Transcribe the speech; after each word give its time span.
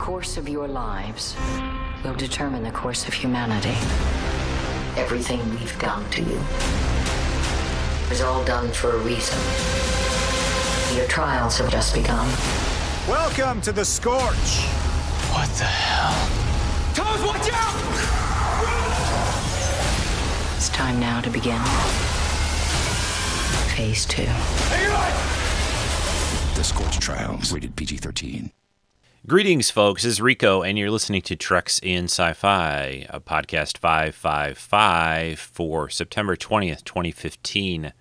course 0.00 0.38
of 0.38 0.48
your 0.48 0.66
lives 0.66 1.36
will 2.02 2.14
determine 2.14 2.62
the 2.62 2.70
course 2.70 3.06
of 3.06 3.12
humanity. 3.12 3.76
Everything 4.96 5.38
we've 5.50 5.78
done 5.78 6.08
to 6.10 6.22
you 6.22 6.40
was 8.08 8.22
all 8.22 8.42
done 8.44 8.72
for 8.72 8.92
a 8.92 8.98
reason. 9.00 9.38
Your 10.96 11.06
trials 11.06 11.58
have 11.58 11.70
just 11.70 11.94
begun. 11.94 12.26
Welcome 13.06 13.60
to 13.60 13.72
the 13.72 13.84
Scorch. 13.84 14.64
What 15.34 15.50
the 15.58 15.64
hell? 15.64 16.16
Toes, 16.94 17.22
watch 17.22 17.50
out! 17.52 17.76
It's 20.56 20.70
time 20.70 20.98
now 20.98 21.20
to 21.20 21.28
begin 21.28 21.60
phase 23.76 24.06
two. 24.06 24.24
The 26.54 26.64
Scorch 26.64 26.98
Trials, 26.98 27.52
rated 27.52 27.76
PG 27.76 27.98
13. 27.98 28.50
Greetings, 29.26 29.70
folks. 29.70 30.02
This 30.02 30.12
is 30.12 30.20
Rico, 30.22 30.62
and 30.62 30.78
you're 30.78 30.90
listening 30.90 31.20
to 31.22 31.36
Treks 31.36 31.78
in 31.80 32.04
Sci 32.04 32.32
Fi, 32.32 33.06
a 33.10 33.20
podcast 33.20 33.76
555 33.76 35.38
for 35.38 35.90
September 35.90 36.36
20th, 36.36 36.84
2015. 36.84 37.92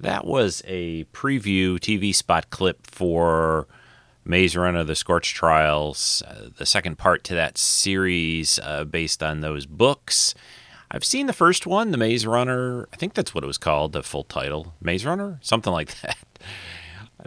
That 0.00 0.24
was 0.24 0.62
a 0.66 1.04
preview 1.12 1.78
TV 1.78 2.14
spot 2.14 2.48
clip 2.48 2.86
for 2.86 3.68
Maze 4.24 4.56
Runner 4.56 4.82
The 4.82 4.96
Scorch 4.96 5.34
Trials, 5.34 6.22
uh, 6.26 6.48
the 6.56 6.66
second 6.66 6.96
part 6.96 7.22
to 7.24 7.34
that 7.34 7.58
series 7.58 8.58
uh, 8.60 8.84
based 8.84 9.22
on 9.22 9.42
those 9.42 9.66
books. 9.66 10.34
I've 10.90 11.04
seen 11.04 11.26
the 11.26 11.34
first 11.34 11.66
one, 11.66 11.90
The 11.90 11.98
Maze 11.98 12.26
Runner. 12.26 12.88
I 12.94 12.96
think 12.96 13.12
that's 13.12 13.34
what 13.34 13.44
it 13.44 13.46
was 13.46 13.58
called, 13.58 13.92
the 13.92 14.02
full 14.02 14.24
title. 14.24 14.72
Maze 14.80 15.04
Runner? 15.04 15.38
Something 15.42 15.74
like 15.74 16.00
that. 16.00 16.16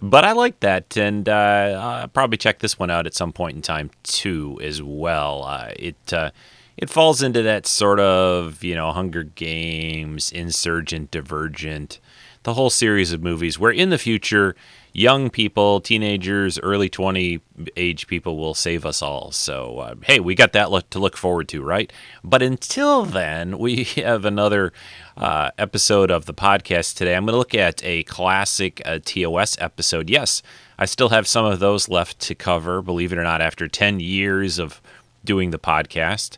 But 0.01 0.23
I 0.23 0.31
like 0.31 0.61
that, 0.61 0.95
and 0.97 1.27
uh, 1.27 2.01
I'll 2.01 2.07
probably 2.07 2.37
check 2.37 2.59
this 2.59 2.79
one 2.79 2.89
out 2.89 3.05
at 3.05 3.13
some 3.13 3.33
point 3.33 3.55
in 3.55 3.61
time 3.61 3.91
too, 4.03 4.57
as 4.63 4.81
well. 4.81 5.43
Uh, 5.43 5.71
it 5.77 6.13
uh, 6.13 6.31
it 6.77 6.89
falls 6.89 7.21
into 7.21 7.41
that 7.41 7.67
sort 7.67 7.99
of 7.99 8.63
you 8.63 8.75
know 8.75 8.91
Hunger 8.91 9.23
Games, 9.23 10.31
Insurgent, 10.31 11.11
Divergent, 11.11 11.99
the 12.43 12.53
whole 12.53 12.69
series 12.69 13.11
of 13.11 13.21
movies 13.21 13.59
where 13.59 13.71
in 13.71 13.89
the 13.89 13.97
future 13.97 14.55
young 14.93 15.29
people, 15.29 15.81
teenagers, 15.81 16.59
early 16.59 16.89
20 16.89 17.41
age 17.75 18.07
people 18.07 18.37
will 18.37 18.53
save 18.53 18.85
us 18.85 19.01
all. 19.01 19.31
So, 19.31 19.79
uh, 19.79 19.95
hey, 20.03 20.19
we 20.19 20.35
got 20.35 20.53
that 20.53 20.71
look 20.71 20.89
to 20.91 20.99
look 20.99 21.17
forward 21.17 21.47
to, 21.49 21.61
right? 21.61 21.91
But 22.23 22.41
until 22.41 23.05
then, 23.05 23.57
we 23.59 23.83
have 23.95 24.25
another 24.25 24.73
uh, 25.17 25.51
episode 25.57 26.11
of 26.11 26.25
the 26.25 26.33
podcast 26.33 26.95
today. 26.95 27.15
I'm 27.15 27.25
going 27.25 27.33
to 27.33 27.37
look 27.37 27.55
at 27.55 27.83
a 27.83 28.03
classic 28.03 28.81
uh, 28.85 28.99
TOS 29.03 29.57
episode. 29.59 30.09
Yes, 30.09 30.41
I 30.77 30.85
still 30.85 31.09
have 31.09 31.27
some 31.27 31.45
of 31.45 31.59
those 31.59 31.89
left 31.89 32.19
to 32.21 32.35
cover, 32.35 32.81
believe 32.81 33.11
it 33.11 33.17
or 33.17 33.23
not, 33.23 33.41
after 33.41 33.67
10 33.67 33.99
years 33.99 34.59
of 34.59 34.81
doing 35.23 35.51
the 35.51 35.59
podcast. 35.59 36.37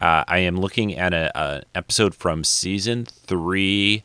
Uh, 0.00 0.24
I 0.26 0.38
am 0.38 0.56
looking 0.56 0.96
at 0.96 1.14
an 1.14 1.62
episode 1.74 2.14
from 2.14 2.42
season 2.42 3.04
three 3.04 4.02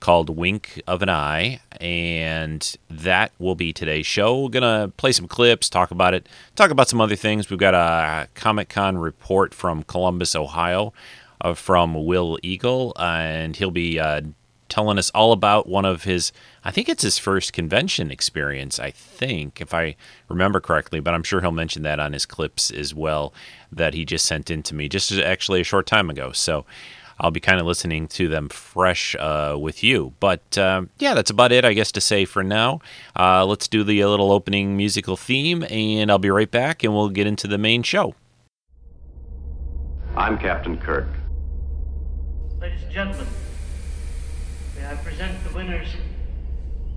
called 0.00 0.30
Wink 0.30 0.82
of 0.86 1.02
an 1.02 1.08
Eye, 1.08 1.60
and 1.80 2.76
that 2.90 3.32
will 3.38 3.54
be 3.54 3.72
today's 3.72 4.06
show. 4.06 4.42
We're 4.42 4.48
gonna 4.50 4.92
play 4.96 5.12
some 5.12 5.28
clips, 5.28 5.68
talk 5.68 5.90
about 5.90 6.14
it, 6.14 6.28
talk 6.54 6.70
about 6.70 6.88
some 6.88 7.00
other 7.00 7.16
things. 7.16 7.50
We've 7.50 7.58
got 7.58 7.74
a 7.74 8.28
Comic 8.34 8.68
Con 8.68 8.98
report 8.98 9.54
from 9.54 9.82
Columbus, 9.84 10.34
Ohio, 10.34 10.92
uh, 11.40 11.54
from 11.54 12.04
Will 12.04 12.38
Eagle, 12.42 12.92
and 12.98 13.56
he'll 13.56 13.70
be 13.70 13.98
uh, 13.98 14.22
telling 14.68 14.98
us 14.98 15.10
all 15.10 15.32
about 15.32 15.68
one 15.68 15.84
of 15.84 16.04
his. 16.04 16.32
I 16.64 16.70
think 16.70 16.88
it's 16.88 17.02
his 17.02 17.18
first 17.18 17.52
convention 17.52 18.10
experience. 18.10 18.78
I 18.78 18.90
think, 18.90 19.60
if 19.60 19.72
I 19.72 19.96
remember 20.28 20.60
correctly, 20.60 21.00
but 21.00 21.14
I'm 21.14 21.22
sure 21.22 21.40
he'll 21.40 21.52
mention 21.52 21.82
that 21.82 22.00
on 22.00 22.12
his 22.12 22.26
clips 22.26 22.70
as 22.70 22.94
well 22.94 23.32
that 23.70 23.94
he 23.94 24.04
just 24.04 24.26
sent 24.26 24.50
in 24.50 24.62
to 24.64 24.74
me 24.74 24.88
just 24.88 25.12
actually 25.12 25.60
a 25.60 25.64
short 25.64 25.86
time 25.86 26.10
ago. 26.10 26.32
So. 26.32 26.64
I'll 27.18 27.30
be 27.30 27.40
kind 27.40 27.60
of 27.60 27.66
listening 27.66 28.08
to 28.08 28.28
them 28.28 28.48
fresh 28.48 29.16
uh, 29.18 29.56
with 29.58 29.82
you. 29.82 30.12
But 30.20 30.58
uh, 30.58 30.82
yeah, 30.98 31.14
that's 31.14 31.30
about 31.30 31.52
it, 31.52 31.64
I 31.64 31.72
guess, 31.72 31.90
to 31.92 32.00
say 32.00 32.24
for 32.24 32.42
now. 32.42 32.80
Uh, 33.18 33.44
let's 33.46 33.68
do 33.68 33.84
the 33.84 34.04
little 34.04 34.32
opening 34.32 34.76
musical 34.76 35.16
theme, 35.16 35.64
and 35.70 36.10
I'll 36.10 36.18
be 36.18 36.30
right 36.30 36.50
back, 36.50 36.84
and 36.84 36.94
we'll 36.94 37.08
get 37.08 37.26
into 37.26 37.48
the 37.48 37.58
main 37.58 37.82
show. 37.82 38.14
I'm 40.16 40.38
Captain 40.38 40.78
Kirk. 40.78 41.08
Ladies 42.60 42.82
and 42.82 42.92
gentlemen, 42.92 43.26
may 44.76 44.86
I 44.86 44.94
present 44.96 45.42
the 45.44 45.54
winners 45.54 45.88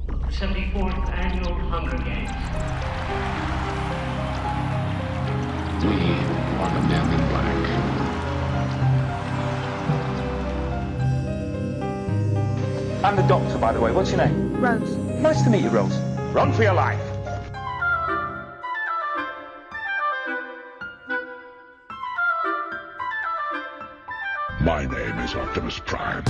of 0.08 0.22
the 0.22 0.28
74th 0.28 1.10
Annual 1.12 1.54
Hunger 1.56 1.98
Games. 1.98 2.32
We 5.84 5.90
are 6.60 6.82
the 6.82 6.88
men 6.88 7.20
in 7.20 7.30
black. 7.30 7.89
I'm 13.02 13.16
the 13.16 13.22
doctor, 13.24 13.58
by 13.58 13.72
the 13.72 13.80
way. 13.80 13.94
What's 13.94 14.12
your 14.12 14.18
name? 14.18 14.60
Rose. 14.60 14.96
Nice 15.22 15.42
to 15.44 15.50
meet 15.50 15.64
you, 15.64 15.70
Rose. 15.70 15.98
Run 16.34 16.52
for 16.52 16.64
your 16.64 16.74
life. 16.74 17.00
My 24.60 24.86
name 24.86 25.18
is 25.20 25.34
Optimus 25.34 25.80
Prime. 25.80 26.24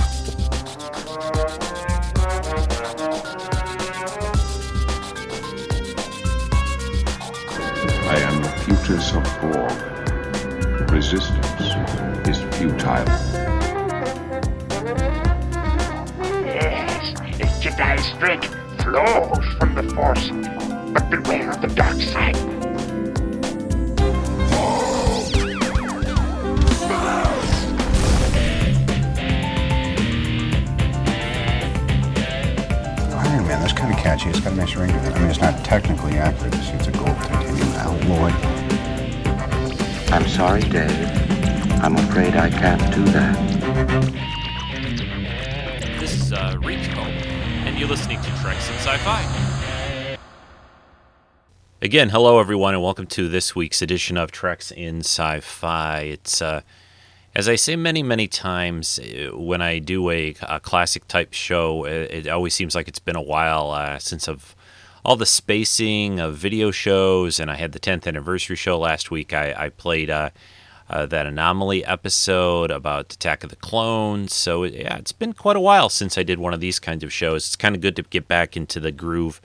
I 8.06 8.16
am 8.16 8.42
the 8.42 8.48
Futus 8.64 9.12
of 9.12 9.24
Borg. 9.40 10.90
Resistance 10.92 12.28
is 12.28 12.38
futile. 12.56 13.49
Jedi 17.70 18.00
strength 18.00 18.52
flows 18.82 19.46
from 19.58 19.74
the 19.76 19.82
Force, 19.94 20.30
but 20.92 21.08
beware 21.08 21.50
of 21.50 21.60
the 21.60 21.68
dark 21.68 22.00
side. 22.00 22.34
Oh, 24.52 25.30
Iron 33.14 33.46
Man, 33.46 33.60
that's 33.60 33.72
kind 33.72 33.94
of 33.94 34.00
catchy. 34.00 34.30
It's 34.30 34.40
got 34.40 34.52
a 34.52 34.56
nice 34.56 34.74
ring 34.74 34.90
to 34.90 34.96
it. 34.96 35.14
I 35.14 35.18
mean, 35.20 35.30
it's 35.30 35.38
not 35.40 35.64
technically 35.64 36.14
accurate. 36.14 36.54
It's, 36.56 36.70
it's 36.70 36.88
a 36.88 36.90
gold 36.90 37.16
titanium 37.18 37.68
alloy. 37.74 38.32
I'm 40.12 40.26
sorry, 40.28 40.62
Dave. 40.62 41.08
I'm 41.84 41.94
afraid 41.94 42.34
I 42.34 42.50
can't 42.50 42.92
do 42.92 43.04
that. 43.12 44.29
Listening 47.90 48.22
to 48.22 48.30
Treks 48.40 48.68
in 48.68 48.74
Sci-Fi. 48.76 50.16
Again, 51.82 52.10
hello 52.10 52.38
everyone, 52.38 52.72
and 52.72 52.84
welcome 52.84 53.08
to 53.08 53.28
this 53.28 53.56
week's 53.56 53.82
edition 53.82 54.16
of 54.16 54.30
Treks 54.30 54.70
in 54.70 55.00
Sci-Fi. 55.00 56.02
It's 56.02 56.40
uh, 56.40 56.60
as 57.34 57.48
I 57.48 57.56
say 57.56 57.74
many, 57.74 58.04
many 58.04 58.28
times 58.28 59.00
uh, 59.00 59.36
when 59.36 59.60
I 59.60 59.80
do 59.80 60.08
a, 60.08 60.36
a 60.42 60.60
classic 60.60 61.08
type 61.08 61.32
show, 61.32 61.84
it, 61.84 62.26
it 62.26 62.28
always 62.28 62.54
seems 62.54 62.76
like 62.76 62.86
it's 62.86 63.00
been 63.00 63.16
a 63.16 63.20
while 63.20 63.72
uh, 63.72 63.98
since 63.98 64.28
of 64.28 64.54
all 65.04 65.16
the 65.16 65.26
spacing 65.26 66.20
of 66.20 66.36
video 66.36 66.70
shows, 66.70 67.40
and 67.40 67.50
I 67.50 67.56
had 67.56 67.72
the 67.72 67.80
10th 67.80 68.06
anniversary 68.06 68.54
show 68.54 68.78
last 68.78 69.10
week. 69.10 69.32
I, 69.32 69.52
I 69.64 69.68
played 69.68 70.10
uh, 70.10 70.30
uh, 70.90 71.06
that 71.06 71.24
anomaly 71.24 71.84
episode 71.84 72.70
about 72.70 73.12
Attack 73.12 73.44
of 73.44 73.50
the 73.50 73.56
Clones. 73.56 74.34
So 74.34 74.64
yeah, 74.64 74.96
it's 74.96 75.12
been 75.12 75.32
quite 75.32 75.56
a 75.56 75.60
while 75.60 75.88
since 75.88 76.18
I 76.18 76.24
did 76.24 76.40
one 76.40 76.52
of 76.52 76.60
these 76.60 76.80
kinds 76.80 77.04
of 77.04 77.12
shows. 77.12 77.46
It's 77.46 77.56
kind 77.56 77.76
of 77.76 77.80
good 77.80 77.96
to 77.96 78.02
get 78.02 78.26
back 78.26 78.56
into 78.56 78.80
the 78.80 78.90
groove 78.90 79.40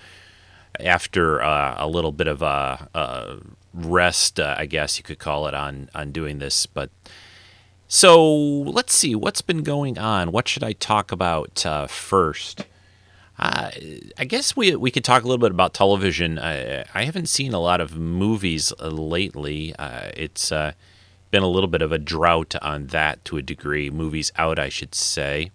after 0.79 1.41
uh, 1.41 1.75
a 1.77 1.87
little 1.87 2.11
bit 2.11 2.27
of 2.27 2.41
a, 2.41 2.89
a 2.93 3.37
rest, 3.73 4.39
uh, 4.39 4.55
I 4.57 4.65
guess 4.65 4.97
you 4.97 5.03
could 5.03 5.19
call 5.19 5.47
it, 5.47 5.53
on 5.53 5.89
on 5.93 6.11
doing 6.11 6.39
this. 6.39 6.65
But 6.65 6.89
so 7.87 8.25
let's 8.27 8.95
see 8.95 9.13
what's 9.13 9.41
been 9.41 9.61
going 9.61 9.99
on. 9.99 10.31
What 10.31 10.47
should 10.47 10.63
I 10.63 10.73
talk 10.73 11.11
about 11.11 11.65
uh, 11.65 11.85
first? 11.87 12.65
Uh, 13.37 13.69
I 14.17 14.25
guess 14.25 14.55
we 14.55 14.75
we 14.75 14.89
could 14.89 15.03
talk 15.03 15.23
a 15.23 15.27
little 15.27 15.45
bit 15.45 15.51
about 15.51 15.73
television. 15.73 16.39
I, 16.39 16.85
I 16.93 17.03
haven't 17.03 17.27
seen 17.27 17.53
a 17.53 17.59
lot 17.59 17.81
of 17.81 17.95
movies 17.97 18.73
uh, 18.79 18.87
lately. 18.87 19.75
Uh, 19.75 20.09
it's 20.15 20.51
uh, 20.51 20.71
been 21.35 21.43
a 21.43 21.49
little 21.49 21.67
bit 21.67 21.81
of 21.81 21.91
a 21.91 21.97
drought 21.97 22.55
on 22.61 22.87
that 22.87 23.25
to 23.25 23.35
a 23.35 23.41
degree. 23.41 23.89
Movies 23.89 24.31
out, 24.37 24.57
I 24.57 24.69
should 24.69 24.95
say. 24.95 25.51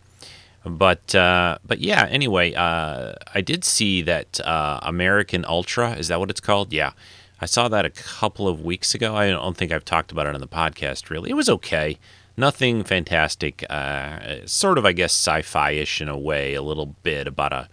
But 0.63 1.15
uh, 1.15 1.57
but 1.67 1.79
yeah. 1.81 2.07
Anyway, 2.11 2.53
uh, 2.53 3.15
I 3.35 3.41
did 3.41 3.65
see 3.65 4.03
that 4.03 4.41
uh, 4.41 4.79
American 4.83 5.43
Ultra. 5.47 5.93
Is 5.93 6.09
that 6.09 6.21
what 6.21 6.29
it's 6.29 6.41
called? 6.41 6.71
Yeah, 6.71 6.93
I 7.41 7.47
saw 7.47 7.69
that 7.69 7.87
a 7.87 7.91
couple 7.91 8.47
of 8.47 8.61
weeks 8.63 8.95
ago. 8.95 9.17
I 9.17 9.31
don't 9.31 9.57
think 9.57 9.73
I've 9.73 9.87
talked 9.87 10.13
about 10.13 10.27
it 10.27 10.35
on 10.35 10.43
the 10.43 10.47
podcast. 10.47 11.09
Really, 11.09 11.31
it 11.31 11.35
was 11.35 11.49
okay. 11.49 11.99
Nothing 12.37 12.85
fantastic. 12.85 13.65
Uh, 13.71 14.45
sort 14.45 14.77
of, 14.77 14.85
I 14.85 14.93
guess, 14.93 15.13
sci-fi-ish 15.13 16.03
in 16.03 16.11
a 16.11 16.19
way. 16.19 16.53
A 16.53 16.63
little 16.63 16.95
bit 17.03 17.27
about 17.27 17.55
a 17.55 17.71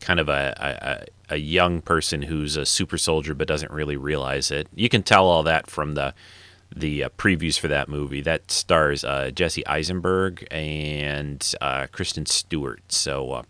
kind 0.00 0.20
of 0.20 0.28
a, 0.28 1.06
a 1.30 1.36
young 1.38 1.80
person 1.80 2.22
who's 2.22 2.56
a 2.56 2.66
super 2.66 2.98
soldier 2.98 3.32
but 3.32 3.48
doesn't 3.48 3.72
really 3.72 3.96
realize 3.96 4.50
it. 4.50 4.68
You 4.74 4.90
can 4.90 5.02
tell 5.02 5.26
all 5.26 5.42
that 5.44 5.70
from 5.70 5.94
the 5.94 6.12
the 6.74 7.04
uh, 7.04 7.08
previews 7.10 7.58
for 7.58 7.68
that 7.68 7.88
movie. 7.88 8.20
That 8.20 8.50
stars 8.50 9.04
uh, 9.04 9.30
Jesse 9.30 9.66
Eisenberg 9.66 10.46
and 10.50 11.54
uh, 11.60 11.86
Kristen 11.92 12.26
Stewart. 12.26 12.80
So 12.88 13.32
uh, 13.32 13.42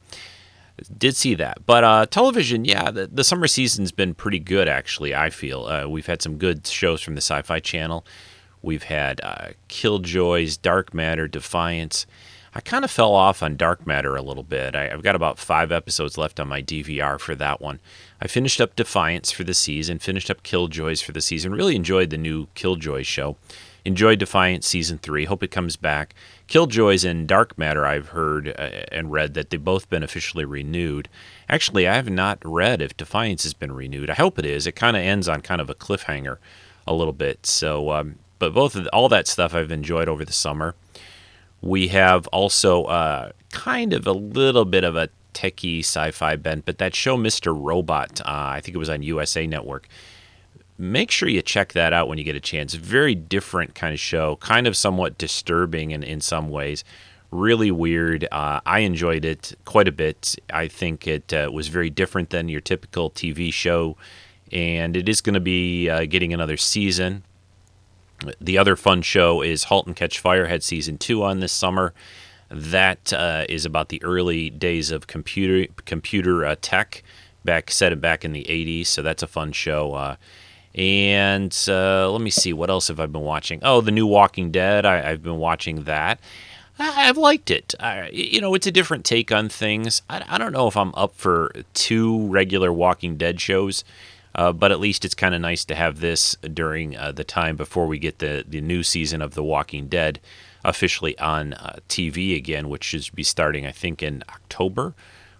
did 0.96 1.16
see 1.16 1.34
that. 1.34 1.66
But 1.66 1.84
uh, 1.84 2.06
television, 2.06 2.64
yeah, 2.64 2.90
the, 2.90 3.06
the 3.06 3.24
summer 3.24 3.46
season's 3.46 3.92
been 3.92 4.14
pretty 4.14 4.38
good 4.38 4.68
actually. 4.68 5.14
I 5.14 5.30
feel 5.30 5.66
uh, 5.66 5.88
we've 5.88 6.06
had 6.06 6.22
some 6.22 6.38
good 6.38 6.66
shows 6.66 7.02
from 7.02 7.14
the 7.14 7.20
Sci-Fi 7.20 7.60
Channel. 7.60 8.04
We've 8.60 8.84
had 8.84 9.20
Killjoys, 9.68 10.60
Dark 10.60 10.92
Matter, 10.92 11.28
Defiance. 11.28 12.06
I 12.58 12.60
kind 12.60 12.84
of 12.84 12.90
fell 12.90 13.14
off 13.14 13.40
on 13.40 13.54
Dark 13.54 13.86
Matter 13.86 14.16
a 14.16 14.20
little 14.20 14.42
bit. 14.42 14.74
I, 14.74 14.88
have 14.88 15.04
got 15.04 15.14
about 15.14 15.38
five 15.38 15.70
episodes 15.70 16.18
left 16.18 16.40
on 16.40 16.48
my 16.48 16.60
DVR 16.60 17.20
for 17.20 17.36
that 17.36 17.60
one. 17.60 17.78
I 18.20 18.26
finished 18.26 18.60
up 18.60 18.74
Defiance 18.74 19.30
for 19.30 19.44
the 19.44 19.54
season, 19.54 20.00
finished 20.00 20.28
up 20.28 20.42
Killjoys 20.42 21.00
for 21.00 21.12
the 21.12 21.20
season. 21.20 21.52
Really 21.52 21.76
enjoyed 21.76 22.10
the 22.10 22.18
new 22.18 22.48
Killjoys 22.56 23.06
show. 23.06 23.36
Enjoyed 23.84 24.18
Defiance 24.18 24.66
season 24.66 24.98
three. 24.98 25.24
Hope 25.24 25.44
it 25.44 25.52
comes 25.52 25.76
back. 25.76 26.16
Killjoys 26.48 27.04
and 27.08 27.28
Dark 27.28 27.56
Matter, 27.56 27.86
I've 27.86 28.08
heard 28.08 28.48
uh, 28.48 28.86
and 28.90 29.12
read 29.12 29.34
that 29.34 29.50
they've 29.50 29.64
both 29.64 29.88
been 29.88 30.02
officially 30.02 30.44
renewed. 30.44 31.08
Actually, 31.48 31.86
I 31.86 31.94
have 31.94 32.10
not 32.10 32.40
read 32.44 32.82
if 32.82 32.96
Defiance 32.96 33.44
has 33.44 33.54
been 33.54 33.70
renewed. 33.70 34.10
I 34.10 34.14
hope 34.14 34.36
it 34.36 34.44
is. 34.44 34.66
It 34.66 34.72
kind 34.72 34.96
of 34.96 35.04
ends 35.04 35.28
on 35.28 35.42
kind 35.42 35.60
of 35.60 35.70
a 35.70 35.76
cliffhanger 35.76 36.38
a 36.88 36.92
little 36.92 37.12
bit. 37.12 37.46
So, 37.46 37.92
um, 37.92 38.16
but 38.40 38.52
both 38.52 38.74
of 38.74 38.82
the, 38.82 38.90
all 38.90 39.08
that 39.10 39.28
stuff 39.28 39.54
I've 39.54 39.70
enjoyed 39.70 40.08
over 40.08 40.24
the 40.24 40.32
summer. 40.32 40.74
We 41.60 41.88
have 41.88 42.26
also 42.28 42.84
uh, 42.84 43.32
kind 43.52 43.92
of 43.92 44.06
a 44.06 44.12
little 44.12 44.64
bit 44.64 44.84
of 44.84 44.96
a 44.96 45.08
techie 45.34 45.80
sci-fi 45.80 46.36
bent, 46.36 46.64
but 46.64 46.78
that 46.78 46.94
show 46.94 47.16
Mr. 47.16 47.56
Robot, 47.58 48.20
uh, 48.20 48.24
I 48.26 48.60
think 48.60 48.74
it 48.74 48.78
was 48.78 48.88
on 48.88 49.02
USA 49.02 49.46
Network. 49.46 49.88
Make 50.76 51.10
sure 51.10 51.28
you 51.28 51.42
check 51.42 51.72
that 51.72 51.92
out 51.92 52.08
when 52.08 52.18
you 52.18 52.24
get 52.24 52.36
a 52.36 52.40
chance. 52.40 52.74
Very 52.74 53.14
different 53.14 53.74
kind 53.74 53.92
of 53.92 54.00
show, 54.00 54.36
kind 54.36 54.66
of 54.66 54.76
somewhat 54.76 55.18
disturbing 55.18 55.90
in, 55.90 56.02
in 56.02 56.20
some 56.20 56.48
ways. 56.48 56.84
Really 57.30 57.70
weird. 57.70 58.26
Uh, 58.30 58.60
I 58.64 58.80
enjoyed 58.80 59.24
it 59.24 59.54
quite 59.64 59.88
a 59.88 59.92
bit. 59.92 60.36
I 60.52 60.68
think 60.68 61.06
it 61.06 61.32
uh, 61.32 61.50
was 61.52 61.68
very 61.68 61.90
different 61.90 62.30
than 62.30 62.48
your 62.48 62.60
typical 62.60 63.10
TV 63.10 63.52
show, 63.52 63.96
and 64.52 64.96
it 64.96 65.08
is 65.08 65.20
going 65.20 65.34
to 65.34 65.40
be 65.40 65.90
uh, 65.90 66.04
getting 66.06 66.32
another 66.32 66.56
season. 66.56 67.24
The 68.40 68.58
other 68.58 68.76
fun 68.76 69.02
show 69.02 69.42
is 69.42 69.64
*Halt 69.64 69.86
and 69.86 69.96
Catch 69.96 70.18
Fire* 70.18 70.46
had 70.46 70.62
season 70.62 70.98
two 70.98 71.22
on 71.22 71.40
this 71.40 71.52
summer. 71.52 71.94
That 72.50 73.12
uh, 73.12 73.44
is 73.48 73.64
about 73.64 73.90
the 73.90 74.02
early 74.02 74.50
days 74.50 74.90
of 74.90 75.06
computer 75.06 75.72
computer 75.84 76.44
uh, 76.44 76.56
tech, 76.60 77.02
back 77.44 77.70
set 77.70 77.92
it 77.92 78.00
back 78.00 78.24
in 78.24 78.32
the 78.32 78.44
'80s. 78.44 78.86
So 78.86 79.02
that's 79.02 79.22
a 79.22 79.26
fun 79.26 79.52
show. 79.52 79.94
Uh, 79.94 80.16
and 80.74 81.56
uh, 81.68 82.10
let 82.10 82.20
me 82.20 82.30
see 82.30 82.52
what 82.52 82.70
else 82.70 82.88
have 82.88 83.00
I 83.00 83.06
been 83.06 83.22
watching. 83.22 83.60
Oh, 83.62 83.80
the 83.80 83.90
new 83.90 84.06
Walking 84.06 84.50
Dead. 84.50 84.86
I, 84.86 85.10
have 85.10 85.22
been 85.22 85.38
watching 85.38 85.84
that. 85.84 86.20
I, 86.78 87.06
have 87.06 87.18
liked 87.18 87.50
it. 87.50 87.74
I, 87.80 88.08
you 88.10 88.40
know, 88.40 88.54
it's 88.54 88.66
a 88.66 88.72
different 88.72 89.04
take 89.04 89.32
on 89.32 89.48
things. 89.48 90.02
I, 90.08 90.24
I 90.28 90.38
don't 90.38 90.52
know 90.52 90.68
if 90.68 90.76
I'm 90.76 90.94
up 90.94 91.16
for 91.16 91.52
two 91.74 92.28
regular 92.28 92.72
Walking 92.72 93.16
Dead 93.16 93.40
shows. 93.40 93.82
Uh, 94.38 94.52
but 94.52 94.70
at 94.70 94.78
least 94.78 95.04
it's 95.04 95.16
kind 95.16 95.34
of 95.34 95.40
nice 95.40 95.64
to 95.64 95.74
have 95.74 95.98
this 95.98 96.36
during 96.54 96.96
uh, 96.96 97.10
the 97.10 97.24
time 97.24 97.56
before 97.56 97.88
we 97.88 97.98
get 97.98 98.20
the, 98.20 98.44
the 98.46 98.60
new 98.60 98.84
season 98.84 99.20
of 99.20 99.34
The 99.34 99.42
Walking 99.42 99.88
Dead 99.88 100.20
officially 100.64 101.18
on 101.18 101.54
uh, 101.54 101.80
TV 101.88 102.36
again, 102.36 102.68
which 102.68 102.84
should 102.84 103.12
be 103.16 103.24
starting, 103.24 103.66
I 103.66 103.72
think, 103.72 104.00
in 104.00 104.22
October. 104.28 104.94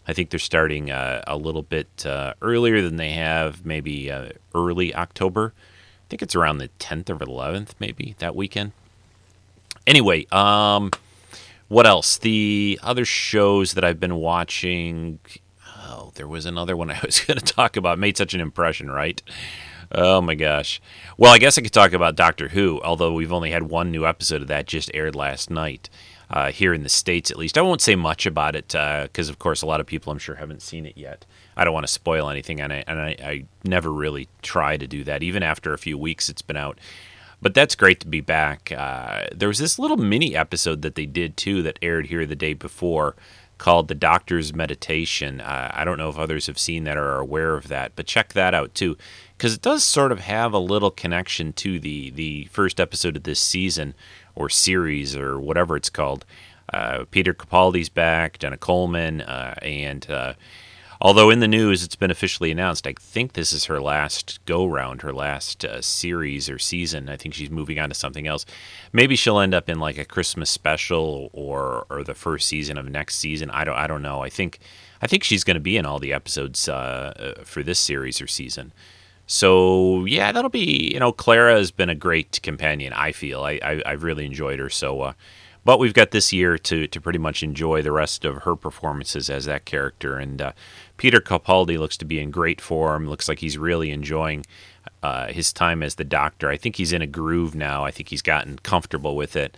I 0.09 0.15
think 0.15 0.31
they're 0.31 0.41
starting 0.41 0.91
uh, 0.91 1.23
a 1.29 1.37
little 1.37 1.63
bit 1.63 2.05
uh, 2.05 2.35
earlier 2.43 2.83
than 2.83 2.97
they 2.97 3.11
have, 3.11 3.65
maybe 3.65 4.11
uh, 4.11 4.31
early 4.53 4.93
October. 4.93 5.55
I 5.57 6.07
think 6.09 6.21
it's 6.21 6.35
around 6.35 6.59
the 6.59 6.71
10th 6.81 7.09
or 7.09 7.19
11th, 7.19 7.75
maybe 7.79 8.17
that 8.19 8.35
weekend. 8.35 8.73
Anyway, 9.87 10.27
um, 10.33 10.91
what 11.69 11.87
else? 11.87 12.19
The 12.19 12.81
other 12.83 13.05
shows 13.05 13.75
that 13.75 13.85
I've 13.85 14.01
been 14.01 14.17
watching. 14.17 15.21
Oh, 15.89 16.13
there 16.17 16.29
was 16.29 16.45
another 16.45 16.77
one 16.77 16.91
I 16.91 17.01
was 17.03 17.21
going 17.21 17.39
to 17.39 17.45
talk 17.45 17.77
about. 17.77 17.99
Made 17.99 18.17
such 18.17 18.35
an 18.35 18.41
impression, 18.41 18.91
right? 18.91 19.21
Oh 19.91 20.21
my 20.21 20.35
gosh. 20.35 20.83
Well, 21.17 21.33
I 21.33 21.39
guess 21.39 21.57
I 21.57 21.63
could 21.63 21.73
talk 21.73 21.95
about 21.95 22.15
Doctor 22.15 22.49
Who, 22.49 22.81
although 22.83 23.15
we've 23.15 23.33
only 23.33 23.51
had 23.51 23.65
one 23.65 23.91
new 23.91 24.07
episode 24.07 24.43
of 24.43 24.49
that 24.49 24.67
just 24.67 24.91
aired 24.93 25.15
last 25.15 25.51
night. 25.51 25.89
Uh, 26.31 26.53
here 26.53 26.75
in 26.75 26.83
the 26.83 26.91
States, 26.91 27.31
at 27.31 27.39
least. 27.39 27.57
I 27.57 27.63
won't 27.63 27.81
say 27.81 27.97
much 27.97 28.27
about 28.27 28.55
it 28.55 28.69
because, 28.69 29.31
uh, 29.31 29.33
of 29.33 29.39
course, 29.39 29.63
a 29.63 29.67
lot 29.67 29.81
of 29.81 29.87
people 29.87 30.13
I'm 30.13 30.19
sure 30.19 30.35
haven't 30.35 30.61
seen 30.61 30.85
it 30.85 30.95
yet. 30.95 31.25
I 31.57 31.65
don't 31.65 31.73
want 31.73 31.87
to 31.87 31.93
spoil 31.93 32.29
anything, 32.29 32.61
and 32.61 32.71
I, 32.71 32.85
and 32.87 33.01
I, 33.01 33.17
I 33.23 33.45
never 33.65 33.91
really 33.91 34.29
try 34.43 34.77
to 34.77 34.87
do 34.87 35.05
that, 35.05 35.23
even 35.23 35.43
after 35.43 35.73
a 35.73 35.79
few 35.79 35.97
weeks 35.97 36.29
it's 36.29 36.43
been 36.43 36.59
out. 36.59 36.79
But 37.41 37.55
that's 37.55 37.75
great 37.75 38.01
to 38.01 38.07
be 38.07 38.21
back. 38.21 38.71
Uh, 38.71 39.29
there 39.35 39.49
was 39.49 39.59
this 39.59 39.79
little 39.79 39.97
mini 39.97 40.37
episode 40.37 40.83
that 40.83 40.97
they 40.97 41.07
did 41.07 41.39
too 41.39 41.63
that 41.63 41.79
aired 41.81 42.09
here 42.09 42.27
the 42.27 42.37
day 42.37 42.53
before 42.53 43.17
called 43.59 43.89
The 43.89 43.95
Doctor's 43.95 44.55
Meditation. 44.55 45.41
Uh, 45.41 45.71
I 45.75 45.85
don't 45.85 45.99
know 45.99 46.09
if 46.09 46.19
others 46.19 46.47
have 46.47 46.59
seen 46.59 46.85
that 46.85 46.97
or 46.97 47.05
are 47.05 47.21
aware 47.21 47.55
of 47.55 47.69
that, 47.69 47.93
but 47.97 48.07
check 48.07 48.33
that 48.33 48.55
out 48.55 48.75
too 48.75 48.97
because 49.37 49.55
it 49.55 49.63
does 49.63 49.85
sort 49.85 50.11
of 50.13 50.21
have 50.21 50.53
a 50.53 50.59
little 50.59 50.91
connection 50.91 51.53
to 51.55 51.79
the 51.79 52.11
the 52.11 52.47
first 52.47 52.81
episode 52.81 53.17
of 53.17 53.23
this 53.25 53.41
season 53.41 53.95
or 54.35 54.49
series 54.49 55.17
or 55.17 55.39
whatever 55.39 55.77
it's 55.77 55.91
called. 55.91 56.25
Uh, 56.73 57.05
Peter 57.11 57.33
Capaldi's 57.33 57.89
back, 57.89 58.39
Jenna 58.39 58.59
Coleman, 58.59 59.23
uh, 59.23 59.55
and 59.63 60.09
uh, 60.11 60.35
although 61.01 61.31
in 61.31 61.41
the 61.41 61.49
news 61.49 61.83
it's 61.85 61.97
been 61.97 62.11
officially 62.11 62.51
announced, 62.51 62.87
I 62.87 62.95
think 62.99 63.33
this 63.33 63.53
is 63.53 63.67
her 63.67 63.81
last 63.81 64.41
go 64.45 64.67
round, 64.67 65.03
her 65.03 65.13
last 65.13 65.65
uh, 65.65 65.81
series 65.81 66.49
or 66.49 66.59
season. 66.59 67.09
I 67.09 67.17
think 67.17 67.35
she's 67.35 67.51
moving 67.51 67.79
on 67.79 67.89
to 67.89 67.95
something 67.95 68.27
else. 68.27 68.45
Maybe 68.93 69.17
she'll 69.17 69.41
end 69.41 69.55
up 69.55 69.69
in 69.69 69.79
like 69.79 69.99
a 69.99 70.05
Christmas 70.05 70.51
special 70.51 71.31
or 71.33 71.87
or 71.91 72.05
the 72.05 72.15
first 72.15 72.49
season 72.49 72.79
of 72.79 72.89
next 72.89 73.17
season. 73.17 73.51
I 73.51 73.65
don't 73.65 73.77
I 73.77 73.87
don't 73.87 74.03
know. 74.03 74.23
I 74.23 74.29
think 74.29 74.59
I 75.01 75.07
think 75.07 75.25
she's 75.25 75.45
going 75.45 75.55
to 75.55 75.61
be 75.61 75.77
in 75.77 75.87
all 75.87 75.99
the 75.99 76.13
episodes 76.13 76.69
uh, 76.69 77.35
uh, 77.39 77.45
for 77.45 77.63
this 77.63 77.79
series 77.79 78.21
or 78.21 78.27
season. 78.27 78.73
So 79.27 80.05
yeah, 80.07 80.33
that'll 80.33 80.51
be 80.51 80.91
you 80.93 80.99
know 80.99 81.13
Clara 81.13 81.55
has 81.55 81.71
been 81.71 81.91
a 81.91 81.95
great 81.95 82.41
companion. 82.43 82.93
I 82.93 83.13
feel 83.13 83.43
I, 83.43 83.61
I 83.63 83.91
have 83.91 84.03
really 84.03 84.25
enjoyed 84.25 84.59
her. 84.59 84.71
So, 84.71 85.01
uh, 85.03 85.13
but 85.65 85.79
we've 85.79 85.93
got 85.93 86.13
this 86.13 86.33
year 86.33 86.57
to 86.57 86.87
to 86.87 87.01
pretty 87.01 87.19
much 87.19 87.43
enjoy 87.43 87.83
the 87.83 87.93
rest 87.93 88.25
of 88.25 88.43
her 88.43 88.57
performances 88.57 89.29
as 89.29 89.45
that 89.45 89.67
character. 89.67 90.17
And 90.17 90.41
uh, 90.41 90.53
Peter 90.99 91.21
Capaldi 91.21 91.79
looks 91.79 91.97
to 91.97 92.05
be 92.05 92.21
in 92.21 92.31
great 92.31 92.61
form. 92.61 93.09
Looks 93.09 93.29
like 93.29 93.39
he's 93.39 93.57
really 93.57 93.91
enjoying 93.91 94.45
uh, 95.03 95.29
his 95.29 95.53
time 95.53 95.83
as 95.83 95.95
the 95.95 96.05
Doctor. 96.05 96.51
I 96.51 96.59
think 96.59 96.77
he's 96.77 96.93
in 96.93 97.01
a 97.01 97.07
groove 97.07 97.55
now. 97.55 97.85
I 97.85 97.91
think 97.91 98.11
he's 98.11 98.23
gotten 98.23 98.59
comfortable 98.59 99.17
with 99.17 99.35
it. 99.35 99.57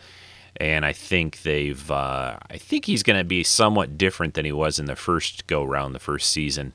And 0.56 0.86
I 0.86 0.92
think 0.92 1.42
they've. 1.42 1.90
Uh, 1.90 2.38
I 2.48 2.58
think 2.58 2.84
he's 2.84 3.02
going 3.02 3.18
to 3.18 3.24
be 3.24 3.42
somewhat 3.42 3.98
different 3.98 4.34
than 4.34 4.44
he 4.44 4.52
was 4.52 4.78
in 4.78 4.84
the 4.84 4.96
first 4.96 5.46
go 5.46 5.64
round, 5.64 5.94
the 5.94 6.00
first 6.00 6.30
season 6.30 6.74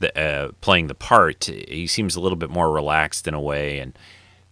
the, 0.00 0.18
uh, 0.18 0.50
playing 0.60 0.88
the 0.88 0.94
part, 0.94 1.44
he 1.44 1.86
seems 1.86 2.16
a 2.16 2.20
little 2.20 2.36
bit 2.36 2.50
more 2.50 2.72
relaxed 2.72 3.28
in 3.28 3.34
a 3.34 3.40
way, 3.40 3.78
and 3.78 3.96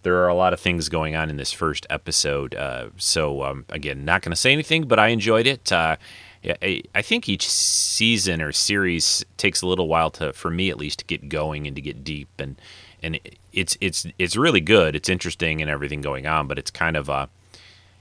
there 0.03 0.23
are 0.23 0.29
a 0.29 0.35
lot 0.35 0.53
of 0.53 0.61
things 0.61 0.89
going 0.89 1.17
on 1.17 1.29
in 1.29 1.37
this 1.37 1.53
first 1.53 1.87
episode. 1.91 2.55
Uh, 2.55 2.91
so 2.97 3.43
um, 3.43 3.65
again, 3.71 4.05
not 4.05 4.23
going 4.23 4.31
to 4.31 4.37
say 4.37 4.53
anything, 4.53 4.87
but 4.87 4.99
I 4.99 5.09
enjoyed 5.09 5.47
it. 5.47 5.73
I, 6.45 6.83
I, 6.95 7.03
think 7.03 7.29
each 7.29 7.49
season 7.49 8.41
or 8.41 8.53
series 8.53 9.25
takes 9.37 9.63
a 9.63 9.67
little 9.67 9.89
while 9.89 10.11
to, 10.13 10.33
for 10.33 10.51
me 10.51 10.71
at 10.71 10.79
least, 10.79 11.01
to 11.01 11.05
get 11.05 11.29
going 11.29 11.67
and 11.67 11.75
to 11.77 11.83
get 11.83 12.05
deep, 12.05 12.29
and 12.39 12.57
and 13.03 13.19
it's 13.53 13.77
it's 13.81 14.07
it's 14.19 14.37
really 14.37 14.61
good. 14.61 14.95
It's 14.95 15.09
interesting 15.09 15.61
and 15.61 15.71
everything 15.71 16.01
going 16.01 16.27
on, 16.27 16.47
but 16.47 16.59
it's 16.59 16.71
kind 16.71 16.97
of 16.97 17.09
a 17.09 17.29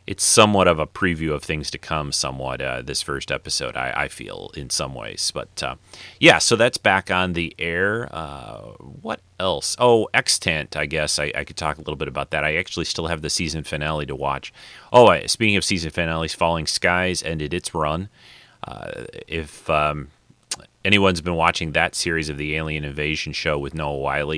it's 0.08 0.24
somewhat 0.24 0.70
of 0.70 0.80
a 0.80 0.88
preview 0.88 1.34
of 1.34 1.44
things 1.44 1.70
to 1.70 1.78
come. 1.78 2.14
Somewhat 2.14 2.62
uh, 2.62 2.82
this 2.82 3.02
first 3.02 3.30
episode, 3.30 3.76
I, 3.76 3.92
I, 3.92 4.08
feel 4.08 4.52
in 4.56 4.70
some 4.70 4.96
ways, 4.96 5.32
but 5.34 5.62
uh, 5.62 5.76
yeah. 6.18 6.38
So 6.38 6.56
that's 6.56 6.78
back 6.78 7.12
on 7.12 7.34
the 7.34 7.54
air. 7.60 8.08
Uh, 8.12 8.72
what 9.02 9.20
else? 9.38 9.76
Oh, 9.78 10.08
Extant. 10.14 10.78
I 10.78 10.86
guess 10.86 11.20
I, 11.20 11.34
I, 11.36 11.44
could 11.44 11.58
talk 11.58 11.76
a 11.76 11.82
little 11.82 11.98
bit 11.98 12.08
about 12.08 12.32
that. 12.32 12.46
I 12.46 12.56
actually 12.56 12.86
still 12.86 13.08
have 13.08 13.22
the 13.22 13.30
season 13.30 13.66
finale 13.66 14.06
to 14.06 14.16
watch. 14.16 14.54
Oh, 14.94 15.08
I, 15.08 15.26
speaking 15.26 15.58
of 15.58 15.66
season 15.66 15.92
finales, 15.92 16.34
Falling 16.34 16.68
Skies 16.68 17.22
ended 17.22 17.54
its 17.54 17.74
run. 17.74 18.08
Uh, 18.64 19.04
if 19.28 19.70
um, 19.70 20.08
anyone's 20.86 21.22
been 21.22 21.36
watching 21.36 21.74
that 21.74 21.96
series 21.96 22.30
of 22.30 22.38
the 22.38 22.56
Alien 22.56 22.86
Invasion 22.86 23.34
show 23.34 23.60
with 23.60 23.74
Noah 23.74 23.98
Wyle. 23.98 24.34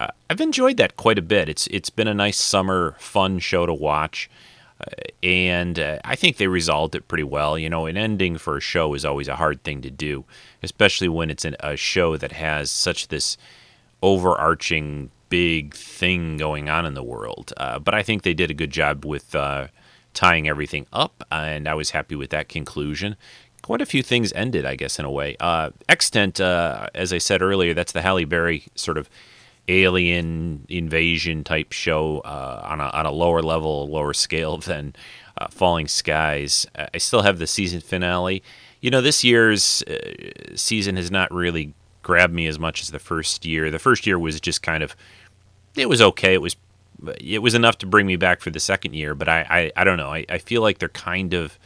Uh, 0.00 0.08
I've 0.30 0.40
enjoyed 0.40 0.78
that 0.78 0.96
quite 0.96 1.18
a 1.18 1.22
bit. 1.22 1.48
It's 1.48 1.66
it's 1.68 1.90
been 1.90 2.08
a 2.08 2.14
nice 2.14 2.38
summer 2.38 2.96
fun 2.98 3.38
show 3.38 3.66
to 3.66 3.74
watch 3.74 4.28
and 5.22 5.78
uh, 5.78 5.98
I 6.04 6.16
think 6.16 6.36
they 6.36 6.46
resolved 6.46 6.94
it 6.94 7.08
pretty 7.08 7.24
well. 7.24 7.58
You 7.58 7.70
know, 7.70 7.86
an 7.86 7.96
ending 7.96 8.38
for 8.38 8.56
a 8.56 8.60
show 8.60 8.94
is 8.94 9.04
always 9.04 9.28
a 9.28 9.36
hard 9.36 9.62
thing 9.64 9.82
to 9.82 9.90
do, 9.90 10.24
especially 10.62 11.08
when 11.08 11.30
it's 11.30 11.44
an, 11.44 11.56
a 11.60 11.76
show 11.76 12.16
that 12.16 12.32
has 12.32 12.70
such 12.70 13.08
this 13.08 13.36
overarching 14.02 15.10
big 15.30 15.74
thing 15.74 16.36
going 16.36 16.68
on 16.68 16.86
in 16.86 16.94
the 16.94 17.02
world. 17.02 17.52
Uh, 17.56 17.78
but 17.78 17.94
I 17.94 18.02
think 18.02 18.22
they 18.22 18.34
did 18.34 18.50
a 18.50 18.54
good 18.54 18.70
job 18.70 19.04
with 19.04 19.34
uh, 19.34 19.68
tying 20.12 20.48
everything 20.48 20.86
up, 20.92 21.24
and 21.32 21.66
I 21.66 21.74
was 21.74 21.90
happy 21.90 22.14
with 22.14 22.30
that 22.30 22.48
conclusion. 22.48 23.16
quite 23.62 23.80
a 23.80 23.86
few 23.86 24.02
things 24.02 24.32
ended, 24.34 24.66
I 24.66 24.76
guess, 24.76 24.98
in 24.98 25.06
a 25.06 25.10
way. 25.10 25.36
Uh, 25.40 25.70
Extant, 25.88 26.40
uh, 26.40 26.88
as 26.94 27.12
I 27.12 27.18
said 27.18 27.40
earlier, 27.40 27.72
that's 27.72 27.92
the 27.92 28.02
Halle 28.02 28.24
Berry 28.26 28.64
sort 28.74 28.98
of 28.98 29.08
alien 29.68 30.66
invasion 30.68 31.44
type 31.44 31.72
show 31.72 32.20
uh, 32.20 32.62
on 32.64 32.80
a 32.80 32.84
on 32.84 33.06
a 33.06 33.10
lower 33.10 33.42
level, 33.42 33.88
lower 33.88 34.12
scale 34.12 34.58
than 34.70 34.94
uh, 35.38 35.48
Falling 35.48 35.88
Skies. 35.88 36.66
I 36.76 36.98
still 36.98 37.22
have 37.22 37.38
the 37.38 37.46
season 37.46 37.80
finale. 37.80 38.42
You 38.80 38.90
know, 38.90 39.00
this 39.00 39.24
year's 39.24 39.82
uh, 39.82 40.54
season 40.54 40.96
has 40.96 41.10
not 41.10 41.32
really 41.32 41.74
grabbed 42.02 42.34
me 42.34 42.46
as 42.46 42.58
much 42.58 42.82
as 42.82 42.90
the 42.90 42.98
first 42.98 43.46
year. 43.46 43.70
The 43.70 43.78
first 43.78 44.06
year 44.06 44.18
was 44.18 44.40
just 44.40 44.62
kind 44.62 44.82
of 44.82 44.94
it 45.74 45.88
was 45.88 46.00
okay. 46.00 46.34
It 46.34 46.42
was 46.42 46.56
it 47.20 47.40
was 47.40 47.54
enough 47.54 47.78
to 47.78 47.86
bring 47.86 48.06
me 48.06 48.16
back 48.16 48.40
for 48.40 48.50
the 48.50 48.60
second 48.60 48.94
year, 48.94 49.14
but 49.14 49.28
I 49.28 49.46
I, 49.48 49.72
I 49.80 49.84
don't 49.84 49.96
know. 49.96 50.10
I, 50.10 50.26
I 50.28 50.38
feel 50.38 50.62
like 50.62 50.78
they're 50.78 50.88
kind 50.88 51.34
of 51.34 51.58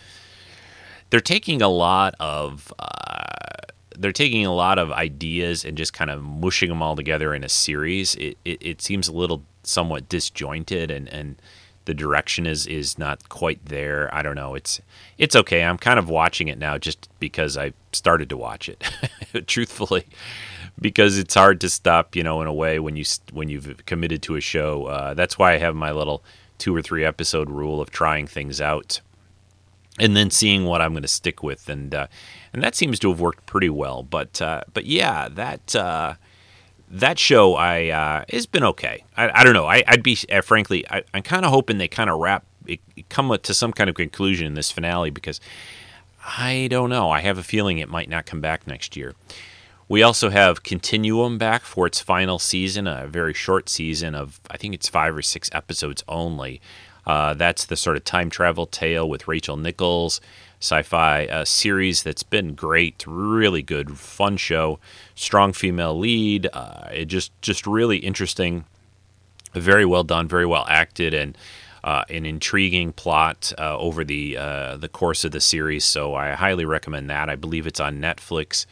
they're 1.10 1.20
taking 1.20 1.62
a 1.62 1.68
lot 1.68 2.14
of 2.20 2.72
uh, 2.78 3.57
they're 3.98 4.12
taking 4.12 4.46
a 4.46 4.54
lot 4.54 4.78
of 4.78 4.92
ideas 4.92 5.64
and 5.64 5.76
just 5.76 5.92
kind 5.92 6.10
of 6.10 6.22
mushing 6.22 6.68
them 6.68 6.82
all 6.82 6.96
together 6.96 7.34
in 7.34 7.44
a 7.44 7.48
series. 7.48 8.14
It, 8.14 8.38
it, 8.44 8.58
it 8.60 8.82
seems 8.82 9.08
a 9.08 9.12
little 9.12 9.42
somewhat 9.62 10.08
disjointed 10.08 10.90
and, 10.90 11.08
and 11.08 11.36
the 11.84 11.94
direction 11.94 12.46
is 12.46 12.66
is 12.66 12.98
not 12.98 13.30
quite 13.30 13.64
there. 13.64 14.14
I 14.14 14.20
don't 14.20 14.36
know. 14.36 14.54
It's 14.54 14.80
it's 15.16 15.34
okay. 15.34 15.64
I'm 15.64 15.78
kind 15.78 15.98
of 15.98 16.10
watching 16.10 16.48
it 16.48 16.58
now 16.58 16.76
just 16.76 17.08
because 17.18 17.56
I 17.56 17.72
started 17.92 18.28
to 18.28 18.36
watch 18.36 18.68
it. 18.68 18.84
Truthfully, 19.46 20.04
because 20.78 21.16
it's 21.16 21.34
hard 21.34 21.62
to 21.62 21.70
stop, 21.70 22.14
you 22.14 22.22
know, 22.22 22.42
in 22.42 22.46
a 22.46 22.52
way 22.52 22.78
when 22.78 22.94
you 22.96 23.04
when 23.32 23.48
you've 23.48 23.86
committed 23.86 24.20
to 24.24 24.36
a 24.36 24.40
show. 24.40 24.84
Uh, 24.84 25.14
that's 25.14 25.38
why 25.38 25.54
I 25.54 25.58
have 25.58 25.74
my 25.74 25.90
little 25.90 26.22
two 26.58 26.76
or 26.76 26.82
three 26.82 27.06
episode 27.06 27.48
rule 27.48 27.80
of 27.80 27.90
trying 27.90 28.26
things 28.26 28.60
out 28.60 29.00
and 29.98 30.16
then 30.16 30.30
seeing 30.30 30.64
what 30.64 30.80
I'm 30.80 30.92
going 30.92 31.02
to 31.02 31.08
stick 31.08 31.42
with, 31.42 31.68
and 31.68 31.94
uh, 31.94 32.06
and 32.52 32.62
that 32.62 32.74
seems 32.74 32.98
to 33.00 33.10
have 33.10 33.20
worked 33.20 33.46
pretty 33.46 33.70
well. 33.70 34.02
But 34.02 34.40
uh, 34.40 34.62
but 34.72 34.86
yeah, 34.86 35.28
that 35.28 35.74
uh, 35.76 36.14
that 36.90 37.18
show 37.18 37.54
I 37.54 37.88
uh, 37.88 38.24
has 38.30 38.46
been 38.46 38.64
okay. 38.64 39.04
I, 39.16 39.40
I 39.40 39.44
don't 39.44 39.54
know. 39.54 39.66
I, 39.66 39.82
would 39.90 40.02
be 40.02 40.16
uh, 40.30 40.40
frankly, 40.40 40.88
I, 40.90 41.02
am 41.14 41.22
kind 41.22 41.44
of 41.44 41.50
hoping 41.50 41.78
they 41.78 41.88
kind 41.88 42.10
of 42.10 42.18
wrap 42.18 42.44
it, 42.66 42.80
come 43.08 43.36
to 43.42 43.54
some 43.54 43.72
kind 43.72 43.90
of 43.90 43.96
conclusion 43.96 44.46
in 44.46 44.54
this 44.54 44.70
finale 44.70 45.10
because 45.10 45.40
I 46.36 46.68
don't 46.70 46.90
know. 46.90 47.10
I 47.10 47.20
have 47.20 47.38
a 47.38 47.42
feeling 47.42 47.78
it 47.78 47.88
might 47.88 48.08
not 48.08 48.26
come 48.26 48.40
back 48.40 48.66
next 48.66 48.96
year. 48.96 49.14
We 49.88 50.02
also 50.02 50.28
have 50.28 50.62
Continuum 50.62 51.38
back 51.38 51.62
for 51.62 51.86
its 51.86 51.98
final 51.98 52.38
season, 52.38 52.86
a 52.86 53.06
very 53.06 53.32
short 53.32 53.70
season 53.70 54.14
of 54.14 54.40
I 54.50 54.56
think 54.56 54.74
it's 54.74 54.88
five 54.88 55.16
or 55.16 55.22
six 55.22 55.48
episodes 55.52 56.04
only. 56.08 56.60
Uh, 57.06 57.32
that's 57.32 57.64
the 57.64 57.76
sort 57.76 57.96
of 57.96 58.04
time 58.04 58.28
travel 58.28 58.66
tale 58.66 59.08
with 59.08 59.26
Rachel 59.26 59.56
Nichols 59.56 60.20
sci-fi 60.60 61.26
uh, 61.26 61.44
series 61.44 62.02
that's 62.02 62.22
been 62.22 62.54
great, 62.54 63.04
really 63.06 63.62
good, 63.62 63.96
fun 63.98 64.36
show, 64.36 64.78
strong 65.14 65.52
female 65.52 65.96
lead. 65.98 66.48
Uh, 66.52 66.88
it 66.92 67.06
just 67.06 67.30
just 67.42 67.66
really 67.66 67.98
interesting, 67.98 68.64
very 69.52 69.84
well 69.84 70.04
done, 70.04 70.28
very 70.28 70.46
well 70.46 70.66
acted, 70.68 71.14
and 71.14 71.36
uh, 71.84 72.04
an 72.10 72.26
intriguing 72.26 72.92
plot 72.92 73.52
uh, 73.58 73.76
over 73.78 74.04
the 74.04 74.36
uh, 74.36 74.76
the 74.76 74.88
course 74.88 75.24
of 75.24 75.32
the 75.32 75.40
series. 75.40 75.84
So 75.84 76.14
I 76.14 76.32
highly 76.32 76.64
recommend 76.64 77.08
that. 77.10 77.28
I 77.28 77.36
believe 77.36 77.66
it's 77.66 77.80
on 77.80 78.00
Netflix, 78.00 78.66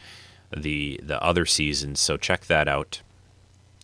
the 0.55 0.99
the 1.01 1.21
other 1.23 1.45
seasons. 1.45 1.99
So 1.99 2.17
check 2.17 2.45
that 2.47 2.67
out. 2.67 3.01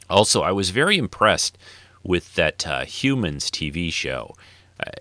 Also, 0.09 0.41
I 0.41 0.51
was 0.51 0.69
very 0.71 0.97
impressed 0.97 1.57
with 2.03 2.35
that 2.35 2.67
uh, 2.67 2.83
Humans 2.85 3.49
TV 3.49 3.91
show. 3.91 4.35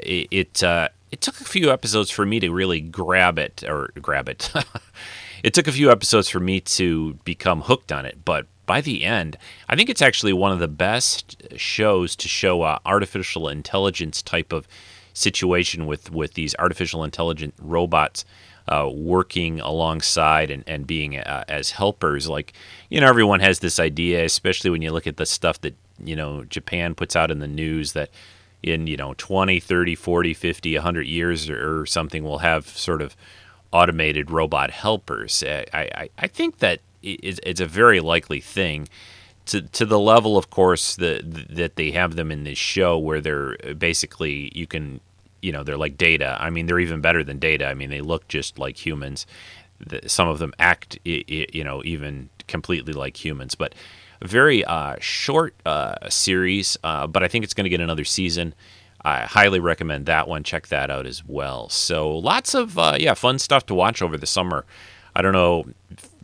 It 0.01 0.29
it, 0.31 0.63
uh, 0.63 0.89
it, 1.13 1.21
took 1.21 1.41
a 1.41 1.45
few 1.45 1.71
episodes 1.71 2.11
for 2.11 2.27
me 2.27 2.41
to 2.41 2.51
really 2.51 2.81
grab 2.81 3.39
it 3.39 3.63
or 3.67 3.91
grab 4.01 4.29
it. 4.29 4.51
it 5.45 5.55
took 5.55 5.69
a 5.69 5.73
few 5.73 5.91
episodes 5.91 6.29
for 6.29 6.41
me 6.41 6.61
to 6.61 7.15
become 7.25 7.63
hooked 7.63 7.93
on 7.93 8.05
it, 8.05 8.25
but 8.25 8.47
by 8.67 8.81
the 8.81 9.05
end, 9.05 9.37
I 9.69 9.77
think 9.77 9.91
it's 9.91 10.03
actually 10.03 10.33
one 10.33 10.53
of 10.53 10.59
the 10.59 10.69
best 10.69 11.37
shows 11.57 12.17
to 12.17 12.29
show 12.29 12.65
a 12.65 12.81
artificial 12.87 13.49
intelligence 13.49 14.23
type 14.23 14.53
of 14.53 14.67
situation 15.15 15.87
with 15.87 16.11
with 16.11 16.35
these 16.35 16.55
artificial 16.59 17.05
intelligent 17.05 17.55
robots. 17.61 18.25
Uh, 18.69 18.89
working 18.95 19.59
alongside 19.59 20.49
and, 20.49 20.63
and 20.69 20.87
being 20.87 21.19
uh, 21.19 21.43
as 21.49 21.73
helpers. 21.73 22.29
Like, 22.29 22.53
you 22.91 23.01
know, 23.01 23.09
everyone 23.09 23.41
has 23.41 23.59
this 23.59 23.81
idea, 23.81 24.25
especially 24.25 24.71
when 24.71 24.83
you 24.83 24.93
look 24.93 25.09
at 25.09 25.17
the 25.17 25.27
stuff 25.27 25.61
that 25.63 25.75
you 25.99 26.15
know 26.15 26.45
Japan 26.45 26.95
puts 26.95 27.17
out 27.17 27.33
in 27.33 27.41
the 27.41 27.49
news 27.49 27.93
that 27.95 28.11
in 28.63 28.87
you 28.87 28.97
know 28.97 29.15
20 29.17 29.61
30 29.61 29.95
40 29.95 30.35
50 30.35 30.75
100 30.77 31.07
years 31.07 31.51
or, 31.51 31.85
something 31.87 32.23
we'll 32.23 32.39
have 32.39 32.67
sort 32.67 33.03
of 33.03 33.17
automated 33.73 34.31
robot 34.31 34.71
helpers. 34.71 35.43
I, 35.47 35.65
I, 35.73 36.09
I 36.19 36.27
think 36.27 36.59
that 36.59 36.81
it's, 37.03 37.61
a 37.61 37.67
very 37.67 38.01
likely 38.01 38.41
thing. 38.41 38.89
To, 39.47 39.61
to 39.61 39.85
the 39.85 39.99
level 39.99 40.39
of 40.39 40.51
course 40.51 40.95
that 40.97 41.23
that 41.51 41.75
they 41.75 41.91
have 41.91 42.15
them 42.15 42.31
in 42.31 42.45
this 42.45 42.59
show 42.59 42.97
where 42.97 43.21
they're 43.21 43.57
uh, 43.69 43.73
basically 43.73 44.53
you 44.55 44.69
can 44.69 45.01
you 45.41 45.51
know 45.51 45.65
they're 45.65 45.77
like 45.77 45.99
data. 45.99 46.37
I 46.41 46.51
mean 46.51 46.67
they're 46.67 46.79
even 46.79 47.01
better 47.01 47.25
than 47.25 47.41
data. 47.41 47.67
I 47.67 47.75
mean 47.75 47.91
they 47.91 48.03
look 48.03 48.29
just 48.29 48.59
like 48.59 48.87
humans. 48.87 49.27
Some 50.07 50.29
of 50.29 50.39
them 50.39 50.55
act 50.61 50.97
you 51.05 51.65
know 51.65 51.83
even 51.85 52.29
completely 52.47 52.93
like 52.93 53.23
humans. 53.23 53.57
But 53.57 53.75
very 54.23 54.65
uh, 54.65 54.97
short 55.01 55.55
uh, 55.67 56.09
series, 56.09 56.79
uh, 56.85 57.07
but 57.07 57.23
I 57.23 57.29
think 57.29 57.45
it's 57.45 57.55
going 57.55 57.65
to 57.65 57.71
get 57.71 57.81
another 57.81 58.05
season. 58.05 58.55
I 59.05 59.23
highly 59.23 59.59
recommend 59.59 60.07
that 60.07 60.29
one. 60.29 60.45
Check 60.45 60.69
that 60.69 60.91
out 60.91 61.07
as 61.07 61.25
well. 61.27 61.69
So 61.69 62.17
lots 62.17 62.55
of 62.55 62.79
uh, 62.79 62.97
yeah 62.99 63.15
fun 63.15 63.39
stuff 63.39 63.67
to 63.67 63.75
watch 63.75 64.01
over 64.01 64.17
the 64.17 64.27
summer. 64.27 64.65
I 65.15 65.23
don't 65.23 65.33
know, 65.33 65.65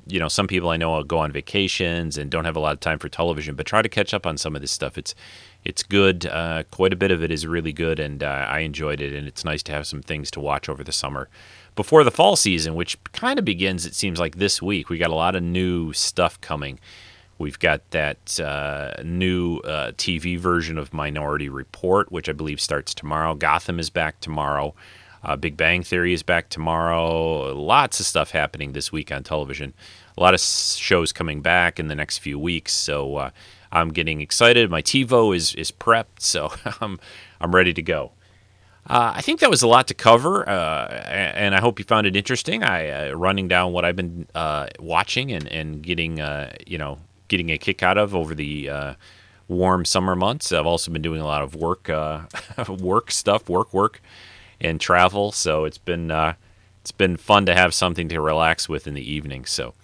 you 0.06 0.18
know, 0.18 0.28
some 0.28 0.46
people 0.46 0.70
I 0.70 0.76
know 0.76 1.02
go 1.02 1.18
on 1.18 1.32
vacations 1.32 2.16
and 2.16 2.30
don't 2.30 2.44
have 2.44 2.56
a 2.56 2.60
lot 2.60 2.72
of 2.72 2.80
time 2.80 2.98
for 2.98 3.08
television, 3.08 3.54
but 3.54 3.66
try 3.66 3.82
to 3.82 3.88
catch 3.88 4.14
up 4.14 4.26
on 4.26 4.38
some 4.38 4.54
of 4.54 4.62
this 4.62 4.72
stuff. 4.72 4.96
It's 4.96 5.14
it's 5.64 5.82
good. 5.82 6.24
Uh, 6.26 6.62
quite 6.70 6.92
a 6.92 6.96
bit 6.96 7.10
of 7.10 7.22
it 7.22 7.32
is 7.32 7.46
really 7.46 7.72
good, 7.72 7.98
and 7.98 8.22
uh, 8.22 8.46
I 8.48 8.60
enjoyed 8.60 9.00
it. 9.00 9.12
And 9.12 9.26
it's 9.26 9.44
nice 9.44 9.62
to 9.64 9.72
have 9.72 9.86
some 9.86 10.02
things 10.02 10.30
to 10.32 10.40
watch 10.40 10.68
over 10.68 10.84
the 10.84 10.92
summer 10.92 11.28
before 11.74 12.04
the 12.04 12.10
fall 12.10 12.36
season, 12.36 12.74
which 12.76 12.96
kind 13.12 13.38
of 13.38 13.44
begins. 13.44 13.86
It 13.86 13.94
seems 13.94 14.20
like 14.20 14.36
this 14.36 14.62
week 14.62 14.88
we 14.88 14.98
got 14.98 15.10
a 15.10 15.16
lot 15.16 15.34
of 15.34 15.42
new 15.42 15.92
stuff 15.92 16.40
coming. 16.40 16.78
We've 17.38 17.59
got 17.59 17.88
that 17.92 18.40
uh, 18.40 18.95
new 19.04 19.59
uh, 19.59 19.92
TV 19.92 20.38
version 20.38 20.76
of 20.76 20.92
Minority 20.92 21.49
Report, 21.49 22.11
which 22.11 22.28
I 22.28 22.33
believe 22.33 22.61
starts 22.61 22.92
tomorrow. 22.95 23.35
Gotham 23.35 23.78
is 23.78 23.90
back 23.90 24.21
tomorrow. 24.21 24.75
Uh, 25.23 25.37
Big 25.37 25.57
Bang 25.57 25.83
Theory 25.83 26.12
is 26.12 26.23
back 26.23 26.49
tomorrow. 26.49 27.54
Lots 27.54 28.00
of 28.00 28.07
stuff 28.07 28.30
happening 28.33 28.73
this 28.73 28.90
week 28.90 29.12
on 29.12 29.23
television. 29.23 29.73
A 30.16 30.21
lot 30.21 30.35
of 30.35 30.40
shows 30.40 31.12
coming 31.12 31.40
back 31.40 31.78
in 31.78 31.88
the 31.88 31.95
next 31.95 32.18
few 32.18 32.38
weeks. 32.38 32.73
So 32.73 33.16
uh, 33.16 33.30
I'm 33.71 33.90
getting 33.90 34.21
excited. 34.21 34.71
My 34.71 34.83
TiVo 34.83 35.35
is 35.35 35.54
is 35.54 35.71
prepped, 35.71 36.21
so 36.21 36.52
I'm 36.80 36.99
I'm 37.40 37.54
ready 37.54 37.73
to 37.75 37.83
go. 37.83 38.12
Uh, 38.88 39.12
I 39.16 39.21
think 39.21 39.40
that 39.40 39.50
was 39.50 39.62
a 39.62 39.68
lot 39.68 39.87
to 39.88 39.95
cover, 39.95 40.49
uh, 40.49 40.87
and 40.88 41.54
I 41.54 41.61
hope 41.61 41.78
you 41.78 41.85
found 41.85 42.07
it 42.07 42.16
interesting. 42.16 42.62
I 42.62 43.11
uh, 43.11 43.12
running 43.12 43.47
down 43.47 43.73
what 43.73 43.85
I've 43.85 43.97
been 43.97 44.26
uh, 44.35 44.68
watching 44.78 45.30
and 45.30 45.47
and 45.49 45.83
getting 45.83 46.21
uh, 46.21 46.52
you 46.66 46.78
know 46.78 46.99
getting 47.28 47.50
a 47.50 47.58
kick 47.58 47.82
out 47.82 47.99
of 47.99 48.14
over 48.14 48.35
the 48.35 48.68
uh, 48.68 48.94
warm 49.47 49.85
summer 49.85 50.14
months. 50.14 50.52
I've 50.52 50.66
also 50.66 50.90
been 50.90 51.02
doing 51.02 51.20
a 51.20 51.26
lot 51.26 51.42
of 51.42 51.54
work, 51.54 51.88
uh, 51.88 52.23
work 52.68 53.11
stuff, 53.11 53.49
work, 53.49 53.73
work, 53.73 54.00
and 54.61 54.80
travel. 54.80 55.32
So 55.32 55.64
it's 55.64 55.78
been 55.78 56.11
uh, 56.11 56.35
it's 56.80 56.92
been 56.92 57.16
fun 57.16 57.47
to 57.47 57.54
have 57.54 57.75
something 57.75 58.08
to 58.08 58.20
relax 58.20 58.68
with 58.68 58.87
in 58.87 58.94
the 58.94 59.12
evening. 59.12 59.44
So, 59.44 59.75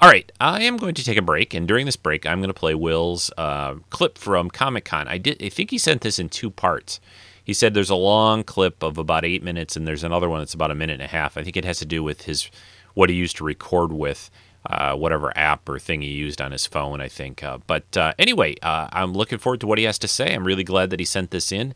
all 0.00 0.08
right, 0.08 0.30
I 0.40 0.62
am 0.62 0.76
going 0.76 0.94
to 0.94 1.04
take 1.04 1.16
a 1.16 1.22
break, 1.22 1.54
and 1.54 1.68
during 1.68 1.86
this 1.86 1.96
break, 1.96 2.26
I'm 2.26 2.40
going 2.40 2.48
to 2.48 2.54
play 2.54 2.74
Will's 2.74 3.30
uh, 3.36 3.76
clip 3.90 4.18
from 4.18 4.50
Comic 4.50 4.84
Con. 4.84 5.08
I 5.08 5.18
did, 5.18 5.42
I 5.42 5.48
think 5.48 5.70
he 5.70 5.78
sent 5.78 6.00
this 6.00 6.18
in 6.18 6.28
two 6.28 6.50
parts. 6.50 7.00
He 7.44 7.52
said 7.52 7.74
there's 7.74 7.90
a 7.90 7.96
long 7.96 8.44
clip 8.44 8.82
of 8.82 8.98
about 8.98 9.24
eight 9.24 9.42
minutes, 9.42 9.76
and 9.76 9.86
there's 9.86 10.04
another 10.04 10.28
one 10.28 10.40
that's 10.40 10.54
about 10.54 10.70
a 10.70 10.76
minute 10.76 10.94
and 10.94 11.02
a 11.02 11.08
half. 11.08 11.36
I 11.36 11.44
think 11.44 11.56
it 11.56 11.64
has 11.64 11.78
to 11.78 11.86
do 11.86 12.02
with 12.02 12.22
his 12.22 12.50
what 12.94 13.08
he 13.08 13.16
used 13.16 13.36
to 13.36 13.44
record 13.44 13.92
with 13.92 14.30
uh, 14.66 14.94
whatever 14.94 15.36
app 15.36 15.68
or 15.68 15.78
thing 15.78 16.02
he 16.02 16.08
used 16.08 16.40
on 16.40 16.52
his 16.52 16.66
phone, 16.66 17.00
I 17.00 17.08
think. 17.08 17.42
Uh, 17.42 17.58
but 17.66 17.96
uh, 17.96 18.12
anyway, 18.18 18.54
uh, 18.62 18.88
I'm 18.92 19.12
looking 19.12 19.38
forward 19.38 19.60
to 19.60 19.66
what 19.66 19.78
he 19.78 19.84
has 19.84 19.98
to 20.00 20.08
say. 20.08 20.34
I'm 20.34 20.46
really 20.46 20.64
glad 20.64 20.90
that 20.90 21.00
he 21.00 21.06
sent 21.06 21.30
this 21.30 21.50
in. 21.50 21.74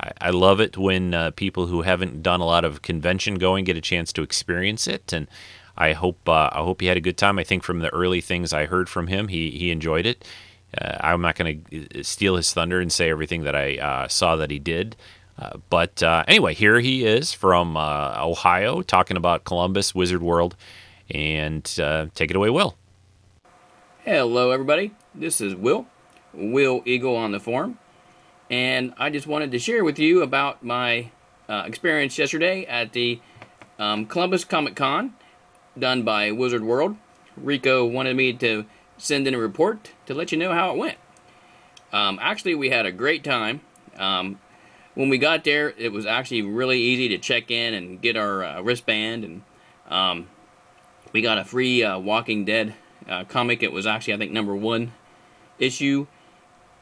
I, 0.00 0.12
I 0.20 0.30
love 0.30 0.60
it 0.60 0.76
when 0.76 1.14
uh, 1.14 1.30
people 1.30 1.66
who 1.66 1.82
haven't 1.82 2.22
done 2.22 2.40
a 2.40 2.46
lot 2.46 2.64
of 2.64 2.82
convention 2.82 3.36
going 3.36 3.64
get 3.64 3.76
a 3.76 3.80
chance 3.80 4.12
to 4.14 4.22
experience 4.22 4.86
it, 4.86 5.12
and 5.12 5.28
I 5.78 5.92
hope 5.92 6.28
I 6.28 6.50
hope 6.56 6.80
he 6.80 6.86
had 6.86 6.96
a 6.96 7.02
good 7.02 7.16
time. 7.18 7.38
I 7.38 7.44
think 7.44 7.62
from 7.62 7.80
the 7.80 7.92
early 7.92 8.20
things 8.20 8.52
I 8.52 8.66
heard 8.66 8.88
from 8.88 9.06
him, 9.08 9.28
he 9.28 9.50
he 9.50 9.70
enjoyed 9.70 10.06
it. 10.06 10.24
I'm 10.78 11.22
not 11.22 11.36
going 11.36 11.64
to 11.70 12.04
steal 12.04 12.36
his 12.36 12.52
thunder 12.52 12.80
and 12.80 12.92
say 12.92 13.08
everything 13.08 13.44
that 13.44 13.54
I 13.54 14.06
saw 14.08 14.36
that 14.36 14.50
he 14.50 14.58
did. 14.58 14.96
but 15.68 16.02
anyway, 16.02 16.54
here 16.54 16.80
he 16.80 17.04
is 17.04 17.34
from 17.34 17.76
Ohio 17.76 18.80
talking 18.80 19.18
about 19.18 19.44
Columbus, 19.44 19.94
Wizard 19.94 20.22
World, 20.22 20.56
and 21.10 21.78
uh, 21.82 22.06
take 22.14 22.30
it 22.30 22.36
away, 22.36 22.50
Will. 22.50 22.76
Hello, 24.04 24.50
everybody. 24.50 24.92
This 25.14 25.40
is 25.40 25.54
Will, 25.54 25.86
Will 26.32 26.82
Eagle 26.84 27.16
on 27.16 27.32
the 27.32 27.40
forum, 27.40 27.78
and 28.50 28.94
I 28.98 29.10
just 29.10 29.26
wanted 29.26 29.50
to 29.50 29.58
share 29.58 29.82
with 29.82 29.98
you 29.98 30.22
about 30.22 30.62
my 30.64 31.10
uh, 31.48 31.64
experience 31.66 32.18
yesterday 32.18 32.64
at 32.66 32.92
the 32.92 33.20
um, 33.78 34.06
Columbus 34.06 34.44
Comic 34.44 34.76
Con 34.76 35.14
done 35.78 36.02
by 36.02 36.30
Wizard 36.32 36.64
World. 36.64 36.96
Rico 37.36 37.84
wanted 37.84 38.16
me 38.16 38.32
to 38.32 38.64
send 38.96 39.26
in 39.26 39.34
a 39.34 39.38
report 39.38 39.92
to 40.06 40.14
let 40.14 40.32
you 40.32 40.38
know 40.38 40.52
how 40.52 40.70
it 40.70 40.78
went. 40.78 40.98
Um, 41.92 42.18
actually, 42.20 42.54
we 42.54 42.70
had 42.70 42.86
a 42.86 42.92
great 42.92 43.22
time. 43.22 43.60
Um, 43.96 44.38
when 44.94 45.08
we 45.08 45.18
got 45.18 45.44
there, 45.44 45.74
it 45.76 45.92
was 45.92 46.06
actually 46.06 46.42
really 46.42 46.80
easy 46.80 47.08
to 47.08 47.18
check 47.18 47.50
in 47.50 47.74
and 47.74 48.00
get 48.00 48.16
our 48.16 48.42
uh, 48.42 48.60
wristband, 48.62 49.24
and 49.24 49.42
um, 49.88 50.28
we 51.16 51.22
got 51.22 51.38
a 51.38 51.44
free 51.46 51.82
uh, 51.82 51.98
Walking 51.98 52.44
Dead 52.44 52.74
uh, 53.08 53.24
comic. 53.24 53.62
It 53.62 53.72
was 53.72 53.86
actually, 53.86 54.12
I 54.12 54.18
think, 54.18 54.32
number 54.32 54.54
one 54.54 54.92
issue. 55.58 56.06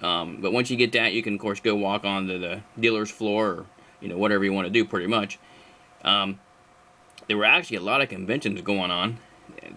Um, 0.02 0.38
but 0.40 0.52
once 0.52 0.70
you 0.70 0.76
get 0.76 0.90
that, 0.90 1.12
you 1.12 1.22
can, 1.22 1.34
of 1.34 1.40
course, 1.40 1.60
go 1.60 1.76
walk 1.76 2.04
on 2.04 2.26
the, 2.26 2.60
dealer's 2.76 3.12
floor 3.12 3.46
or 3.46 3.66
you 4.00 4.08
know 4.08 4.18
whatever 4.18 4.44
you 4.44 4.52
want 4.52 4.66
to 4.66 4.72
do, 4.72 4.84
pretty 4.84 5.06
much. 5.06 5.38
Um, 6.02 6.40
there 7.28 7.36
were 7.36 7.44
actually 7.44 7.76
a 7.76 7.82
lot 7.82 8.00
of 8.00 8.08
conventions 8.08 8.60
going 8.60 8.90
on. 8.90 9.18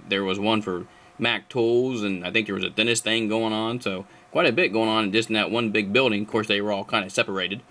There 0.10 0.24
was 0.24 0.40
one 0.40 0.64
for 0.64 0.88
Mac 1.20 1.50
Tools, 1.50 2.02
and 2.02 2.26
I 2.26 2.32
think 2.32 2.48
there 2.48 2.56
was 2.56 2.64
a 2.64 2.72
dentist 2.72 3.04
thing 3.04 3.28
going 3.28 3.54
on. 3.54 3.80
So 3.80 4.08
quite 4.32 4.48
a 4.48 4.52
bit 4.52 4.74
going 4.74 4.90
on 4.90 5.12
just 5.12 5.30
in 5.30 5.36
that 5.36 5.52
one 5.52 5.70
big 5.70 5.94
building. 5.94 6.24
Of 6.24 6.30
course, 6.30 6.48
they 6.48 6.62
were 6.62 6.72
all 6.72 6.84
kind 6.84 7.06
of 7.06 7.12
separated. 7.12 7.62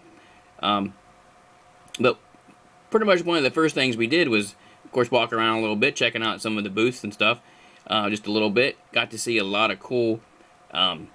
Um, 0.60 0.94
but 1.98 2.16
pretty 2.90 3.06
much 3.06 3.24
one 3.24 3.38
of 3.38 3.42
the 3.42 3.50
first 3.50 3.74
things 3.74 3.96
we 3.96 4.06
did 4.06 4.28
was, 4.28 4.54
of 4.86 4.92
course, 4.92 5.10
walk 5.10 5.32
around 5.32 5.58
a 5.58 5.60
little 5.60 5.76
bit, 5.76 5.96
checking 5.96 6.22
out 6.22 6.40
some 6.40 6.56
of 6.56 6.64
the 6.64 6.70
booths 6.70 7.02
and 7.04 7.12
stuff, 7.12 7.40
uh, 7.88 8.08
just 8.08 8.26
a 8.26 8.30
little 8.30 8.50
bit. 8.50 8.76
Got 8.92 9.10
to 9.10 9.18
see 9.18 9.36
a 9.36 9.44
lot 9.44 9.70
of 9.70 9.80
cool 9.80 10.20
um, 10.70 11.08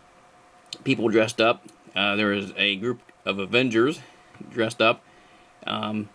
people 0.84 1.08
dressed 1.08 1.40
up. 1.40 1.66
Uh, 1.96 2.16
there 2.16 2.28
was 2.28 2.54
a 2.58 2.76
group 2.76 3.00
of 3.26 3.40
Avengers 3.40 4.02
dressed 4.50 4.82
up. 4.82 5.02
Um, 5.66 6.10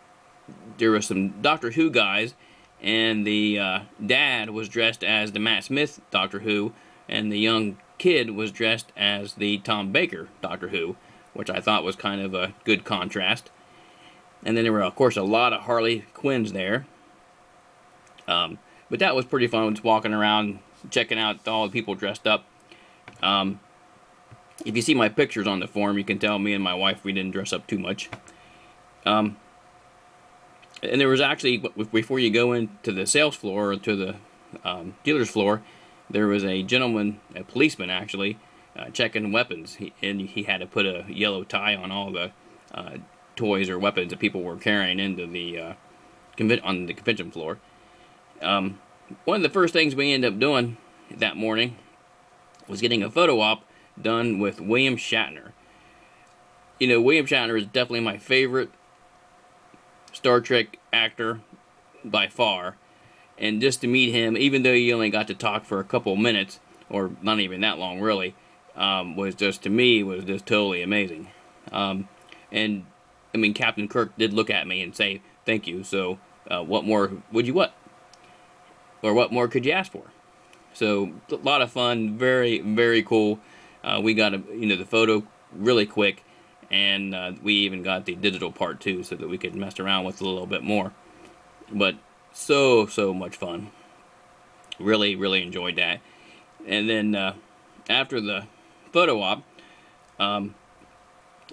there 0.78 0.90
was 0.90 1.06
some 1.06 1.40
Doctor 1.40 1.70
Who 1.72 1.90
guys, 1.90 2.34
and 2.80 3.26
the 3.26 3.58
uh, 3.58 3.80
dad 4.04 4.50
was 4.50 4.68
dressed 4.68 5.02
as 5.02 5.32
the 5.32 5.40
Matt 5.40 5.64
Smith 5.64 6.00
Doctor 6.10 6.40
Who, 6.40 6.72
and 7.08 7.32
the 7.32 7.38
young 7.38 7.78
kid 7.98 8.30
was 8.30 8.52
dressed 8.52 8.92
as 8.96 9.34
the 9.34 9.58
Tom 9.58 9.92
Baker 9.92 10.28
Doctor 10.42 10.68
Who, 10.68 10.96
which 11.32 11.50
I 11.50 11.60
thought 11.60 11.84
was 11.84 11.96
kind 11.96 12.20
of 12.20 12.34
a 12.34 12.54
good 12.64 12.84
contrast. 12.84 13.50
And 14.44 14.56
then 14.56 14.64
there 14.64 14.72
were, 14.72 14.82
of 14.82 14.94
course, 14.94 15.16
a 15.16 15.22
lot 15.22 15.52
of 15.52 15.62
Harley 15.62 16.04
Quinns 16.14 16.52
there. 16.52 16.86
Um, 18.28 18.58
but 18.90 18.98
that 19.00 19.14
was 19.14 19.24
pretty 19.24 19.46
fun, 19.46 19.74
just 19.74 19.84
walking 19.84 20.12
around, 20.12 20.60
checking 20.90 21.18
out 21.18 21.46
all 21.46 21.66
the 21.66 21.72
people 21.72 21.94
dressed 21.94 22.26
up. 22.26 22.44
Um, 23.22 23.60
if 24.64 24.74
you 24.74 24.82
see 24.82 24.94
my 24.94 25.08
pictures 25.08 25.46
on 25.46 25.60
the 25.60 25.66
forum, 25.66 25.98
you 25.98 26.04
can 26.04 26.18
tell 26.18 26.38
me 26.38 26.52
and 26.52 26.62
my 26.62 26.74
wife 26.74 27.04
we 27.04 27.12
didn't 27.12 27.32
dress 27.32 27.52
up 27.52 27.66
too 27.66 27.78
much. 27.78 28.08
Um, 29.04 29.36
and 30.82 31.00
there 31.00 31.08
was 31.08 31.20
actually 31.20 31.58
before 31.92 32.18
you 32.18 32.30
go 32.30 32.52
into 32.52 32.92
the 32.92 33.06
sales 33.06 33.36
floor 33.36 33.72
or 33.72 33.76
to 33.76 33.96
the 33.96 34.16
um, 34.64 34.94
dealer's 35.04 35.30
floor, 35.30 35.62
there 36.08 36.26
was 36.26 36.44
a 36.44 36.62
gentleman, 36.62 37.20
a 37.34 37.42
policeman 37.42 37.90
actually, 37.90 38.38
uh, 38.76 38.90
checking 38.90 39.32
weapons, 39.32 39.76
he, 39.76 39.92
and 40.02 40.20
he 40.20 40.44
had 40.44 40.58
to 40.58 40.66
put 40.66 40.86
a 40.86 41.04
yellow 41.08 41.44
tie 41.44 41.74
on 41.74 41.90
all 41.90 42.12
the 42.12 42.30
uh, 42.74 42.96
toys 43.34 43.68
or 43.68 43.78
weapons 43.78 44.10
that 44.10 44.18
people 44.18 44.42
were 44.42 44.56
carrying 44.56 45.00
into 45.00 45.26
the 45.26 45.58
uh, 45.58 45.74
on 46.62 46.86
the 46.86 46.94
convention 46.94 47.30
floor. 47.30 47.58
Um, 48.42 48.78
one 49.24 49.36
of 49.36 49.42
the 49.42 49.48
first 49.48 49.72
things 49.72 49.94
we 49.94 50.12
ended 50.12 50.34
up 50.34 50.38
doing 50.38 50.76
that 51.10 51.36
morning 51.36 51.76
was 52.68 52.80
getting 52.80 53.02
a 53.02 53.10
photo 53.10 53.40
op 53.40 53.64
done 54.00 54.38
with 54.38 54.60
William 54.60 54.96
Shatner. 54.96 55.52
You 56.78 56.88
know, 56.88 57.00
William 57.00 57.26
Shatner 57.26 57.58
is 57.58 57.66
definitely 57.66 58.00
my 58.00 58.18
favorite 58.18 58.70
Star 60.12 60.40
Trek 60.40 60.78
actor 60.92 61.40
by 62.04 62.28
far. 62.28 62.76
And 63.38 63.60
just 63.60 63.80
to 63.82 63.86
meet 63.86 64.12
him, 64.12 64.36
even 64.36 64.62
though 64.62 64.72
you 64.72 64.94
only 64.94 65.10
got 65.10 65.26
to 65.28 65.34
talk 65.34 65.64
for 65.64 65.78
a 65.78 65.84
couple 65.84 66.16
minutes, 66.16 66.58
or 66.88 67.12
not 67.22 67.38
even 67.38 67.60
that 67.60 67.78
long 67.78 68.00
really, 68.00 68.34
um, 68.76 69.16
was 69.16 69.34
just 69.34 69.62
to 69.62 69.70
me 69.70 70.02
was 70.02 70.24
just 70.24 70.46
totally 70.46 70.82
amazing. 70.82 71.28
Um, 71.72 72.08
and 72.50 72.86
I 73.34 73.38
mean, 73.38 73.54
Captain 73.54 73.88
Kirk 73.88 74.16
did 74.16 74.32
look 74.32 74.50
at 74.50 74.66
me 74.66 74.82
and 74.82 74.94
say 74.94 75.20
thank 75.44 75.66
you. 75.66 75.84
So, 75.84 76.18
uh, 76.50 76.62
what 76.62 76.84
more 76.84 77.10
would 77.32 77.46
you 77.46 77.54
what? 77.54 77.74
Or 79.02 79.14
what 79.14 79.32
more 79.32 79.48
could 79.48 79.64
you 79.64 79.72
ask 79.72 79.92
for? 79.92 80.04
So, 80.72 81.12
a 81.30 81.36
lot 81.36 81.62
of 81.62 81.70
fun, 81.70 82.18
very 82.18 82.60
very 82.60 83.02
cool. 83.02 83.38
Uh, 83.82 84.00
we 84.02 84.14
got 84.14 84.34
a, 84.34 84.42
you 84.52 84.66
know 84.66 84.76
the 84.76 84.84
photo 84.84 85.26
really 85.52 85.86
quick, 85.86 86.24
and 86.70 87.14
uh, 87.14 87.32
we 87.42 87.54
even 87.54 87.82
got 87.82 88.04
the 88.04 88.14
digital 88.14 88.52
part 88.52 88.80
too, 88.80 89.02
so 89.02 89.14
that 89.16 89.28
we 89.28 89.38
could 89.38 89.54
mess 89.54 89.78
around 89.80 90.04
with 90.04 90.20
a 90.20 90.24
little 90.24 90.46
bit 90.46 90.62
more. 90.62 90.92
But 91.72 91.96
so 92.32 92.86
so 92.86 93.14
much 93.14 93.36
fun. 93.36 93.70
Really 94.78 95.16
really 95.16 95.42
enjoyed 95.42 95.76
that. 95.76 96.00
And 96.66 96.90
then 96.90 97.14
uh, 97.14 97.34
after 97.88 98.20
the 98.20 98.46
photo 98.92 99.20
op, 99.22 99.44
um, 100.18 100.54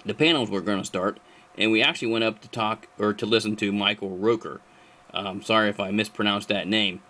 the 0.05 0.13
panels 0.13 0.49
were 0.49 0.61
going 0.61 0.79
to 0.79 0.85
start, 0.85 1.19
and 1.57 1.71
we 1.71 1.81
actually 1.81 2.11
went 2.11 2.23
up 2.23 2.41
to 2.41 2.49
talk 2.49 2.87
or 2.99 3.13
to 3.13 3.25
listen 3.25 3.55
to 3.57 3.71
Michael 3.71 4.17
Rooker. 4.17 4.59
Um, 5.13 5.41
sorry 5.41 5.69
if 5.69 5.79
I 5.79 5.91
mispronounced 5.91 6.49
that 6.49 6.67
name, 6.67 7.01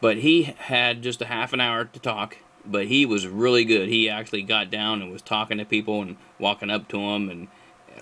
but 0.00 0.18
he 0.18 0.42
had 0.42 1.02
just 1.02 1.22
a 1.22 1.26
half 1.26 1.52
an 1.52 1.60
hour 1.60 1.84
to 1.84 2.00
talk 2.00 2.38
but 2.64 2.86
he 2.86 3.06
was 3.06 3.26
really 3.26 3.64
good. 3.64 3.88
He 3.88 4.08
actually 4.08 4.42
got 4.42 4.70
down 4.70 5.02
and 5.02 5.10
was 5.10 5.22
talking 5.22 5.58
to 5.58 5.64
people 5.64 6.02
and 6.02 6.16
walking 6.38 6.70
up 6.70 6.88
to 6.88 6.98
them 6.98 7.28
and 7.28 7.48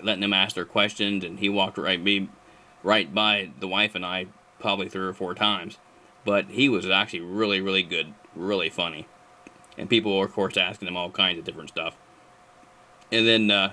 letting 0.03 0.21
them 0.21 0.33
ask 0.33 0.55
their 0.55 0.65
questions. 0.65 1.23
And 1.23 1.39
he 1.39 1.49
walked 1.49 1.77
right 1.77 2.03
be 2.03 2.29
right 2.83 3.13
by 3.13 3.51
the 3.59 3.67
wife 3.67 3.95
and 3.95 4.05
I 4.05 4.27
probably 4.59 4.89
three 4.89 5.05
or 5.05 5.13
four 5.13 5.33
times. 5.33 5.77
But 6.25 6.49
he 6.49 6.67
was 6.69 6.89
actually 6.89 7.21
really, 7.21 7.61
really 7.61 7.83
good, 7.83 8.13
really 8.35 8.69
funny. 8.69 9.07
And 9.77 9.89
people 9.89 10.17
were, 10.17 10.25
of 10.25 10.33
course, 10.33 10.57
asking 10.57 10.87
him 10.87 10.97
all 10.97 11.09
kinds 11.09 11.39
of 11.39 11.45
different 11.45 11.69
stuff. 11.69 11.95
And 13.11 13.25
then 13.25 13.49
uh, 13.49 13.71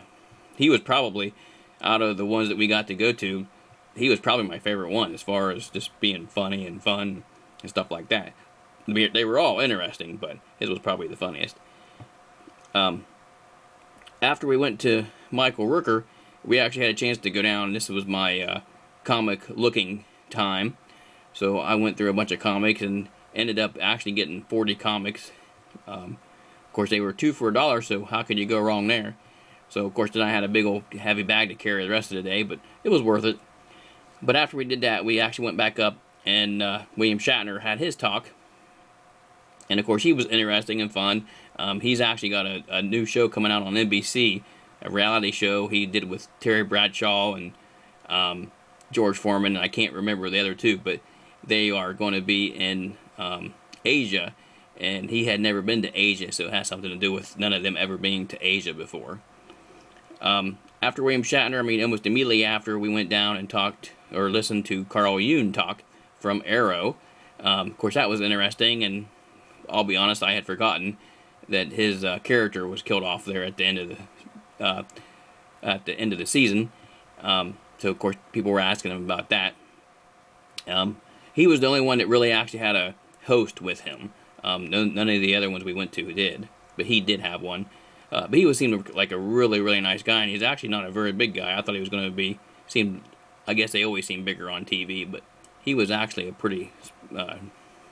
he 0.57 0.71
was 0.71 0.81
probably, 0.81 1.35
out 1.83 2.01
of 2.01 2.17
the 2.17 2.25
ones 2.25 2.49
that 2.49 2.57
we 2.57 2.69
got 2.69 2.87
to 2.87 2.95
go 2.95 3.13
to, 3.13 3.47
he 3.97 4.09
was 4.09 4.21
probably 4.21 4.47
my 4.47 4.59
favorite 4.59 4.91
one 4.91 5.13
as 5.13 5.23
far 5.23 5.51
as 5.51 5.69
just 5.69 5.99
being 6.01 6.27
funny 6.29 6.67
and 6.67 6.83
fun 6.83 7.25
and 7.67 7.71
stuff 7.71 7.91
like 7.91 8.09
that. 8.09 8.33
They 8.87 9.25
were 9.25 9.39
all 9.39 9.59
interesting, 9.59 10.17
but 10.17 10.39
his 10.61 10.71
was 10.71 10.79
probably 10.79 11.09
the 11.09 11.17
funniest. 11.17 11.57
Um, 12.73 13.05
after 14.23 14.47
we 14.47 14.57
went 14.57 14.79
to 14.81 15.07
Michael 15.33 15.67
Rooker, 15.67 16.05
we 16.45 16.61
actually 16.61 16.83
had 16.83 16.95
a 16.95 16.99
chance 16.99 17.19
to 17.19 17.31
go 17.31 17.43
down. 17.43 17.69
And 17.69 17.77
this 17.77 17.89
was 17.89 18.07
my 18.07 18.41
uh, 18.41 18.61
comic 19.03 19.49
looking 19.49 20.05
time. 20.31 20.77
So 21.33 21.59
I 21.59 21.75
went 21.75 21.97
through 21.97 22.11
a 22.11 22.15
bunch 22.15 22.31
of 22.31 22.39
comics 22.39 22.81
and 22.81 23.09
ended 23.35 23.59
up 23.59 23.77
actually 23.81 24.13
getting 24.13 24.43
40 24.45 24.77
comics. 24.77 25.33
Um, 25.87 26.19
of 26.65 26.73
course, 26.73 26.91
they 26.91 27.01
were 27.01 27.13
two 27.13 27.33
for 27.33 27.49
a 27.49 27.55
dollar, 27.55 27.83
so 27.83 28.05
how 28.05 28.23
could 28.23 28.39
you 28.39 28.47
go 28.47 28.61
wrong 28.61 28.87
there? 28.87 29.17
So, 29.69 29.85
of 29.85 29.95
course, 29.95 30.13
then 30.13 30.23
I 30.23 30.31
had 30.31 30.45
a 30.45 30.49
big 30.49 30.65
old 30.65 30.85
heavy 30.93 31.25
bag 31.25 31.49
to 31.49 31.55
carry 31.55 31.85
the 31.85 31.91
rest 31.91 32.13
of 32.13 32.17
the 32.17 32.23
day, 32.23 32.43
but 32.45 32.61
it 32.85 32.89
was 32.89 33.03
worth 33.03 33.25
it. 33.25 33.39
But 34.23 34.37
after 34.37 34.57
we 34.57 34.65
did 34.65 34.81
that, 34.83 35.05
we 35.05 35.19
actually 35.19 35.47
went 35.47 35.57
back 35.57 35.79
up, 35.79 35.99
and 36.27 36.63
uh, 36.63 36.83
William 36.97 37.19
Shatner 37.19 37.61
had 37.61 37.79
his 37.79 37.97
talk 37.97 38.31
and 39.69 39.81
of 39.81 39.87
course, 39.87 40.03
he 40.03 40.13
was 40.13 40.27
interesting 40.27 40.81
and 40.81 40.93
fun. 40.93 41.27
Um, 41.59 41.81
he's 41.81 42.01
actually 42.01 42.29
got 42.29 42.47
a, 42.47 42.65
a, 42.69 42.83
new 42.83 43.05
show 43.05 43.29
coming 43.29 43.51
out 43.51 43.63
on 43.63 43.75
NBC, 43.75 44.43
a 44.83 44.91
reality 44.91 45.31
show 45.31 45.69
he 45.69 45.87
did 45.87 46.05
with 46.05 46.29
Terry 46.41 46.63
Bradshaw 46.63 47.35
and 47.35 47.53
um, 48.09 48.53
George 48.93 49.19
Foreman. 49.19 49.57
And 49.57 49.65
I 49.65 49.69
can't 49.69 49.93
remember 49.93 50.31
the 50.31 50.41
other 50.41 50.55
two, 50.55 50.79
but 50.79 51.01
they 51.45 51.71
are 51.71 51.93
going 51.93 52.15
to 52.15 52.21
be 52.21 52.47
in 52.47 52.97
um, 53.19 53.55
Asia. 53.85 54.35
And 54.79 55.09
he 55.09 55.25
had 55.25 55.41
never 55.41 55.63
been 55.63 55.83
to 55.83 55.99
Asia, 55.99 56.31
so 56.31 56.45
it 56.45 56.53
has 56.53 56.69
something 56.69 56.91
to 56.91 56.97
do 56.97 57.11
with 57.11 57.39
none 57.39 57.55
of 57.55 57.63
them 57.63 57.77
ever 57.79 57.97
being 57.97 58.27
to 58.29 58.47
Asia 58.47 58.75
before. 58.75 59.21
Um, 60.21 60.59
after 60.83 61.03
William 61.03 61.23
Shatner, 61.23 61.59
I 61.59 61.63
mean, 61.63 61.83
almost 61.83 62.07
immediately 62.07 62.45
after, 62.45 62.79
we 62.79 62.91
went 62.91 63.09
down 63.09 63.39
and 63.39 63.49
talked 63.49 63.93
or 64.13 64.29
listened 64.29 64.67
to 64.67 64.85
Carl 64.85 65.19
June 65.19 65.53
talk 65.53 65.83
from 66.19 66.43
Arrow. 66.45 66.97
Um, 67.41 67.69
of 67.69 67.79
course, 67.79 67.95
that 67.95 68.09
was 68.09 68.21
interesting, 68.21 68.83
and 68.83 69.07
I'll 69.69 69.85
be 69.85 69.97
honest, 69.97 70.23
I 70.23 70.33
had 70.33 70.47
forgotten 70.47 70.97
that 71.49 71.73
his 71.73 72.05
uh, 72.05 72.19
character 72.21 72.67
was 72.67 72.83
killed 72.83 73.05
off 73.05 73.25
there 73.25 73.45
at 73.45 73.57
the 73.57 73.65
end 73.65 73.79
of 73.79 73.89
the 73.89 74.65
uh, 74.65 74.83
at 75.63 75.85
the 75.85 75.93
end 75.95 76.13
of 76.13 76.19
the 76.19 76.27
season. 76.27 76.73
Um, 77.21 77.59
so 77.79 77.91
of 77.91 77.99
course, 77.99 78.17
people 78.33 78.53
were 78.53 78.61
asking 78.61 78.93
him 78.93 79.05
about 79.05 79.29
that. 79.31 79.55
Um, 80.67 81.01
he 81.33 81.47
was 81.47 81.61
the 81.61 81.67
only 81.67 81.81
one 81.81 81.99
that 81.99 82.09
really 82.09 82.33
actually 82.33 82.61
had 82.61 82.77
a 82.77 82.95
host 83.27 83.61
with 83.61 83.81
him. 83.81 84.13
Um, 84.43 84.69
none, 84.69 84.95
none, 84.95 85.09
of 85.09 85.21
the 85.21 85.35
other 85.35 85.51
ones 85.51 85.65
we 85.65 85.73
went 85.73 85.93
to 85.93 86.13
did, 86.13 86.49
but 86.77 86.87
he 86.87 87.01
did 87.01 87.21
have 87.21 87.43
one. 87.43 87.67
Uh, 88.11 88.27
but 88.29 88.39
he 88.39 88.47
was 88.47 88.59
seemed 88.59 88.95
like 88.95 89.11
a 89.11 89.19
really 89.19 89.61
really 89.61 89.81
nice 89.81 90.03
guy, 90.03 90.23
and 90.23 90.31
he's 90.31 90.43
actually 90.43 90.69
not 90.69 90.87
a 90.87 90.91
very 90.91 91.13
big 91.13 91.35
guy. 91.35 91.59
I 91.59 91.63
thought 91.63 91.75
he 91.75 91.81
was 91.81 91.89
going 91.89 92.05
to 92.05 92.11
be 92.11 92.39
seemed. 92.67 93.03
I 93.49 93.55
guess 93.55 93.73
they 93.73 93.85
always 93.85 94.07
seem 94.07 94.25
bigger 94.25 94.51
on 94.51 94.65
TV, 94.65 95.09
but 95.09 95.23
he 95.67 95.75
was 95.75 95.91
actually 95.91 96.29
a 96.29 96.33
pretty 96.33 96.73
uh, 97.15 97.37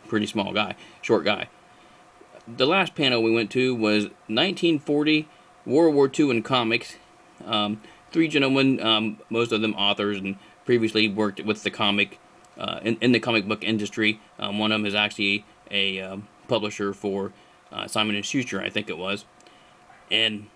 pretty 0.09 0.27
small 0.27 0.55
guy, 0.55 0.75
short 1.03 1.25
guy 1.25 1.49
the 2.47 2.67
last 2.67 2.95
panel 2.95 3.23
we 3.23 3.33
went 3.33 3.51
to 3.53 3.75
was 3.75 4.05
1940 4.29 5.29
World 5.67 5.95
War 5.95 6.11
II 6.17 6.31
in 6.31 6.43
comics. 6.43 6.97
Um, 7.45 7.81
three 8.13 8.29
gentlemen, 8.29 8.81
um, 8.81 9.19
most 9.31 9.53
of 9.53 9.63
them 9.63 9.75
authors, 9.75 10.19
and 10.19 10.37
previously 10.65 11.09
worked 11.09 11.43
with 11.45 11.63
the 11.63 11.71
comic 11.71 12.19
uh, 12.59 12.81
in, 12.83 12.97
in 13.01 13.13
the 13.13 13.21
comic 13.21 13.49
book 13.49 13.65
industry. 13.65 14.21
Um, 14.39 14.59
one 14.59 14.73
of 14.73 14.81
them 14.81 14.87
is 14.87 14.95
actually 14.95 15.45
a 15.71 16.01
um, 16.01 16.29
publisher 16.49 16.93
for 16.93 17.33
uh, 17.73 17.87
Simon 17.87 18.15
and 18.15 18.25
Schuster, 18.25 18.61
I 18.61 18.69
think 18.69 18.89
it 18.89 18.99
was, 18.99 19.25
and 20.11 20.49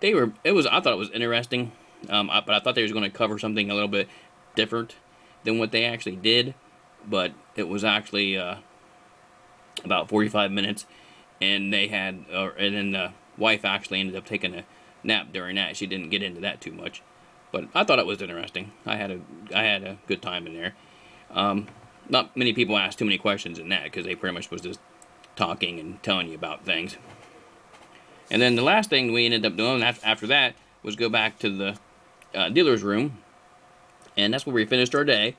they 0.00 0.14
were. 0.14 0.32
It 0.44 0.52
was. 0.52 0.66
I 0.66 0.80
thought 0.80 0.92
it 0.92 0.98
was 0.98 1.10
interesting, 1.10 1.72
um, 2.08 2.30
I, 2.30 2.40
but 2.40 2.54
I 2.54 2.60
thought 2.60 2.74
they 2.74 2.82
was 2.82 2.92
going 2.92 3.10
to 3.10 3.10
cover 3.10 3.38
something 3.38 3.70
a 3.70 3.74
little 3.74 3.88
bit 3.88 4.08
different 4.54 4.96
than 5.44 5.58
what 5.58 5.72
they 5.72 5.84
actually 5.84 6.16
did. 6.16 6.54
But 7.08 7.32
it 7.56 7.68
was 7.68 7.84
actually 7.84 8.36
uh, 8.36 8.56
about 9.84 10.08
45 10.08 10.50
minutes, 10.50 10.86
and 11.40 11.72
they 11.72 11.88
had, 11.88 12.24
uh, 12.32 12.50
and 12.58 12.74
then 12.74 12.92
the 12.92 13.12
wife 13.36 13.64
actually 13.64 14.00
ended 14.00 14.16
up 14.16 14.24
taking 14.24 14.54
a 14.54 14.64
nap 15.02 15.28
during 15.32 15.56
that. 15.56 15.76
She 15.76 15.86
didn't 15.86 16.10
get 16.10 16.22
into 16.22 16.40
that 16.42 16.60
too 16.60 16.72
much, 16.72 17.02
but 17.50 17.68
I 17.74 17.84
thought 17.84 17.98
it 17.98 18.06
was 18.06 18.22
interesting. 18.22 18.72
I 18.86 18.96
had 18.96 19.10
a, 19.10 19.20
I 19.54 19.64
had 19.64 19.82
a 19.82 19.98
good 20.06 20.22
time 20.22 20.46
in 20.46 20.54
there. 20.54 20.74
Um, 21.30 21.68
not 22.08 22.36
many 22.36 22.52
people 22.52 22.76
asked 22.76 22.98
too 22.98 23.04
many 23.04 23.18
questions 23.18 23.58
in 23.58 23.68
that 23.70 23.84
because 23.84 24.04
they 24.04 24.14
pretty 24.14 24.34
much 24.34 24.50
was 24.50 24.60
just 24.60 24.80
talking 25.36 25.80
and 25.80 26.02
telling 26.02 26.28
you 26.28 26.34
about 26.34 26.64
things. 26.64 26.96
And 28.30 28.40
then 28.40 28.56
the 28.56 28.62
last 28.62 28.90
thing 28.90 29.12
we 29.12 29.24
ended 29.24 29.44
up 29.44 29.56
doing 29.56 29.82
after 29.82 30.26
that 30.26 30.54
was 30.82 30.96
go 30.96 31.08
back 31.08 31.38
to 31.40 31.50
the 31.50 31.78
uh, 32.34 32.48
dealer's 32.48 32.82
room, 32.82 33.18
and 34.16 34.32
that's 34.32 34.46
where 34.46 34.54
we 34.54 34.64
finished 34.64 34.94
our 34.94 35.04
day. 35.04 35.36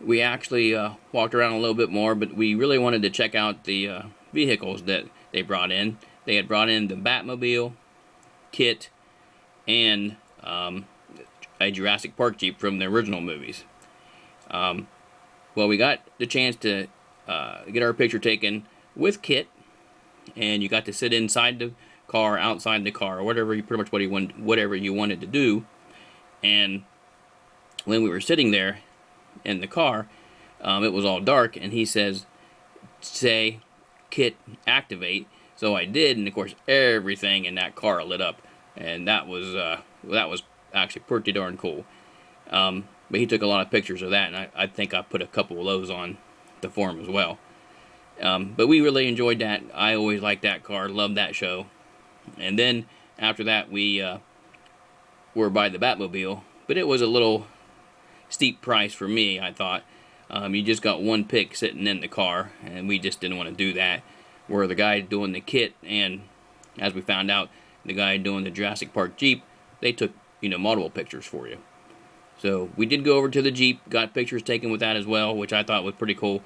We 0.00 0.20
actually 0.20 0.74
uh, 0.74 0.92
walked 1.12 1.34
around 1.34 1.52
a 1.52 1.58
little 1.58 1.74
bit 1.74 1.90
more, 1.90 2.14
but 2.14 2.34
we 2.34 2.54
really 2.54 2.78
wanted 2.78 3.02
to 3.02 3.10
check 3.10 3.34
out 3.34 3.64
the 3.64 3.88
uh, 3.88 4.02
vehicles 4.32 4.82
that 4.82 5.04
they 5.32 5.42
brought 5.42 5.72
in. 5.72 5.98
They 6.24 6.36
had 6.36 6.46
brought 6.46 6.68
in 6.68 6.88
the 6.88 6.94
Batmobile, 6.94 7.72
KITT, 8.52 8.90
and 9.66 10.16
um, 10.42 10.86
a 11.60 11.70
Jurassic 11.70 12.16
Park 12.16 12.38
Jeep 12.38 12.60
from 12.60 12.78
the 12.78 12.86
original 12.86 13.20
movies. 13.20 13.64
Um, 14.50 14.88
well, 15.54 15.68
we 15.68 15.76
got 15.76 16.00
the 16.18 16.26
chance 16.26 16.54
to 16.56 16.86
uh, 17.26 17.64
get 17.64 17.82
our 17.82 17.92
picture 17.92 18.18
taken 18.18 18.66
with 18.94 19.22
KITT, 19.22 19.48
and 20.36 20.62
you 20.62 20.68
got 20.68 20.84
to 20.84 20.92
sit 20.92 21.12
inside 21.12 21.58
the 21.58 21.72
car, 22.06 22.38
outside 22.38 22.84
the 22.84 22.90
car, 22.90 23.18
or 23.18 23.24
whatever 23.24 23.54
you 23.54 23.62
pretty 23.62 23.82
much 23.82 23.92
what 23.92 24.02
you 24.02 24.10
want, 24.10 24.38
whatever 24.38 24.76
you 24.76 24.92
wanted 24.94 25.20
to 25.20 25.26
do. 25.26 25.64
And 26.42 26.84
when 27.84 28.02
we 28.02 28.08
were 28.08 28.20
sitting 28.20 28.50
there 28.50 28.80
in 29.44 29.60
the 29.60 29.66
car, 29.66 30.08
um, 30.60 30.84
it 30.84 30.92
was 30.92 31.04
all 31.04 31.20
dark, 31.20 31.56
and 31.56 31.72
he 31.72 31.84
says, 31.84 32.26
"Say, 33.00 33.60
KITT 34.10 34.36
activate." 34.66 35.26
So 35.56 35.74
I 35.74 35.84
did, 35.84 36.16
and 36.16 36.28
of 36.28 36.34
course, 36.34 36.54
everything 36.66 37.44
in 37.44 37.54
that 37.56 37.74
car 37.74 38.04
lit 38.04 38.20
up, 38.20 38.42
and 38.76 39.06
that 39.08 39.26
was 39.26 39.54
uh, 39.54 39.80
that 40.04 40.28
was 40.28 40.42
actually 40.74 41.02
pretty 41.02 41.32
darn 41.32 41.56
cool. 41.56 41.84
Um, 42.50 42.88
but 43.10 43.20
he 43.20 43.26
took 43.26 43.42
a 43.42 43.46
lot 43.46 43.60
of 43.60 43.70
pictures 43.70 44.02
of 44.02 44.10
that, 44.10 44.28
and 44.28 44.36
I, 44.36 44.48
I 44.54 44.66
think 44.66 44.94
I 44.94 45.02
put 45.02 45.22
a 45.22 45.26
couple 45.26 45.58
of 45.58 45.66
those 45.66 45.90
on 45.90 46.18
the 46.60 46.70
forum 46.70 47.00
as 47.00 47.08
well. 47.08 47.38
Um, 48.20 48.54
but 48.56 48.66
we 48.66 48.80
really 48.80 49.08
enjoyed 49.08 49.38
that. 49.38 49.62
I 49.74 49.94
always 49.94 50.20
liked 50.20 50.42
that 50.42 50.62
car, 50.62 50.88
loved 50.88 51.16
that 51.16 51.34
show. 51.34 51.66
And 52.36 52.58
then 52.58 52.86
after 53.18 53.44
that, 53.44 53.70
we 53.70 54.02
uh, 54.02 54.18
were 55.34 55.50
by 55.50 55.68
the 55.68 55.78
Batmobile, 55.78 56.42
but 56.66 56.76
it 56.76 56.86
was 56.86 57.00
a 57.00 57.06
little 57.06 57.46
steep 58.28 58.60
price 58.60 58.94
for 58.94 59.08
me. 59.08 59.40
I 59.40 59.52
thought 59.52 59.82
um, 60.30 60.54
you 60.54 60.62
just 60.62 60.82
got 60.82 61.02
one 61.02 61.24
pick 61.24 61.56
sitting 61.56 61.86
in 61.86 62.00
the 62.00 62.08
car, 62.08 62.52
and 62.64 62.88
we 62.88 62.98
just 62.98 63.20
didn't 63.20 63.36
want 63.36 63.48
to 63.48 63.54
do 63.54 63.72
that. 63.74 64.02
Where 64.46 64.66
the 64.66 64.74
guy 64.74 65.00
doing 65.00 65.32
the 65.32 65.40
KITT, 65.40 65.74
and 65.84 66.22
as 66.78 66.94
we 66.94 67.02
found 67.02 67.30
out, 67.30 67.50
the 67.84 67.92
guy 67.92 68.16
doing 68.16 68.44
the 68.44 68.50
Jurassic 68.50 68.92
Park 68.92 69.16
Jeep, 69.16 69.42
they 69.80 69.92
took 69.92 70.12
you 70.40 70.48
know 70.48 70.58
multiple 70.58 70.90
pictures 70.90 71.26
for 71.26 71.48
you. 71.48 71.58
So 72.38 72.70
we 72.76 72.86
did 72.86 73.04
go 73.04 73.16
over 73.16 73.28
to 73.28 73.42
the 73.42 73.50
Jeep, 73.50 73.80
got 73.88 74.14
pictures 74.14 74.42
taken 74.42 74.70
with 74.70 74.80
that 74.80 74.96
as 74.96 75.06
well, 75.06 75.36
which 75.36 75.52
I 75.52 75.62
thought 75.62 75.84
was 75.84 75.94
pretty 75.94 76.14
cool. 76.14 76.42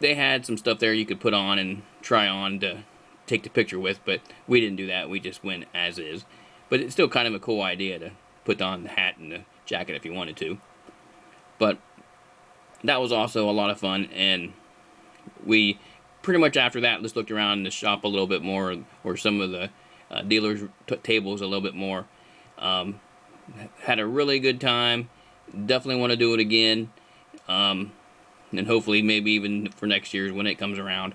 They 0.00 0.14
had 0.14 0.46
some 0.46 0.56
stuff 0.56 0.78
there 0.78 0.92
you 0.92 1.06
could 1.06 1.20
put 1.20 1.34
on 1.34 1.58
and 1.58 1.82
try 2.02 2.28
on 2.28 2.60
to 2.60 2.84
take 3.26 3.42
the 3.42 3.50
picture 3.50 3.78
with, 3.78 4.00
but 4.04 4.20
we 4.46 4.60
didn't 4.60 4.76
do 4.76 4.86
that. 4.86 5.10
We 5.10 5.20
just 5.20 5.44
went 5.44 5.64
as 5.74 5.98
is. 5.98 6.24
But 6.68 6.80
it's 6.80 6.94
still 6.94 7.08
kind 7.08 7.28
of 7.28 7.34
a 7.34 7.38
cool 7.38 7.62
idea 7.62 7.98
to 7.98 8.10
put 8.44 8.60
on 8.62 8.84
the 8.84 8.90
hat 8.90 9.18
and 9.18 9.30
the 9.30 9.40
jacket 9.66 9.94
if 9.94 10.04
you 10.04 10.12
wanted 10.12 10.36
to. 10.38 10.58
But 11.58 11.78
that 12.84 13.00
was 13.00 13.12
also 13.12 13.48
a 13.48 13.52
lot 13.52 13.70
of 13.70 13.78
fun, 13.78 14.08
and 14.14 14.52
we 15.44 15.78
pretty 16.22 16.40
much 16.40 16.56
after 16.56 16.80
that 16.80 17.02
just 17.02 17.16
looked 17.16 17.30
around 17.30 17.62
the 17.62 17.70
shop 17.70 18.04
a 18.04 18.08
little 18.08 18.26
bit 18.26 18.42
more, 18.42 18.76
or 19.04 19.16
some 19.16 19.40
of 19.40 19.50
the 19.50 19.70
uh, 20.10 20.22
dealers' 20.22 20.62
t- 20.86 20.96
tables 20.96 21.40
a 21.40 21.46
little 21.46 21.60
bit 21.60 21.74
more. 21.74 22.06
Um, 22.58 23.00
had 23.80 23.98
a 23.98 24.06
really 24.06 24.38
good 24.38 24.60
time. 24.60 25.08
Definitely 25.50 26.00
want 26.00 26.10
to 26.10 26.16
do 26.16 26.34
it 26.34 26.40
again. 26.40 26.90
Um, 27.48 27.92
and 28.52 28.66
hopefully, 28.66 29.02
maybe 29.02 29.32
even 29.32 29.70
for 29.70 29.86
next 29.86 30.14
year 30.14 30.32
when 30.32 30.46
it 30.46 30.56
comes 30.56 30.78
around. 30.78 31.14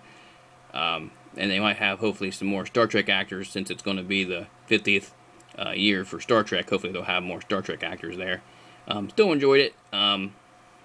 Um, 0.73 1.11
and 1.35 1.49
they 1.49 1.59
might 1.59 1.77
have 1.77 1.99
hopefully 1.99 2.31
some 2.31 2.47
more 2.47 2.65
Star 2.65 2.87
Trek 2.87 3.09
actors 3.09 3.49
since 3.49 3.69
it's 3.69 3.81
going 3.81 3.97
to 3.97 4.03
be 4.03 4.23
the 4.23 4.47
50th 4.69 5.11
uh, 5.57 5.71
year 5.71 6.05
for 6.05 6.19
Star 6.19 6.43
Trek. 6.43 6.69
Hopefully, 6.69 6.93
they'll 6.93 7.03
have 7.03 7.23
more 7.23 7.41
Star 7.41 7.61
Trek 7.61 7.83
actors 7.83 8.17
there. 8.17 8.41
Um, 8.87 9.09
still 9.09 9.31
enjoyed 9.31 9.61
it, 9.61 9.75
um, 9.93 10.33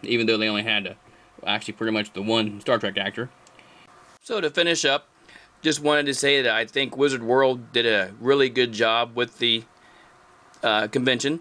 even 0.03 0.27
though 0.27 0.37
they 0.37 0.49
only 0.49 0.63
had 0.63 0.87
a, 0.87 0.97
actually 1.47 1.75
pretty 1.75 1.93
much 1.93 2.13
the 2.13 2.23
one 2.23 2.61
Star 2.61 2.79
Trek 2.79 2.97
actor. 2.97 3.31
So 4.23 4.41
to 4.41 4.51
finish 4.51 4.85
up, 4.85 5.09
just 5.63 5.81
wanted 5.81 6.07
to 6.07 6.15
say 6.15 6.43
that 6.43 6.55
I 6.55 6.65
think 6.65 6.97
Wizard 6.97 7.23
World 7.23 7.73
did 7.73 7.87
a 7.87 8.13
really 8.21 8.49
good 8.49 8.73
job 8.73 9.17
with 9.17 9.39
the 9.39 9.65
uh, 10.63 10.87
convention. 10.89 11.41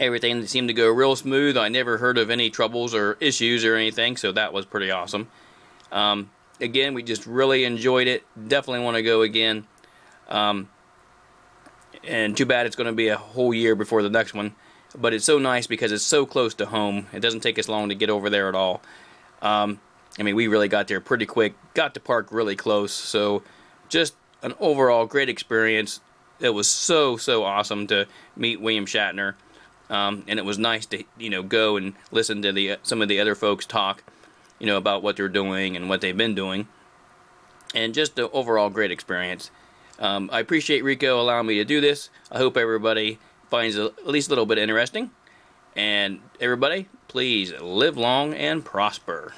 Everything 0.00 0.46
seemed 0.46 0.68
to 0.68 0.74
go 0.74 0.88
real 0.90 1.14
smooth. 1.14 1.56
I 1.56 1.68
never 1.68 1.98
heard 1.98 2.18
of 2.18 2.30
any 2.30 2.50
troubles 2.50 2.94
or 2.94 3.16
issues 3.20 3.64
or 3.64 3.76
anything, 3.76 4.16
so 4.16 4.32
that 4.32 4.52
was 4.52 4.64
pretty 4.64 4.90
awesome. 4.90 5.28
Um, 5.92 6.30
again, 6.60 6.94
we 6.94 7.02
just 7.02 7.26
really 7.26 7.64
enjoyed 7.64 8.08
it. 8.08 8.24
Definitely 8.48 8.84
want 8.84 8.96
to 8.96 9.02
go 9.02 9.22
again. 9.22 9.66
Um, 10.28 10.68
and 12.02 12.36
too 12.36 12.46
bad 12.46 12.66
it's 12.66 12.76
going 12.76 12.86
to 12.86 12.94
be 12.94 13.08
a 13.08 13.16
whole 13.16 13.52
year 13.52 13.74
before 13.74 14.02
the 14.02 14.10
next 14.10 14.32
one. 14.32 14.54
But 14.96 15.14
it's 15.14 15.24
so 15.24 15.38
nice 15.38 15.66
because 15.66 15.92
it's 15.92 16.04
so 16.04 16.26
close 16.26 16.54
to 16.54 16.66
home. 16.66 17.06
It 17.12 17.20
doesn't 17.20 17.40
take 17.40 17.58
us 17.58 17.68
long 17.68 17.88
to 17.90 17.94
get 17.94 18.10
over 18.10 18.28
there 18.28 18.48
at 18.48 18.54
all. 18.54 18.82
Um, 19.40 19.80
I 20.18 20.22
mean, 20.24 20.34
we 20.34 20.48
really 20.48 20.68
got 20.68 20.88
there 20.88 21.00
pretty 21.00 21.26
quick. 21.26 21.54
Got 21.74 21.94
to 21.94 22.00
park 22.00 22.28
really 22.30 22.56
close. 22.56 22.92
So, 22.92 23.42
just 23.88 24.14
an 24.42 24.54
overall 24.58 25.06
great 25.06 25.28
experience 25.28 26.00
it 26.40 26.50
was 26.50 26.68
so 26.68 27.16
so 27.16 27.44
awesome 27.44 27.86
to 27.88 28.06
meet 28.34 28.60
William 28.60 28.86
Shatner, 28.86 29.34
um, 29.88 30.24
and 30.26 30.38
it 30.38 30.44
was 30.44 30.58
nice 30.58 30.86
to 30.86 31.04
you 31.18 31.30
know 31.30 31.42
go 31.42 31.76
and 31.76 31.94
listen 32.10 32.42
to 32.42 32.52
the 32.52 32.78
some 32.82 33.02
of 33.02 33.08
the 33.08 33.20
other 33.20 33.34
folks 33.34 33.66
talk, 33.66 34.02
you 34.58 34.66
know 34.66 34.76
about 34.76 35.02
what 35.02 35.16
they're 35.16 35.28
doing 35.28 35.76
and 35.76 35.88
what 35.88 36.00
they've 36.00 36.16
been 36.16 36.34
doing, 36.34 36.66
and 37.74 37.94
just 37.94 38.18
an 38.18 38.28
overall 38.32 38.70
great 38.70 38.90
experience. 38.90 39.50
Um, 39.98 40.30
I 40.32 40.40
appreciate 40.40 40.82
Rico 40.82 41.20
allowing 41.20 41.46
me 41.46 41.56
to 41.56 41.64
do 41.64 41.80
this. 41.80 42.08
I 42.32 42.38
hope 42.38 42.56
everybody 42.56 43.18
finds 43.50 43.76
at 43.76 44.06
least 44.06 44.28
a 44.28 44.30
little 44.30 44.46
bit 44.46 44.58
interesting, 44.58 45.10
and 45.76 46.20
everybody 46.40 46.88
please 47.08 47.52
live 47.60 47.96
long 47.96 48.34
and 48.34 48.64
prosper. 48.64 49.32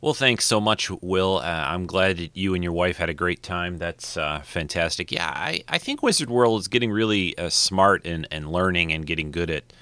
Well, 0.00 0.14
thanks 0.14 0.44
so 0.44 0.60
much, 0.60 0.90
Will. 1.00 1.38
Uh, 1.38 1.42
I'm 1.68 1.86
glad 1.86 2.16
that 2.16 2.36
you 2.36 2.54
and 2.54 2.64
your 2.64 2.72
wife 2.72 2.96
had 2.96 3.08
a 3.08 3.14
great 3.14 3.40
time. 3.40 3.78
That's 3.78 4.16
uh, 4.16 4.40
fantastic. 4.40 5.12
Yeah, 5.12 5.28
I, 5.28 5.62
I 5.68 5.78
think 5.78 6.02
Wizard 6.02 6.28
World 6.28 6.60
is 6.60 6.66
getting 6.66 6.90
really 6.90 7.38
uh, 7.38 7.50
smart 7.50 8.04
and, 8.04 8.26
and 8.32 8.50
learning 8.50 8.92
and 8.92 9.06
getting 9.06 9.30
good 9.30 9.48
at 9.48 9.72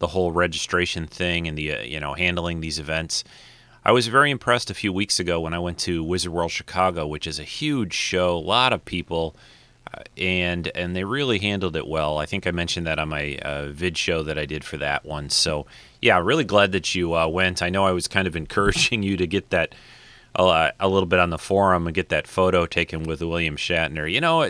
the 0.00 0.08
whole 0.08 0.32
registration 0.32 1.06
thing 1.06 1.48
and 1.48 1.56
the 1.56 1.72
uh, 1.72 1.80
you 1.82 1.98
know 1.98 2.12
handling 2.12 2.60
these 2.60 2.78
events. 2.78 3.24
I 3.86 3.92
was 3.92 4.06
very 4.08 4.30
impressed 4.30 4.70
a 4.70 4.74
few 4.74 4.92
weeks 4.92 5.18
ago 5.18 5.40
when 5.40 5.54
I 5.54 5.58
went 5.58 5.78
to 5.80 6.04
Wizard 6.04 6.32
World 6.32 6.50
Chicago, 6.50 7.06
which 7.06 7.26
is 7.26 7.38
a 7.38 7.44
huge 7.44 7.94
show, 7.94 8.36
a 8.36 8.38
lot 8.38 8.72
of 8.72 8.84
people, 8.84 9.34
and 10.16 10.70
and 10.74 10.94
they 10.94 11.04
really 11.04 11.38
handled 11.38 11.76
it 11.76 11.86
well. 11.86 12.18
I 12.18 12.26
think 12.26 12.46
I 12.46 12.50
mentioned 12.50 12.86
that 12.86 12.98
on 12.98 13.08
my 13.08 13.38
uh, 13.42 13.68
vid 13.68 13.96
show 13.96 14.22
that 14.22 14.38
I 14.38 14.46
did 14.46 14.64
for 14.64 14.76
that 14.78 15.04
one. 15.04 15.30
So 15.30 15.66
yeah, 16.00 16.18
really 16.18 16.44
glad 16.44 16.72
that 16.72 16.94
you 16.94 17.14
uh, 17.14 17.26
went. 17.26 17.62
I 17.62 17.70
know 17.70 17.84
I 17.84 17.92
was 17.92 18.08
kind 18.08 18.26
of 18.26 18.36
encouraging 18.44 19.02
you 19.02 19.16
to 19.16 19.26
get 19.26 19.50
that 19.50 19.74
uh, 20.36 20.70
a 20.80 20.88
little 20.88 21.06
bit 21.06 21.20
on 21.20 21.30
the 21.30 21.38
forum 21.38 21.86
and 21.86 21.94
get 21.94 22.08
that 22.08 22.26
photo 22.26 22.66
taken 22.66 23.04
with 23.04 23.22
William 23.22 23.56
Shatner. 23.56 24.10
You 24.10 24.20
know, 24.20 24.42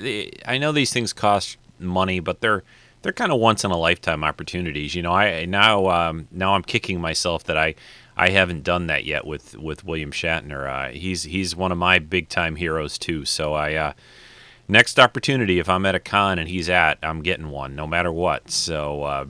I 0.47 0.59
know 0.59 0.73
these 0.73 0.93
things 0.93 1.13
cost 1.13 1.59
money, 1.79 2.21
but 2.21 2.41
they're 2.41 2.63
they're 3.03 3.13
kind 3.13 3.31
of 3.31 3.39
once 3.39 3.65
in 3.65 3.71
a 3.71 3.77
lifetime 3.77 4.25
opportunities. 4.25 4.95
You 4.95 5.03
know, 5.03 5.13
I 5.13 5.45
now 5.45 5.89
um, 5.89 6.29
now 6.31 6.55
I'm 6.55 6.63
kicking 6.63 7.01
myself 7.01 7.45
that 7.45 7.59
I 7.59 7.75
I 8.17 8.31
haven't 8.31 8.63
done 8.63 8.87
that 8.87 9.05
yet 9.05 9.27
with 9.27 9.57
with 9.59 9.85
William 9.85 10.11
Shatner. 10.11 10.69
Uh, 10.69 10.93
he's 10.93 11.25
he's 11.25 11.55
one 11.55 11.73
of 11.73 11.79
my 11.79 11.99
big 11.99 12.29
time 12.29 12.57
heroes 12.57 12.97
too. 12.99 13.25
So 13.25 13.53
I 13.53 13.75
uh, 13.75 13.93
next 14.69 14.99
opportunity 14.99 15.59
if 15.59 15.69
I'm 15.69 15.87
at 15.87 15.95
a 15.95 16.01
con 16.01 16.39
and 16.39 16.49
he's 16.49 16.69
at, 16.69 16.99
I'm 17.03 17.23
getting 17.23 17.51
one 17.51 17.75
no 17.75 17.87
matter 17.87 18.13
what. 18.13 18.51
So 18.51 19.03
uh, 19.03 19.27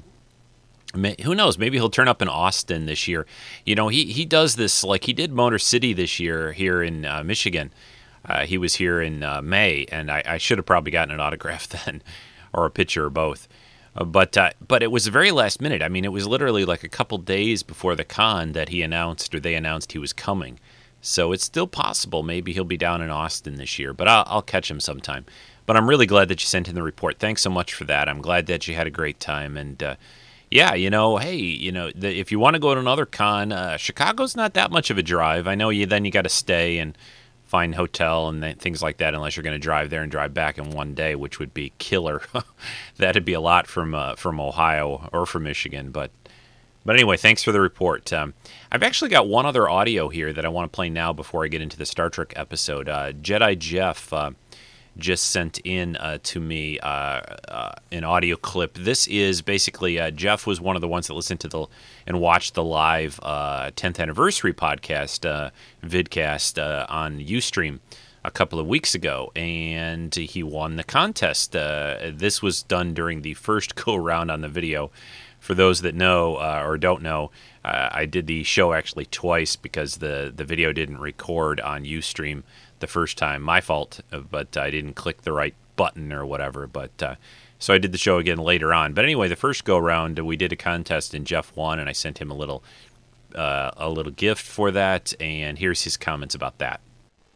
who 1.23 1.35
knows? 1.35 1.59
Maybe 1.59 1.77
he'll 1.77 1.91
turn 1.91 2.09
up 2.09 2.23
in 2.23 2.29
Austin 2.29 2.87
this 2.87 3.09
year. 3.09 3.27
You 3.65 3.75
know, 3.75 3.89
he 3.89 4.07
he 4.07 4.25
does 4.25 4.57
this 4.57 4.85
like 4.85 5.05
he 5.05 5.13
did 5.13 5.33
Motor 5.33 5.59
City 5.59 5.93
this 5.93 6.21
year 6.21 6.53
here 6.53 6.83
in 6.83 7.05
uh, 7.05 7.23
Michigan. 7.25 7.73
Uh, 8.27 8.47
he 8.47 8.57
was 8.57 8.77
here 8.77 9.03
in 9.03 9.23
uh, 9.23 9.43
May, 9.43 9.85
and 9.93 10.11
I, 10.11 10.23
I, 10.25 10.39
should 10.39 10.57
have 10.57 10.65
probably 10.65 10.91
gotten 10.91 11.13
an 11.13 11.21
autograph 11.21 11.69
then, 11.85 12.03
or 12.55 12.65
a 12.65 12.71
picture 12.71 13.05
or 13.05 13.11
both. 13.11 13.49
Uh, 13.95 14.05
but 14.05 14.37
uh, 14.37 14.51
but 14.67 14.83
it 14.83 14.91
was 14.91 15.05
the 15.05 15.11
very 15.11 15.31
last 15.31 15.61
minute. 15.61 15.83
I 15.83 15.89
mean, 15.89 16.05
it 16.05 16.13
was 16.13 16.27
literally 16.27 16.65
like 16.65 16.83
a 16.83 16.89
couple 16.89 17.19
days 17.19 17.63
before 17.63 17.95
the 17.95 18.05
con 18.05 18.53
that 18.53 18.71
he 18.71 18.83
announced 18.83 19.35
or 19.35 19.41
they 19.41 19.55
announced 19.55 19.93
he 19.93 19.99
was 19.99 20.13
coming. 20.13 20.59
So 21.07 21.33
it's 21.33 21.45
still 21.45 21.67
possible. 21.67 22.23
Maybe 22.23 22.55
he'll 22.55 22.65
be 22.65 22.79
down 22.79 23.03
in 23.03 23.11
Austin 23.11 23.57
this 23.57 23.79
year, 23.79 23.93
but 23.93 24.09
I'll, 24.09 24.25
I'll 24.27 24.43
catch 24.43 24.71
him 24.71 24.81
sometime. 24.81 25.27
But 25.67 25.77
I'm 25.77 25.89
really 25.89 26.07
glad 26.07 26.29
that 26.29 26.43
you 26.43 26.47
sent 26.47 26.67
in 26.67 26.75
the 26.75 26.83
report. 26.83 27.19
Thanks 27.19 27.43
so 27.43 27.51
much 27.51 27.75
for 27.75 27.85
that. 27.85 28.09
I'm 28.09 28.23
glad 28.23 28.47
that 28.47 28.67
you 28.67 28.75
had 28.75 28.87
a 28.87 28.91
great 28.91 29.21
time. 29.21 29.59
And 29.59 29.83
uh, 29.83 29.97
yeah, 30.51 30.73
you 30.73 30.89
know, 30.89 31.19
hey, 31.19 31.37
you 31.37 31.73
know, 31.73 31.91
the, 31.95 32.19
if 32.19 32.33
you 32.33 32.39
want 32.39 32.55
to 32.55 32.61
go 32.61 32.73
to 32.73 32.81
another 32.81 33.05
con, 33.05 33.53
uh, 33.53 33.77
Chicago's 33.77 34.35
not 34.35 34.55
that 34.55 34.71
much 34.71 34.89
of 34.89 34.97
a 34.97 35.03
drive. 35.03 35.47
I 35.47 35.55
know 35.55 35.69
you 35.69 35.85
then 35.85 36.07
you 36.07 36.11
got 36.11 36.23
to 36.23 36.31
stay 36.31 36.79
and 36.79 36.97
find 37.45 37.75
hotel 37.75 38.31
and 38.31 38.41
th- 38.41 38.57
things 38.57 38.83
like 38.83 38.97
that 38.97 39.15
unless 39.15 39.37
you're 39.37 39.45
going 39.45 39.53
to 39.53 39.59
drive 39.59 39.91
there 39.91 40.03
and 40.03 40.11
drive 40.11 40.33
back 40.33 40.57
in 40.57 40.71
one 40.71 40.95
day, 40.95 41.15
which 41.15 41.39
would 41.39 41.53
be 41.53 41.75
killer. 41.79 42.23
That'd 42.97 43.27
be 43.27 43.35
a 43.35 43.41
lot 43.41 43.67
from 43.67 43.95
uh, 43.95 44.15
from 44.15 44.41
Ohio 44.41 45.11
or 45.13 45.27
from 45.27 45.43
Michigan, 45.43 45.91
but 45.91 46.11
but 46.85 46.97
anyway, 46.97 47.17
thanks 47.17 47.43
for 47.43 47.53
the 47.53 47.61
report. 47.61 48.13
Um, 48.13 48.35
I've 48.71 48.83
actually 48.83 49.11
got 49.11 49.29
one 49.29 49.47
other 49.47 49.69
audio 49.69 50.09
here 50.09 50.33
that 50.33 50.45
I 50.45 50.49
want 50.49 50.71
to 50.71 50.75
play 50.75 50.91
now 50.91 51.13
before 51.13 51.45
I 51.45 51.49
get 51.49 51.63
into 51.63 51.77
the 51.77 51.87
Star 51.87 52.11
Trek 52.11 52.33
episode. 52.37 52.89
Uh, 52.89 53.13
Jedi 53.13 53.59
Jeff 53.59 54.13
uh, 54.13 54.33
just 54.99 55.31
sent 55.31 55.59
in 55.65 55.97
uh, 55.97 56.19
to 56.23 56.41
me 56.41 56.79
uh, 56.81 56.87
uh, 57.49 57.73
an 57.91 58.05
audio 58.05 58.37
clip. 58.37 58.75
This 58.75 59.07
is 59.07 59.43
basically 59.43 59.99
uh, 59.99 60.11
Jeff 60.11 60.47
was 60.47 60.61
one 60.61 60.77
of 60.77 60.83
the 60.83 60.89
ones 60.89 61.07
that 61.07 61.15
listened 61.15 61.41
to 61.41 61.49
the 61.49 61.67
and 62.07 62.21
watched 62.21 62.55
the 62.55 62.65
live 62.65 63.19
10th 63.23 63.99
anniversary 63.99 64.53
podcast 64.53 65.51
vidcast 65.83 66.91
on 66.91 67.19
UStream 67.19 67.81
a 68.27 68.31
couple 68.31 68.59
of 68.59 68.67
weeks 68.67 68.95
ago, 68.95 69.31
and 69.37 70.15
he 70.15 70.43
won 70.43 70.77
the 70.77 70.85
contest. 70.85 71.53
this 71.53 72.41
was 72.41 72.63
done 72.63 72.95
during 72.95 73.23
the 73.23 73.35
first 73.35 73.75
go 73.85 73.97
round 73.97 74.31
on 74.31 74.43
the 74.43 74.49
video 74.49 74.91
for 75.45 75.55
those 75.55 75.83
that 75.83 75.95
know 75.95 76.37
uh, 76.37 76.63
or 76.65 76.79
don't 76.79 77.03
know, 77.03 77.31
uh, 77.67 77.91
I 77.93 78.07
did 78.07 78.27
the 78.27 78.45
show 78.45 78.73
actually 78.73 79.05
twice 79.05 79.57
because 79.57 79.99
the, 79.99 80.33
the 80.35 80.45
video 80.45 80.73
didn't 80.73 80.99
record 80.99 81.61
on 81.61 81.85
Ustream 81.85 82.45
the 82.81 82.87
first 82.87 83.19
time. 83.19 83.43
My 83.43 83.61
fault, 83.61 84.01
uh, 84.11 84.21
but 84.21 84.57
I 84.57 84.71
didn't 84.71 84.95
click 84.95 85.21
the 85.21 85.33
right 85.33 85.55
button 85.77 86.15
or 86.15 86.25
whatever. 86.25 86.67
But 86.67 87.03
uh, 87.03 87.17
so 87.59 87.75
I 87.75 87.79
did 87.79 87.93
the 87.93 87.99
show 87.99 88.17
again 88.17 88.39
later 88.39 88.73
on. 88.73 88.95
But 88.95 89.05
anyway, 89.05 89.29
the 89.29 89.37
first 89.37 89.67
go 89.67 89.77
round, 89.77 90.19
we 90.19 90.39
did 90.39 90.51
a 90.51 90.57
contest 90.57 91.13
and 91.13 91.27
Jeff 91.27 91.55
won, 91.55 91.79
and 91.79 91.91
I 91.91 91.93
sent 91.93 92.23
him 92.23 92.31
a 92.31 92.35
little 92.35 92.65
uh, 93.35 93.73
a 93.77 93.91
little 93.91 94.13
gift 94.13 94.47
for 94.47 94.71
that. 94.71 95.13
And 95.21 95.59
here's 95.59 95.83
his 95.83 95.99
comments 95.99 96.35
about 96.35 96.57
that. 96.57 96.81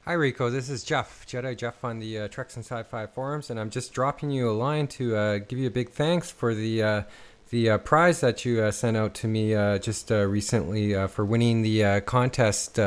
Hi 0.07 0.14
Rico, 0.14 0.49
this 0.49 0.71
is 0.71 0.83
Jeff, 0.83 1.27
Jedi 1.27 1.55
Jeff 1.55 1.85
on 1.85 1.99
the 1.99 2.21
uh, 2.21 2.29
Treks 2.29 2.57
and 2.57 2.64
Sci-Fi 2.64 3.05
forums, 3.09 3.51
and 3.51 3.61
I'm 3.61 3.68
just 3.68 3.92
dropping 3.92 4.31
you 4.31 4.49
a 4.49 4.53
line 4.53 4.87
to 4.87 5.40
give 5.40 5.59
you 5.59 5.66
a 5.66 5.71
big 5.71 5.90
thanks 5.90 6.31
for 6.31 6.55
the 6.55 7.05
the 7.51 7.71
uh, 7.71 7.79
prize 7.79 8.21
that 8.21 8.45
you 8.45 8.63
uh, 8.63 8.71
sent 8.71 8.97
out 8.97 9.15
to 9.15 9.27
me 9.27 9.55
uh, 9.55 9.79
just 9.79 10.13
uh, 10.13 10.27
recently 10.27 10.95
uh, 10.95 11.07
for 11.07 11.25
winning 11.25 11.63
the 11.63 11.83
uh, 11.83 12.01
contest 12.01 12.79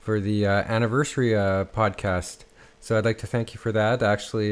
for 0.00 0.20
the 0.20 0.46
anniversary 0.46 1.30
podcast. 1.30 2.44
So 2.80 2.96
I'd 2.96 3.04
like 3.04 3.18
to 3.18 3.26
thank 3.26 3.52
you 3.52 3.58
for 3.58 3.72
that. 3.72 4.02
Actually, 4.02 4.50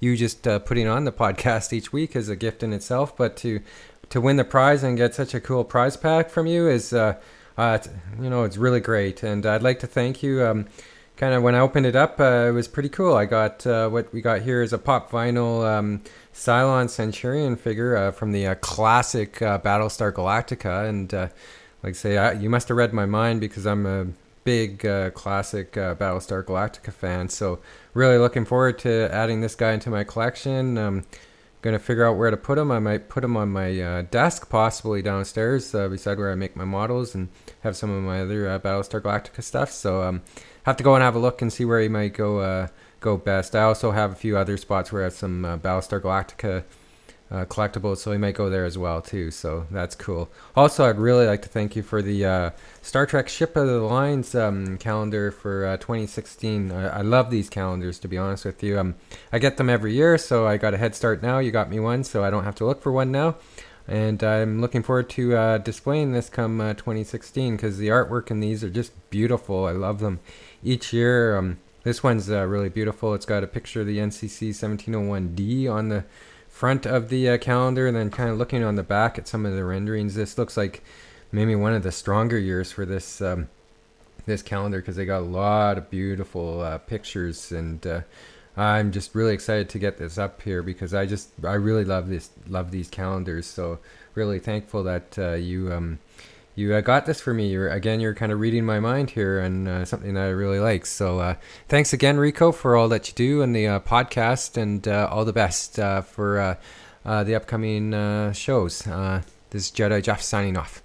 you 0.00 0.16
just 0.16 0.42
putting 0.42 0.88
on 0.88 1.04
the 1.04 1.12
podcast 1.12 1.72
each 1.74 1.92
week 1.92 2.16
is 2.16 2.30
a 2.30 2.36
gift 2.36 2.62
in 2.62 2.72
itself, 2.72 3.14
but 3.16 3.36
to 3.38 3.60
to 4.08 4.22
win 4.22 4.36
the 4.36 4.44
prize 4.44 4.82
and 4.82 4.96
get 4.96 5.14
such 5.14 5.34
a 5.34 5.40
cool 5.40 5.64
prize 5.64 5.98
pack 5.98 6.30
from 6.30 6.46
you 6.46 6.66
is, 6.66 6.92
you 6.92 7.14
know, 7.58 8.44
it's 8.44 8.56
really 8.56 8.80
great. 8.80 9.22
And 9.22 9.44
I'd 9.44 9.62
like 9.62 9.80
to 9.80 9.86
thank 9.86 10.22
you. 10.22 10.42
Um, 10.42 10.66
kind 11.18 11.34
of 11.34 11.42
when 11.42 11.54
I 11.54 11.58
opened 11.58 11.84
it 11.84 11.96
up, 11.96 12.18
it 12.18 12.54
was 12.54 12.66
pretty 12.66 12.88
cool. 12.88 13.14
I 13.14 13.26
got 13.26 13.66
what 13.66 14.10
we 14.14 14.22
got 14.22 14.40
here 14.40 14.62
is 14.62 14.72
a 14.72 14.78
pop 14.78 15.10
vinyl. 15.10 15.68
Um, 15.68 16.00
Cylon 16.38 16.88
Centurion 16.88 17.56
figure 17.56 17.96
uh, 17.96 18.12
from 18.12 18.30
the 18.30 18.46
uh, 18.46 18.54
classic 18.54 19.42
uh, 19.42 19.58
Battlestar 19.58 20.12
Galactica, 20.12 20.88
and 20.88 21.12
uh, 21.12 21.28
like 21.82 21.90
I 21.90 21.92
say, 21.92 22.16
I, 22.16 22.32
you 22.32 22.48
must 22.48 22.68
have 22.68 22.76
read 22.76 22.92
my 22.92 23.06
mind 23.06 23.40
because 23.40 23.66
I'm 23.66 23.84
a 23.86 24.06
big 24.44 24.86
uh, 24.86 25.10
classic 25.10 25.76
uh, 25.76 25.96
Battlestar 25.96 26.44
Galactica 26.44 26.92
fan. 26.92 27.28
So 27.28 27.58
really 27.92 28.18
looking 28.18 28.44
forward 28.44 28.78
to 28.80 29.12
adding 29.12 29.40
this 29.40 29.56
guy 29.56 29.72
into 29.72 29.90
my 29.90 30.04
collection. 30.04 30.78
Um, 30.78 31.06
gonna 31.60 31.80
figure 31.80 32.06
out 32.06 32.16
where 32.16 32.30
to 32.30 32.36
put 32.36 32.56
him. 32.56 32.70
I 32.70 32.78
might 32.78 33.08
put 33.08 33.24
him 33.24 33.36
on 33.36 33.50
my 33.50 34.06
desk, 34.12 34.48
possibly 34.48 35.02
downstairs, 35.02 35.72
beside 35.72 36.18
where 36.18 36.30
I 36.30 36.36
make 36.36 36.54
my 36.54 36.64
models, 36.64 37.16
and 37.16 37.30
have 37.62 37.76
some 37.76 37.90
of 37.90 38.00
my 38.04 38.20
other 38.20 38.44
Battlestar 38.60 39.00
Galactica 39.00 39.42
stuff. 39.42 39.72
So 39.72 40.04
um, 40.04 40.22
have 40.62 40.76
to 40.76 40.84
go 40.84 40.94
and 40.94 41.02
have 41.02 41.16
a 41.16 41.18
look 41.18 41.42
and 41.42 41.52
see 41.52 41.64
where 41.64 41.80
he 41.80 41.88
might 41.88 42.14
go 42.14 42.68
go 43.00 43.16
best. 43.16 43.54
I 43.54 43.62
also 43.62 43.92
have 43.92 44.12
a 44.12 44.16
few 44.16 44.36
other 44.36 44.56
spots 44.56 44.92
where 44.92 45.02
I 45.02 45.04
have 45.04 45.12
some 45.14 45.44
uh, 45.44 45.58
Battlestar 45.58 46.00
Galactica 46.00 46.64
uh, 47.30 47.44
collectibles, 47.44 47.98
so 47.98 48.10
we 48.10 48.18
might 48.18 48.34
go 48.34 48.48
there 48.48 48.64
as 48.64 48.78
well 48.78 49.02
too. 49.02 49.30
So 49.30 49.66
that's 49.70 49.94
cool. 49.94 50.30
Also, 50.56 50.88
I'd 50.88 50.98
really 50.98 51.26
like 51.26 51.42
to 51.42 51.48
thank 51.48 51.76
you 51.76 51.82
for 51.82 52.00
the 52.00 52.24
uh, 52.24 52.50
Star 52.80 53.06
Trek 53.06 53.28
Ship 53.28 53.54
of 53.54 53.66
the 53.66 53.80
Lines 53.80 54.34
um, 54.34 54.78
calendar 54.78 55.30
for 55.30 55.66
uh, 55.66 55.76
2016. 55.76 56.72
I, 56.72 56.98
I, 56.98 57.00
love 57.02 57.30
these 57.30 57.50
calendars, 57.50 57.98
to 58.00 58.08
be 58.08 58.16
honest 58.16 58.44
with 58.44 58.62
you. 58.62 58.78
Um, 58.78 58.94
I 59.32 59.38
get 59.38 59.58
them 59.58 59.68
every 59.68 59.92
year, 59.92 60.16
so 60.16 60.46
I 60.46 60.56
got 60.56 60.74
a 60.74 60.78
head 60.78 60.94
start 60.94 61.22
now. 61.22 61.38
You 61.38 61.50
got 61.50 61.70
me 61.70 61.80
one, 61.80 62.04
so 62.04 62.24
I 62.24 62.30
don't 62.30 62.44
have 62.44 62.54
to 62.56 62.64
look 62.64 62.82
for 62.82 62.92
one 62.92 63.12
now. 63.12 63.36
And 63.86 64.22
I'm 64.22 64.60
looking 64.60 64.82
forward 64.82 65.08
to 65.10 65.34
uh, 65.34 65.58
displaying 65.58 66.12
this 66.12 66.28
come 66.28 66.60
uh, 66.60 66.74
2016 66.74 67.56
because 67.56 67.78
the 67.78 67.88
artwork 67.88 68.30
in 68.30 68.40
these 68.40 68.62
are 68.62 68.68
just 68.68 68.92
beautiful. 69.08 69.64
I 69.64 69.72
love 69.72 70.00
them 70.00 70.20
each 70.62 70.92
year. 70.92 71.38
Um, 71.38 71.58
this 71.84 72.02
one's 72.02 72.30
uh, 72.30 72.44
really 72.46 72.68
beautiful. 72.68 73.14
It's 73.14 73.26
got 73.26 73.44
a 73.44 73.46
picture 73.46 73.82
of 73.82 73.86
the 73.86 73.98
NCC 73.98 74.50
1701D 74.50 75.70
on 75.70 75.88
the 75.88 76.04
front 76.48 76.86
of 76.86 77.08
the 77.08 77.30
uh, 77.30 77.38
calendar, 77.38 77.86
and 77.86 77.96
then 77.96 78.10
kind 78.10 78.30
of 78.30 78.36
looking 78.36 78.64
on 78.64 78.74
the 78.74 78.82
back 78.82 79.18
at 79.18 79.28
some 79.28 79.46
of 79.46 79.54
the 79.54 79.64
renderings. 79.64 80.14
This 80.14 80.36
looks 80.36 80.56
like 80.56 80.82
maybe 81.30 81.54
one 81.54 81.74
of 81.74 81.82
the 81.82 81.92
stronger 81.92 82.38
years 82.38 82.72
for 82.72 82.84
this 82.84 83.20
um, 83.20 83.48
this 84.26 84.42
calendar 84.42 84.78
because 84.78 84.96
they 84.96 85.06
got 85.06 85.20
a 85.20 85.24
lot 85.24 85.78
of 85.78 85.90
beautiful 85.90 86.60
uh, 86.60 86.78
pictures, 86.78 87.52
and 87.52 87.86
uh, 87.86 88.00
I'm 88.56 88.90
just 88.90 89.14
really 89.14 89.34
excited 89.34 89.68
to 89.70 89.78
get 89.78 89.98
this 89.98 90.18
up 90.18 90.42
here 90.42 90.62
because 90.62 90.92
I 90.92 91.06
just 91.06 91.30
I 91.44 91.54
really 91.54 91.84
love 91.84 92.08
this 92.08 92.30
love 92.48 92.70
these 92.70 92.88
calendars. 92.88 93.46
So 93.46 93.78
really 94.14 94.40
thankful 94.40 94.82
that 94.84 95.18
uh, 95.18 95.32
you. 95.34 95.72
Um, 95.72 96.00
you 96.58 96.74
uh, 96.74 96.80
got 96.80 97.06
this 97.06 97.20
for 97.20 97.32
me. 97.32 97.46
You're 97.46 97.68
again, 97.68 98.00
you're 98.00 98.14
kind 98.14 98.32
of 98.32 98.40
reading 98.40 98.66
my 98.66 98.80
mind 98.80 99.10
here, 99.10 99.38
and 99.38 99.68
uh, 99.68 99.84
something 99.84 100.14
that 100.14 100.24
I 100.24 100.30
really 100.30 100.58
like. 100.58 100.86
So, 100.86 101.20
uh, 101.20 101.34
thanks 101.68 101.92
again, 101.92 102.16
Rico, 102.18 102.50
for 102.50 102.74
all 102.74 102.88
that 102.88 103.06
you 103.06 103.14
do 103.14 103.42
in 103.42 103.52
the 103.52 103.68
uh, 103.68 103.80
podcast, 103.80 104.56
and 104.56 104.86
uh, 104.88 105.08
all 105.08 105.24
the 105.24 105.32
best 105.32 105.78
uh, 105.78 106.02
for 106.02 106.58
the 107.04 107.34
upcoming 107.34 107.92
shows. 108.32 108.80
this 108.80 109.22
is 109.54 109.70
Jedi 109.70 110.02
Jeff 110.02 110.20
signing 110.20 110.56
off. 110.56 110.82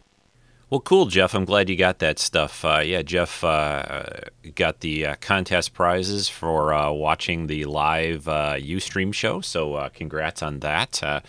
Well, 0.69 0.79
cool, 0.79 1.07
Jeff. 1.07 1.33
I'm 1.33 1.45
glad 1.45 1.69
you 1.69 1.75
got 1.75 1.99
that 1.99 2.19
stuff. 2.19 2.63
yeah, 2.63 3.01
Jeff 3.01 3.41
got 3.41 4.79
the 4.81 5.07
contest 5.21 5.73
prizes 5.73 6.29
for 6.29 6.93
watching 6.93 7.47
the 7.47 7.65
live 7.65 8.25
UStream 8.25 9.11
show. 9.11 9.41
So, 9.41 9.89
congrats 9.95 10.43
on 10.43 10.59
that 10.59 11.23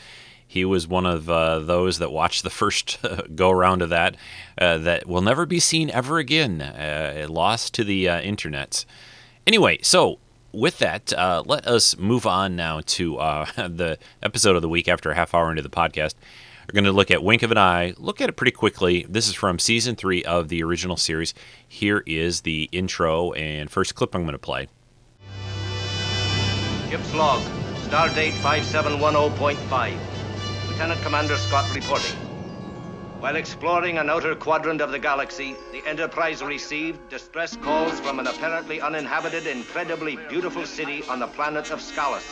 he 0.54 0.64
was 0.64 0.86
one 0.86 1.04
of 1.04 1.28
uh, 1.28 1.58
those 1.58 1.98
that 1.98 2.12
watched 2.12 2.44
the 2.44 2.50
first 2.62 2.98
go 3.34 3.50
around 3.50 3.82
of 3.82 3.90
that 3.90 4.16
uh, 4.56 4.78
that 4.78 5.06
will 5.08 5.20
never 5.20 5.44
be 5.44 5.58
seen 5.58 5.90
ever 5.90 6.18
again. 6.18 6.62
Uh, 6.62 7.26
lost 7.28 7.74
to 7.74 7.82
the 7.82 8.08
uh, 8.08 8.20
internets. 8.20 8.84
Anyway, 9.48 9.78
so 9.82 10.20
with 10.52 10.78
that, 10.78 11.12
uh, 11.12 11.42
let 11.44 11.66
us 11.66 11.98
move 11.98 12.24
on 12.24 12.54
now 12.54 12.80
to 12.86 13.18
uh, 13.18 13.46
the 13.68 13.98
episode 14.22 14.54
of 14.54 14.62
the 14.62 14.68
week 14.68 14.86
after 14.86 15.10
a 15.10 15.14
half 15.16 15.34
hour 15.34 15.50
into 15.50 15.60
the 15.60 15.68
podcast. 15.68 16.14
We're 16.68 16.74
going 16.74 16.84
to 16.84 16.92
look 16.92 17.10
at 17.10 17.22
Wink 17.22 17.42
of 17.42 17.50
an 17.50 17.58
Eye, 17.58 17.92
look 17.98 18.20
at 18.20 18.28
it 18.28 18.36
pretty 18.36 18.52
quickly. 18.52 19.04
This 19.08 19.26
is 19.26 19.34
from 19.34 19.58
season 19.58 19.96
three 19.96 20.22
of 20.22 20.48
the 20.48 20.62
original 20.62 20.96
series. 20.96 21.34
Here 21.66 22.04
is 22.06 22.42
the 22.42 22.68
intro 22.70 23.32
and 23.32 23.68
first 23.68 23.96
clip 23.96 24.14
I'm 24.14 24.22
going 24.22 24.32
to 24.32 24.38
play. 24.38 24.68
Ship's 26.88 27.12
log, 27.12 27.42
stardate 27.88 28.32
5710.5. 28.34 30.13
Lieutenant 30.74 31.02
Commander 31.02 31.36
Scott 31.36 31.72
reporting. 31.72 32.16
While 33.20 33.36
exploring 33.36 33.98
an 33.98 34.10
outer 34.10 34.34
quadrant 34.34 34.80
of 34.80 34.90
the 34.90 34.98
galaxy, 34.98 35.54
the 35.70 35.86
Enterprise 35.86 36.42
received 36.42 37.08
distress 37.08 37.56
calls 37.56 38.00
from 38.00 38.18
an 38.18 38.26
apparently 38.26 38.80
uninhabited, 38.80 39.46
incredibly 39.46 40.16
beautiful 40.28 40.66
city 40.66 41.04
on 41.04 41.20
the 41.20 41.28
planet 41.28 41.70
of 41.70 41.78
Scalos. 41.78 42.26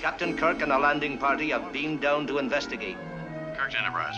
Captain 0.00 0.36
Kirk 0.36 0.62
and 0.62 0.70
a 0.70 0.78
landing 0.78 1.18
party 1.18 1.50
have 1.50 1.72
beamed 1.72 2.00
down 2.00 2.28
to 2.28 2.38
investigate. 2.38 2.96
Kirk 3.56 3.74
Enterprise, 3.76 4.14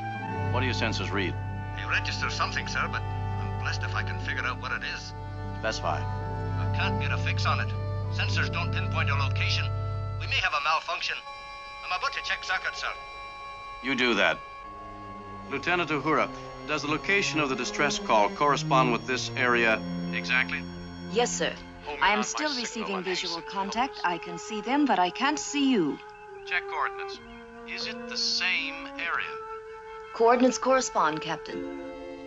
what 0.53 0.61
do 0.61 0.67
your 0.67 0.75
sensors 0.75 1.11
read? 1.11 1.33
They 1.79 1.85
register 1.89 2.29
something, 2.29 2.69
sir, 2.69 2.87
but 2.93 3.01
I'm 3.01 3.63
blessed 3.63 3.85
if 3.85 3.95
I 3.95 4.03
can 4.03 4.21
figure 4.21 4.45
out 4.45 4.61
what 4.61 4.73
it 4.73 4.83
is. 4.95 5.15
Specify. 5.61 6.03
I 6.03 6.77
can't 6.77 7.01
get 7.01 7.11
a 7.11 7.17
fix 7.17 7.47
on 7.47 7.61
it. 7.61 7.69
Sensors 8.13 8.53
don't 8.53 8.71
pinpoint 8.71 9.09
a 9.09 9.15
location. 9.15 9.65
We 10.21 10.27
may 10.27 10.41
have 10.45 10.53
a 10.53 10.63
malfunction. 10.63 11.17
I'm 11.87 11.99
about 11.99 12.13
to 12.13 12.23
check 12.23 12.45
circuits, 12.45 12.83
sir. 12.83 12.93
You 13.83 13.95
do 13.95 14.15
that. 14.15 14.39
Lieutenant 15.51 15.91
Uhura, 15.91 16.29
does 16.67 16.83
the 16.83 16.89
location 16.89 17.39
of 17.41 17.49
the 17.49 17.55
distress 17.55 17.99
call 17.99 18.29
correspond 18.31 18.93
with 18.93 19.07
this 19.07 19.31
area 19.37 19.81
exactly? 20.13 20.61
Yes, 21.13 21.31
sir. 21.31 21.53
I 22.03 22.13
am 22.13 22.23
still 22.23 22.55
receiving 22.57 23.03
visual 23.03 23.41
contact. 23.43 24.01
I 24.05 24.19
can 24.19 24.39
see 24.39 24.61
them, 24.61 24.87
but 24.87 24.99
I 24.99 25.11
can't 25.11 25.39
see 25.39 25.71
you. 25.71 25.99
Check 26.45 26.65
coordinates. 26.69 27.21
Is 27.69 27.87
it 27.87 28.09
the 28.09 28.17
same 28.17 28.89
area? 28.99 29.33
Coordinates 30.15 30.59
correspond, 30.59 31.21
Captain. 31.21 31.81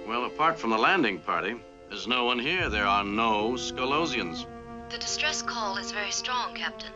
Well, 0.07 0.25
apart 0.25 0.57
from 0.57 0.69
the 0.69 0.77
landing 0.77 1.19
party, 1.19 1.55
there's 1.89 2.07
no 2.07 2.25
one 2.25 2.39
here. 2.39 2.69
There 2.69 2.85
are 2.85 3.03
no 3.03 3.53
Scalosians. 3.53 4.45
The 4.89 4.97
distress 4.97 5.41
call 5.41 5.77
is 5.77 5.91
very 5.91 6.12
strong, 6.12 6.55
Captain. 6.55 6.91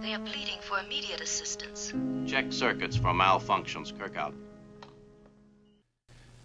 They 0.00 0.14
are 0.14 0.20
pleading 0.20 0.58
for 0.60 0.78
immediate 0.78 1.20
assistance. 1.20 1.92
Check 2.26 2.52
circuits 2.52 2.96
for 2.96 3.12
malfunctions. 3.12 3.96
Kirk 3.98 4.16
out. 4.16 4.34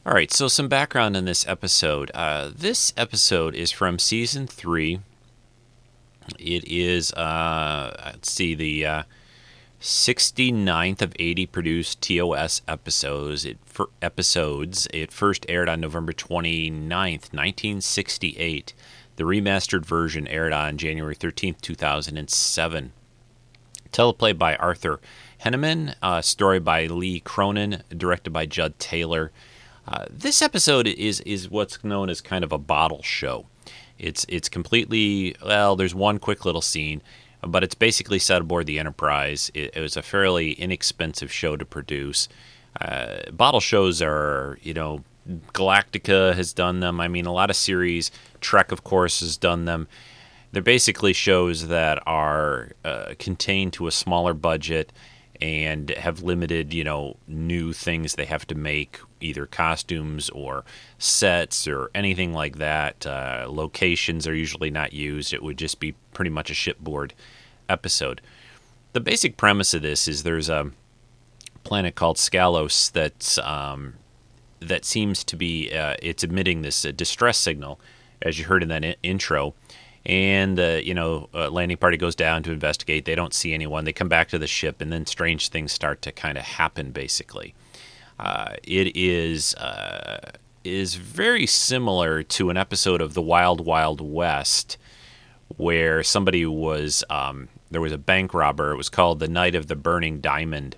All 0.05 0.13
right, 0.13 0.31
so 0.31 0.47
some 0.47 0.67
background 0.67 1.15
on 1.15 1.25
this 1.25 1.47
episode. 1.47 2.09
Uh, 2.13 2.49
this 2.55 2.91
episode 2.97 3.53
is 3.53 3.71
from 3.71 3.99
season 3.99 4.47
three. 4.47 5.01
It 6.39 6.65
is, 6.65 7.13
uh, 7.13 7.93
let's 8.05 8.31
see, 8.31 8.55
the 8.55 8.85
uh, 8.85 9.03
69th 9.79 11.01
of 11.01 11.13
80 11.19 11.45
produced 11.47 12.01
TOS 12.01 12.61
episodes. 12.67 13.45
It 13.45 13.57
for 13.65 13.89
episodes. 14.01 14.87
It 14.93 15.11
first 15.11 15.45
aired 15.49 15.69
on 15.69 15.81
November 15.81 16.13
29th, 16.13 17.33
1968. 17.33 18.73
The 19.17 19.23
remastered 19.23 19.85
version 19.85 20.27
aired 20.27 20.53
on 20.53 20.77
January 20.77 21.15
13th, 21.15 21.61
2007. 21.61 22.91
Teleplay 23.91 24.37
by 24.37 24.55
Arthur 24.55 24.99
Heinemann, 25.43 25.95
uh, 26.01 26.21
story 26.21 26.59
by 26.59 26.85
Lee 26.85 27.19
Cronin, 27.19 27.83
directed 27.95 28.31
by 28.31 28.45
Jud 28.45 28.77
Taylor. 28.79 29.31
Uh, 29.87 30.05
this 30.09 30.41
episode 30.41 30.87
is 30.87 31.19
is 31.21 31.49
what's 31.49 31.83
known 31.83 32.09
as 32.09 32.21
kind 32.21 32.43
of 32.43 32.51
a 32.51 32.57
bottle 32.57 33.01
show. 33.01 33.47
It's 33.97 34.25
it's 34.29 34.49
completely 34.49 35.35
well. 35.43 35.75
There's 35.75 35.95
one 35.95 36.19
quick 36.19 36.45
little 36.45 36.61
scene, 36.61 37.01
but 37.41 37.63
it's 37.63 37.75
basically 37.75 38.19
set 38.19 38.41
aboard 38.41 38.67
the 38.67 38.79
Enterprise. 38.79 39.51
It, 39.53 39.75
it 39.75 39.81
was 39.81 39.97
a 39.97 40.01
fairly 40.01 40.53
inexpensive 40.53 41.31
show 41.31 41.57
to 41.57 41.65
produce. 41.65 42.29
Uh, 42.79 43.29
bottle 43.31 43.59
shows 43.59 44.01
are 44.01 44.57
you 44.61 44.73
know 44.73 45.03
Galactica 45.53 46.33
has 46.35 46.53
done 46.53 46.79
them. 46.79 46.99
I 46.99 47.07
mean, 47.07 47.25
a 47.25 47.33
lot 47.33 47.49
of 47.49 47.55
series. 47.55 48.11
Trek, 48.39 48.71
of 48.71 48.83
course, 48.83 49.19
has 49.19 49.37
done 49.37 49.65
them. 49.65 49.87
They're 50.51 50.61
basically 50.61 51.13
shows 51.13 51.67
that 51.67 52.01
are 52.05 52.71
uh, 52.83 53.13
contained 53.19 53.73
to 53.73 53.87
a 53.87 53.91
smaller 53.91 54.33
budget 54.33 54.91
and 55.41 55.89
have 55.91 56.21
limited, 56.21 56.73
you 56.73 56.83
know, 56.83 57.17
new 57.27 57.73
things 57.73 58.13
they 58.13 58.25
have 58.25 58.45
to 58.47 58.55
make, 58.55 58.99
either 59.21 59.45
costumes 59.47 60.29
or 60.29 60.63
sets 60.99 61.67
or 61.67 61.89
anything 61.95 62.31
like 62.33 62.57
that. 62.57 63.05
Uh, 63.05 63.45
locations 63.49 64.27
are 64.27 64.35
usually 64.35 64.69
not 64.69 64.93
used. 64.93 65.33
It 65.33 65.41
would 65.41 65.57
just 65.57 65.79
be 65.79 65.95
pretty 66.13 66.29
much 66.29 66.51
a 66.51 66.53
shipboard 66.53 67.13
episode. 67.67 68.21
The 68.93 68.99
basic 68.99 69.37
premise 69.37 69.73
of 69.73 69.81
this 69.81 70.07
is 70.07 70.23
there's 70.23 70.49
a 70.49 70.71
planet 71.63 71.95
called 71.95 72.17
Scalos 72.17 72.91
that's 72.91 73.37
um, 73.39 73.93
that 74.59 74.85
seems 74.85 75.23
to 75.23 75.35
be 75.35 75.71
uh, 75.73 75.95
it's 76.01 76.23
emitting 76.23 76.61
this 76.61 76.85
uh, 76.85 76.91
distress 76.91 77.37
signal, 77.37 77.79
as 78.21 78.37
you 78.37 78.45
heard 78.45 78.61
in 78.61 78.69
that 78.69 78.83
in- 78.83 78.95
intro 79.01 79.55
and 80.05 80.59
uh, 80.59 80.79
you 80.83 80.93
know 80.93 81.29
uh, 81.33 81.49
landing 81.49 81.77
party 81.77 81.97
goes 81.97 82.15
down 82.15 82.43
to 82.43 82.51
investigate. 82.51 83.05
They 83.05 83.15
don't 83.15 83.33
see 83.33 83.53
anyone. 83.53 83.85
They 83.85 83.93
come 83.93 84.09
back 84.09 84.29
to 84.29 84.39
the 84.39 84.47
ship 84.47 84.81
and 84.81 84.91
then 84.91 85.05
strange 85.05 85.49
things 85.49 85.71
start 85.71 86.01
to 86.03 86.11
kind 86.11 86.37
of 86.37 86.43
happen 86.43 86.91
basically. 86.91 87.53
Uh, 88.19 88.55
it 88.63 88.95
is 88.95 89.55
uh, 89.55 90.31
is 90.63 90.95
very 90.95 91.45
similar 91.45 92.23
to 92.23 92.49
an 92.49 92.57
episode 92.57 93.01
of 93.01 93.13
the 93.13 93.21
wild 93.21 93.65
wild 93.65 94.01
west 94.01 94.77
where 95.57 96.03
somebody 96.03 96.45
was 96.45 97.03
um, 97.09 97.49
there 97.69 97.81
was 97.81 97.91
a 97.91 97.97
bank 97.97 98.33
robber. 98.33 98.71
It 98.71 98.77
was 98.77 98.89
called 98.89 99.19
the 99.19 99.27
night 99.27 99.55
of 99.55 99.67
the 99.67 99.75
burning 99.75 100.19
diamond. 100.19 100.75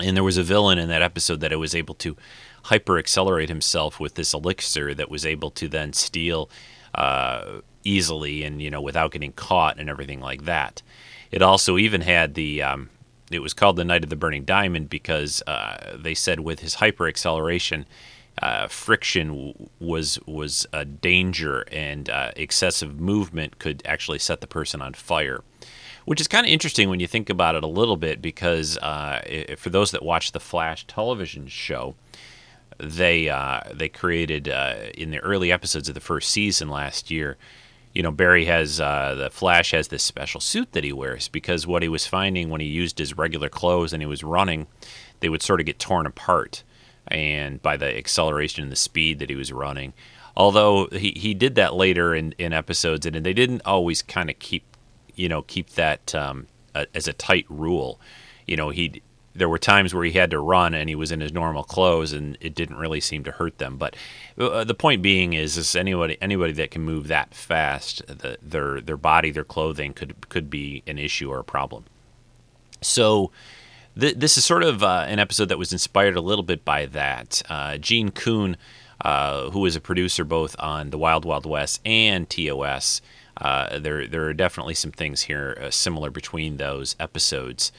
And 0.00 0.16
there 0.16 0.22
was 0.22 0.36
a 0.36 0.44
villain 0.44 0.78
in 0.78 0.88
that 0.90 1.02
episode 1.02 1.40
that 1.40 1.58
was 1.58 1.74
able 1.74 1.96
to 1.96 2.16
hyper 2.64 2.98
accelerate 2.98 3.48
himself 3.48 3.98
with 3.98 4.14
this 4.14 4.32
elixir 4.32 4.94
that 4.94 5.10
was 5.10 5.26
able 5.26 5.50
to 5.52 5.66
then 5.66 5.92
steal 5.92 6.48
uh, 6.94 7.60
easily 7.84 8.44
and 8.44 8.60
you 8.60 8.70
know 8.70 8.80
without 8.80 9.12
getting 9.12 9.32
caught 9.32 9.78
and 9.78 9.88
everything 9.88 10.20
like 10.20 10.44
that. 10.44 10.82
It 11.30 11.42
also 11.42 11.76
even 11.76 12.00
had 12.00 12.34
the 12.34 12.62
um, 12.62 12.90
it 13.30 13.40
was 13.40 13.54
called 13.54 13.76
the 13.76 13.84
Night 13.84 14.04
of 14.04 14.10
the 14.10 14.16
Burning 14.16 14.44
Diamond 14.44 14.88
because 14.88 15.42
uh, 15.46 15.96
they 15.98 16.14
said 16.14 16.40
with 16.40 16.60
his 16.60 16.74
hyper 16.74 17.06
acceleration, 17.06 17.86
uh, 18.40 18.68
friction 18.68 19.28
w- 19.28 19.68
was 19.80 20.18
was 20.26 20.66
a 20.72 20.84
danger 20.84 21.64
and 21.72 22.08
uh, 22.08 22.32
excessive 22.36 22.98
movement 23.00 23.58
could 23.58 23.82
actually 23.84 24.18
set 24.18 24.40
the 24.40 24.46
person 24.46 24.80
on 24.80 24.94
fire. 24.94 25.42
Which 26.04 26.22
is 26.22 26.28
kind 26.28 26.46
of 26.46 26.52
interesting 26.52 26.88
when 26.88 27.00
you 27.00 27.06
think 27.06 27.28
about 27.28 27.54
it 27.54 27.62
a 27.62 27.68
little 27.68 27.98
bit, 27.98 28.22
because 28.22 28.78
uh, 28.78 29.20
for 29.58 29.68
those 29.68 29.90
that 29.90 30.02
watch 30.02 30.32
the 30.32 30.40
Flash 30.40 30.86
television 30.86 31.48
show, 31.48 31.96
they 32.78 33.28
uh, 33.28 33.60
they 33.74 33.90
created 33.90 34.48
uh, 34.48 34.76
in 34.94 35.10
the 35.10 35.18
early 35.18 35.52
episodes 35.52 35.88
of 35.88 35.94
the 35.94 36.00
first 36.00 36.30
season 36.30 36.70
last 36.70 37.10
year 37.10 37.36
you 37.98 38.04
know, 38.04 38.12
Barry 38.12 38.44
has 38.44 38.80
uh, 38.80 39.16
the 39.16 39.28
Flash 39.28 39.72
has 39.72 39.88
this 39.88 40.04
special 40.04 40.40
suit 40.40 40.70
that 40.70 40.84
he 40.84 40.92
wears 40.92 41.26
because 41.26 41.66
what 41.66 41.82
he 41.82 41.88
was 41.88 42.06
finding 42.06 42.48
when 42.48 42.60
he 42.60 42.68
used 42.68 42.96
his 42.96 43.18
regular 43.18 43.48
clothes 43.48 43.92
and 43.92 44.00
he 44.00 44.06
was 44.06 44.22
running, 44.22 44.68
they 45.18 45.28
would 45.28 45.42
sort 45.42 45.58
of 45.58 45.66
get 45.66 45.80
torn 45.80 46.06
apart, 46.06 46.62
and 47.08 47.60
by 47.60 47.76
the 47.76 47.98
acceleration 47.98 48.62
and 48.62 48.70
the 48.70 48.76
speed 48.76 49.18
that 49.18 49.28
he 49.28 49.34
was 49.34 49.52
running. 49.52 49.94
Although 50.36 50.86
he, 50.92 51.12
he 51.16 51.34
did 51.34 51.56
that 51.56 51.74
later 51.74 52.14
in, 52.14 52.36
in 52.38 52.52
episodes, 52.52 53.04
and 53.04 53.16
they 53.16 53.32
didn't 53.32 53.62
always 53.64 54.00
kind 54.00 54.30
of 54.30 54.38
keep, 54.38 54.76
you 55.16 55.28
know, 55.28 55.42
keep 55.42 55.70
that 55.70 56.14
um, 56.14 56.46
a, 56.76 56.86
as 56.94 57.08
a 57.08 57.12
tight 57.12 57.46
rule. 57.48 58.00
You 58.46 58.56
know, 58.56 58.70
he 58.70 59.02
there 59.38 59.48
were 59.48 59.58
times 59.58 59.94
where 59.94 60.04
he 60.04 60.12
had 60.12 60.30
to 60.30 60.40
run 60.40 60.74
and 60.74 60.88
he 60.88 60.94
was 60.94 61.10
in 61.12 61.20
his 61.20 61.32
normal 61.32 61.64
clothes 61.64 62.12
and 62.12 62.36
it 62.40 62.54
didn't 62.54 62.76
really 62.76 63.00
seem 63.00 63.24
to 63.24 63.32
hurt 63.32 63.58
them. 63.58 63.76
But 63.76 63.96
uh, 64.38 64.64
the 64.64 64.74
point 64.74 65.02
being 65.02 65.32
is, 65.32 65.56
is 65.56 65.74
anybody 65.74 66.18
anybody 66.20 66.52
that 66.54 66.70
can 66.70 66.82
move 66.82 67.08
that 67.08 67.34
fast, 67.34 68.06
the, 68.06 68.38
their 68.42 68.80
their 68.80 68.96
body, 68.96 69.30
their 69.30 69.44
clothing 69.44 69.92
could 69.92 70.28
could 70.28 70.50
be 70.50 70.82
an 70.86 70.98
issue 70.98 71.30
or 71.30 71.38
a 71.38 71.44
problem. 71.44 71.84
So. 72.80 73.30
Th- 73.98 74.14
this 74.14 74.38
is 74.38 74.44
sort 74.44 74.62
of 74.62 74.84
uh, 74.84 75.06
an 75.08 75.18
episode 75.18 75.48
that 75.48 75.58
was 75.58 75.72
inspired 75.72 76.14
a 76.14 76.20
little 76.20 76.44
bit 76.44 76.64
by 76.64 76.86
that. 76.86 77.42
Uh, 77.48 77.78
Gene 77.78 78.12
Coon, 78.12 78.56
uh, 79.04 79.50
who 79.50 79.66
is 79.66 79.74
a 79.74 79.80
producer 79.80 80.22
both 80.22 80.54
on 80.60 80.90
The 80.90 80.98
Wild 80.98 81.24
Wild 81.24 81.44
West 81.46 81.80
and 81.84 82.30
TOS, 82.30 83.00
uh, 83.40 83.78
there 83.78 84.06
there 84.06 84.24
are 84.26 84.34
definitely 84.34 84.74
some 84.74 84.90
things 84.90 85.22
here 85.22 85.58
uh, 85.60 85.70
similar 85.70 86.10
between 86.10 86.56
those 86.56 86.96
episodes. 86.98 87.72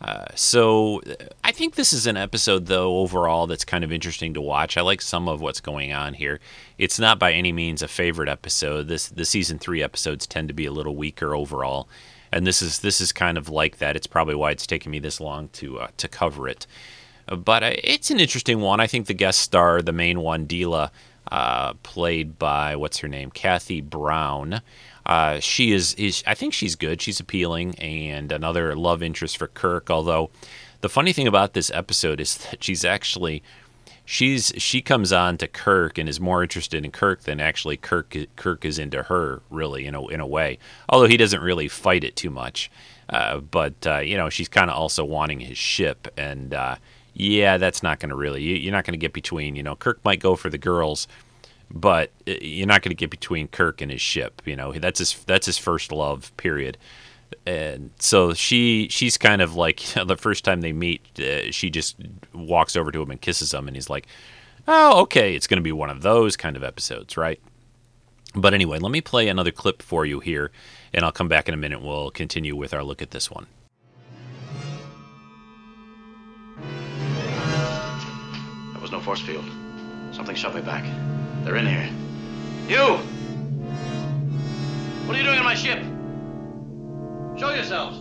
Uh, 0.00 0.26
so 0.34 1.00
I 1.42 1.52
think 1.52 1.74
this 1.74 1.92
is 1.92 2.06
an 2.06 2.18
episode, 2.18 2.66
though, 2.66 2.98
overall 2.98 3.46
that's 3.46 3.64
kind 3.64 3.82
of 3.82 3.90
interesting 3.90 4.34
to 4.34 4.40
watch. 4.42 4.76
I 4.76 4.82
like 4.82 5.00
some 5.00 5.26
of 5.28 5.40
what's 5.40 5.60
going 5.60 5.92
on 5.92 6.14
here. 6.14 6.38
It's 6.76 6.98
not 6.98 7.18
by 7.18 7.32
any 7.32 7.50
means 7.50 7.80
a 7.82 7.88
favorite 7.88 8.28
episode. 8.28 8.88
This 8.88 9.08
the 9.08 9.24
season 9.24 9.58
three 9.58 9.82
episodes 9.82 10.26
tend 10.26 10.48
to 10.48 10.54
be 10.54 10.66
a 10.66 10.72
little 10.72 10.96
weaker 10.96 11.34
overall, 11.34 11.88
and 12.30 12.46
this 12.46 12.60
is 12.60 12.80
this 12.80 13.00
is 13.00 13.10
kind 13.10 13.38
of 13.38 13.48
like 13.48 13.78
that. 13.78 13.96
It's 13.96 14.06
probably 14.06 14.34
why 14.34 14.50
it's 14.50 14.66
taken 14.66 14.92
me 14.92 14.98
this 14.98 15.18
long 15.18 15.48
to 15.54 15.78
uh, 15.78 15.88
to 15.96 16.08
cover 16.08 16.46
it. 16.46 16.66
But 17.26 17.62
uh, 17.62 17.72
it's 17.82 18.10
an 18.10 18.20
interesting 18.20 18.60
one. 18.60 18.80
I 18.80 18.86
think 18.86 19.06
the 19.06 19.14
guest 19.14 19.40
star, 19.40 19.80
the 19.80 19.92
main 19.92 20.20
one, 20.20 20.46
Deela, 20.46 20.90
uh, 21.32 21.72
played 21.82 22.38
by 22.38 22.76
what's 22.76 22.98
her 22.98 23.08
name, 23.08 23.30
Kathie 23.30 23.80
Browne. 23.80 24.60
Uh, 25.06 25.38
she 25.38 25.72
is, 25.72 25.94
is, 25.94 26.24
I 26.26 26.34
think 26.34 26.52
she's 26.52 26.74
good. 26.74 27.00
She's 27.00 27.20
appealing, 27.20 27.76
and 27.76 28.32
another 28.32 28.74
love 28.74 29.02
interest 29.04 29.38
for 29.38 29.46
Kirk. 29.46 29.88
Although, 29.88 30.30
the 30.80 30.88
funny 30.88 31.12
thing 31.12 31.28
about 31.28 31.54
this 31.54 31.70
episode 31.70 32.20
is 32.20 32.36
that 32.50 32.62
she's 32.62 32.84
actually, 32.84 33.42
she's 34.04 34.52
she 34.56 34.82
comes 34.82 35.12
on 35.12 35.38
to 35.38 35.46
Kirk 35.46 35.96
and 35.96 36.08
is 36.08 36.18
more 36.18 36.42
interested 36.42 36.84
in 36.84 36.90
Kirk 36.90 37.22
than 37.22 37.40
actually 37.40 37.76
Kirk 37.76 38.16
Kirk 38.34 38.64
is 38.64 38.80
into 38.80 39.04
her. 39.04 39.42
Really, 39.48 39.86
in 39.86 39.94
a 39.94 40.04
in 40.08 40.18
a 40.18 40.26
way. 40.26 40.58
Although 40.88 41.06
he 41.06 41.16
doesn't 41.16 41.40
really 41.40 41.68
fight 41.68 42.02
it 42.02 42.16
too 42.16 42.30
much, 42.30 42.68
uh, 43.08 43.38
but 43.38 43.86
uh, 43.86 43.98
you 43.98 44.16
know 44.16 44.28
she's 44.28 44.48
kind 44.48 44.70
of 44.70 44.76
also 44.76 45.04
wanting 45.04 45.38
his 45.38 45.56
ship, 45.56 46.08
and 46.16 46.52
uh, 46.52 46.76
yeah, 47.14 47.58
that's 47.58 47.82
not 47.84 48.00
going 48.00 48.10
to 48.10 48.16
really. 48.16 48.42
You, 48.42 48.56
you're 48.56 48.72
not 48.72 48.84
going 48.84 48.94
to 48.94 48.98
get 48.98 49.12
between. 49.12 49.54
You 49.54 49.62
know, 49.62 49.76
Kirk 49.76 50.04
might 50.04 50.18
go 50.18 50.34
for 50.34 50.50
the 50.50 50.58
girls 50.58 51.06
but 51.70 52.10
uh, 52.28 52.32
you're 52.40 52.66
not 52.66 52.82
going 52.82 52.90
to 52.90 52.96
get 52.96 53.10
between 53.10 53.48
Kirk 53.48 53.80
and 53.80 53.90
his 53.90 54.00
ship. 54.00 54.42
You 54.44 54.56
know, 54.56 54.72
that's 54.72 54.98
his 54.98 55.14
that's 55.24 55.46
his 55.46 55.58
first 55.58 55.92
love. 55.92 56.36
Period. 56.36 56.78
And 57.44 57.90
so 57.98 58.34
she 58.34 58.88
she's 58.88 59.18
kind 59.18 59.42
of 59.42 59.54
like 59.54 59.94
you 59.94 60.00
know, 60.02 60.06
the 60.06 60.16
first 60.16 60.44
time 60.44 60.60
they 60.60 60.72
meet, 60.72 61.02
uh, 61.18 61.50
she 61.50 61.70
just 61.70 61.96
walks 62.32 62.76
over 62.76 62.90
to 62.92 63.02
him 63.02 63.10
and 63.10 63.20
kisses 63.20 63.52
him, 63.52 63.66
and 63.66 63.76
he's 63.76 63.90
like, 63.90 64.06
"Oh, 64.68 65.00
okay, 65.02 65.34
it's 65.34 65.46
going 65.46 65.58
to 65.58 65.62
be 65.62 65.72
one 65.72 65.90
of 65.90 66.02
those 66.02 66.36
kind 66.36 66.56
of 66.56 66.64
episodes, 66.64 67.16
right?" 67.16 67.40
But 68.34 68.52
anyway, 68.52 68.78
let 68.78 68.92
me 68.92 69.00
play 69.00 69.28
another 69.28 69.50
clip 69.50 69.82
for 69.82 70.04
you 70.04 70.20
here, 70.20 70.52
and 70.92 71.04
I'll 71.04 71.12
come 71.12 71.28
back 71.28 71.48
in 71.48 71.54
a 71.54 71.56
minute. 71.56 71.82
We'll 71.82 72.10
continue 72.10 72.54
with 72.54 72.74
our 72.74 72.84
look 72.84 73.00
at 73.00 73.10
this 73.10 73.30
one. 73.30 73.46
That 78.72 78.82
was 78.82 78.92
no 78.92 79.00
force 79.00 79.20
field. 79.20 79.44
Something 80.12 80.36
shoved 80.36 80.54
me 80.54 80.62
back. 80.62 80.84
They're 81.46 81.54
in 81.54 81.66
here. 81.68 81.88
You! 82.66 82.96
What 85.06 85.14
are 85.14 85.18
you 85.20 85.22
doing 85.22 85.38
in 85.38 85.44
my 85.44 85.54
ship? 85.54 85.78
Show 87.38 87.54
yourselves! 87.54 87.98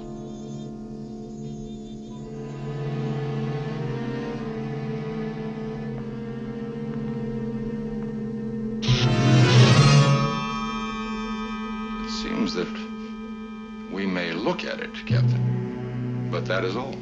It 12.03 12.09
seems 12.09 12.55
that 12.55 12.67
we 13.91 14.07
may 14.07 14.31
look 14.31 14.63
at 14.65 14.79
it, 14.79 14.91
Captain, 15.05 16.29
but 16.31 16.47
that 16.47 16.63
is 16.63 16.75
all. 16.75 16.95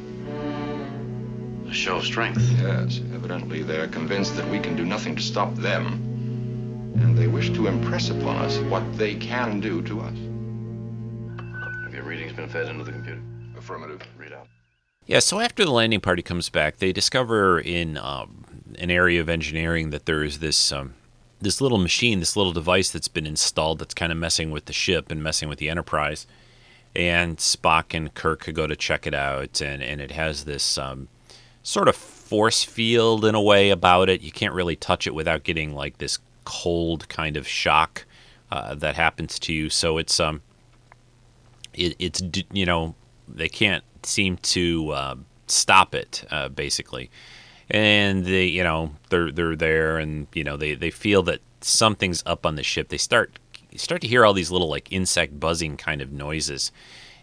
A 1.69 1.73
show 1.73 1.95
of 1.95 2.03
strength. 2.03 2.41
Yes, 2.61 2.99
evidently 3.15 3.63
they're 3.63 3.87
convinced 3.87 4.35
that 4.35 4.49
we 4.49 4.59
can 4.59 4.75
do 4.75 4.83
nothing 4.83 5.15
to 5.15 5.21
stop 5.21 5.55
them. 5.55 6.12
And 6.95 7.17
they 7.17 7.27
wish 7.27 7.49
to 7.51 7.67
impress 7.67 8.09
upon 8.09 8.37
us 8.37 8.57
what 8.59 8.97
they 8.97 9.15
can 9.15 9.59
do 9.59 9.81
to 9.83 10.01
us. 10.01 10.17
Have 11.83 11.93
your 11.93 12.03
readings 12.03 12.33
been 12.33 12.49
fed 12.49 12.67
into 12.67 12.83
the 12.83 12.91
computer? 12.91 13.21
Affirmative. 13.57 14.01
Read 14.17 14.33
out. 14.33 14.47
Yeah, 15.05 15.19
so 15.19 15.39
after 15.39 15.65
the 15.65 15.71
landing 15.71 15.99
party 15.99 16.21
comes 16.21 16.49
back, 16.49 16.77
they 16.77 16.93
discover 16.93 17.59
in 17.59 17.97
um, 17.97 18.45
an 18.79 18.89
area 18.89 19.19
of 19.19 19.27
engineering 19.29 19.89
that 19.89 20.05
there 20.05 20.23
is 20.23 20.39
this 20.39 20.71
um, 20.71 20.93
this 21.41 21.59
little 21.59 21.77
machine, 21.77 22.19
this 22.19 22.37
little 22.37 22.53
device 22.53 22.89
that's 22.89 23.09
been 23.09 23.27
installed 23.27 23.79
that's 23.79 23.93
kind 23.93 24.11
of 24.11 24.17
messing 24.17 24.49
with 24.49 24.65
the 24.65 24.73
ship 24.73 25.11
and 25.11 25.21
messing 25.21 25.49
with 25.49 25.59
the 25.59 25.69
Enterprise. 25.69 26.25
And 26.95 27.37
Spock 27.37 27.93
and 27.93 28.13
Kirk 28.13 28.51
go 28.53 28.67
to 28.67 28.75
check 28.75 29.05
it 29.05 29.13
out, 29.13 29.61
and, 29.61 29.83
and 29.83 29.99
it 29.99 30.11
has 30.11 30.45
this 30.45 30.77
um, 30.77 31.09
sort 31.63 31.87
of 31.87 31.95
force 31.95 32.63
field 32.63 33.25
in 33.25 33.35
a 33.35 33.41
way 33.41 33.71
about 33.71 34.09
it. 34.09 34.21
You 34.21 34.31
can't 34.31 34.53
really 34.53 34.75
touch 34.75 35.05
it 35.05 35.15
without 35.15 35.43
getting 35.43 35.73
like 35.73 35.97
this 35.97 36.19
cold 36.45 37.07
kind 37.09 37.37
of 37.37 37.47
shock 37.47 38.05
uh, 38.51 38.75
that 38.75 38.95
happens 38.95 39.39
to 39.39 39.53
you. 39.53 39.69
So 39.69 39.97
it's 39.97 40.19
um, 40.19 40.41
it, 41.73 41.95
it's 41.99 42.21
you 42.51 42.65
know 42.65 42.95
they 43.27 43.49
can't 43.49 43.83
seem 44.03 44.37
to 44.37 44.89
uh, 44.91 45.15
stop 45.47 45.95
it 45.95 46.25
uh, 46.31 46.49
basically, 46.49 47.09
and 47.69 48.25
they 48.25 48.45
you 48.45 48.63
know 48.63 48.91
they're 49.09 49.31
they're 49.31 49.55
there 49.55 49.97
and 49.97 50.27
you 50.33 50.43
know 50.43 50.57
they 50.57 50.75
they 50.75 50.91
feel 50.91 51.23
that 51.23 51.41
something's 51.61 52.23
up 52.25 52.45
on 52.45 52.55
the 52.55 52.63
ship. 52.63 52.89
They 52.89 52.97
start 52.97 53.39
start 53.75 54.01
to 54.01 54.07
hear 54.07 54.25
all 54.25 54.33
these 54.33 54.51
little 54.51 54.69
like 54.69 54.91
insect 54.91 55.39
buzzing 55.39 55.77
kind 55.77 56.01
of 56.01 56.11
noises 56.11 56.71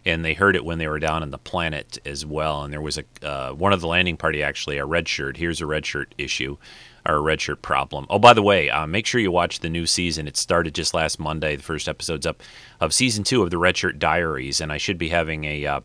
and 0.05 0.25
they 0.25 0.35
heard 0.35 0.57
it 0.57 0.65
when 0.65 0.79
they 0.79 0.89
were 0.89 0.99
down 0.99 1.23
on 1.23 1.31
the 1.31 1.39
planet 1.39 1.99
as 2.05 2.25
well. 2.25 2.63
And 2.63 2.73
there 2.73 2.81
was 2.81 2.99
a 2.99 3.05
uh, 3.27 3.53
one 3.53 3.73
of 3.73 3.81
the 3.81 3.87
landing 3.87 4.17
party 4.17 4.43
actually 4.43 4.79
a 4.79 4.85
red 4.85 5.09
shirt. 5.09 5.37
Here's 5.37 5.61
a 5.61 5.67
red 5.67 5.85
shirt 5.85 6.15
issue, 6.19 6.57
or 7.07 7.17
a 7.17 7.21
red 7.21 7.41
shirt 7.41 7.63
problem. 7.63 8.07
Oh, 8.11 8.19
by 8.19 8.33
the 8.33 8.43
way, 8.43 8.71
uh, 8.71 8.87
make 8.87 9.07
sure 9.07 9.21
you 9.21 9.31
watch 9.33 9.61
the 9.61 9.69
new 9.69 9.87
season. 9.87 10.29
It 10.29 10.37
started 10.37 10.75
just 10.75 10.95
last 10.95 11.19
Monday. 11.19 11.57
The 11.57 11.63
first 11.63 11.89
episode's 11.89 12.27
up 12.27 12.43
of 12.81 12.93
season 12.93 13.25
two 13.25 13.43
of 13.43 13.51
the 13.51 13.59
Red 13.59 13.77
Shirt 13.77 13.99
Diaries, 13.99 14.61
and 14.61 14.73
I 14.73 14.79
should 14.79 14.99
be 14.99 15.09
having 15.09 15.45
a 15.45 15.67
uh, 15.67 15.81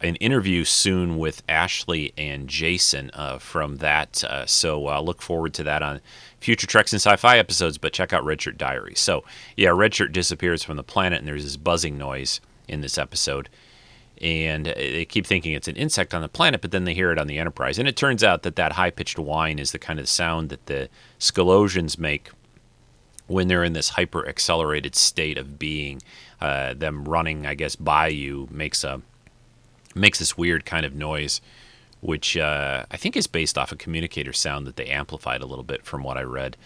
an 0.00 0.16
interview 0.16 0.64
soon 0.64 1.18
with 1.18 1.42
Ashley 1.48 2.12
and 2.16 2.48
Jason 2.48 3.10
uh, 3.12 3.38
from 3.38 3.76
that. 3.76 4.24
Uh, 4.24 4.46
so 4.46 4.88
uh, 4.88 5.00
look 5.00 5.20
forward 5.20 5.52
to 5.54 5.62
that 5.64 5.82
on 5.82 6.00
future 6.40 6.66
Treks 6.66 6.92
and 6.92 7.00
Sci-Fi 7.00 7.38
episodes. 7.38 7.76
But 7.76 7.92
check 7.92 8.12
out 8.12 8.24
Red 8.24 8.40
Shirt 8.40 8.56
Diaries. 8.56 9.00
So 9.00 9.24
yeah, 9.56 9.70
Red 9.70 9.94
Shirt 9.94 10.12
disappears 10.12 10.62
from 10.62 10.76
the 10.76 10.82
planet, 10.82 11.18
and 11.18 11.28
there's 11.28 11.44
this 11.44 11.56
buzzing 11.56 11.98
noise 11.98 12.40
in 12.66 12.80
this 12.80 12.96
episode. 12.96 13.48
And 14.20 14.66
they 14.66 15.06
keep 15.06 15.26
thinking 15.26 15.52
it's 15.52 15.68
an 15.68 15.76
insect 15.76 16.12
on 16.12 16.20
the 16.20 16.28
planet, 16.28 16.60
but 16.60 16.72
then 16.72 16.84
they 16.84 16.92
hear 16.92 17.10
it 17.10 17.18
on 17.18 17.26
the 17.26 17.38
Enterprise. 17.38 17.78
And 17.78 17.88
it 17.88 17.96
turns 17.96 18.22
out 18.22 18.42
that 18.42 18.56
that 18.56 18.72
high 18.72 18.90
pitched 18.90 19.18
whine 19.18 19.58
is 19.58 19.72
the 19.72 19.78
kind 19.78 19.98
of 19.98 20.08
sound 20.08 20.50
that 20.50 20.66
the 20.66 20.90
Scalosians 21.18 21.98
make 21.98 22.30
when 23.26 23.48
they're 23.48 23.64
in 23.64 23.72
this 23.72 23.90
hyper 23.90 24.28
accelerated 24.28 24.94
state 24.94 25.38
of 25.38 25.58
being. 25.58 26.02
Uh, 26.40 26.74
them 26.74 27.04
running, 27.04 27.46
I 27.46 27.54
guess, 27.54 27.76
by 27.76 28.08
you 28.08 28.48
makes 28.50 28.82
a 28.82 29.02
makes 29.94 30.18
this 30.18 30.38
weird 30.38 30.64
kind 30.64 30.86
of 30.86 30.94
noise, 30.94 31.40
which 32.00 32.36
uh, 32.36 32.86
I 32.90 32.96
think 32.96 33.16
is 33.16 33.26
based 33.26 33.58
off 33.58 33.72
a 33.72 33.76
communicator 33.76 34.32
sound 34.32 34.66
that 34.66 34.76
they 34.76 34.86
amplified 34.86 35.42
a 35.42 35.46
little 35.46 35.64
bit 35.64 35.84
from 35.84 36.02
what 36.02 36.16
I 36.16 36.22
read. 36.22 36.56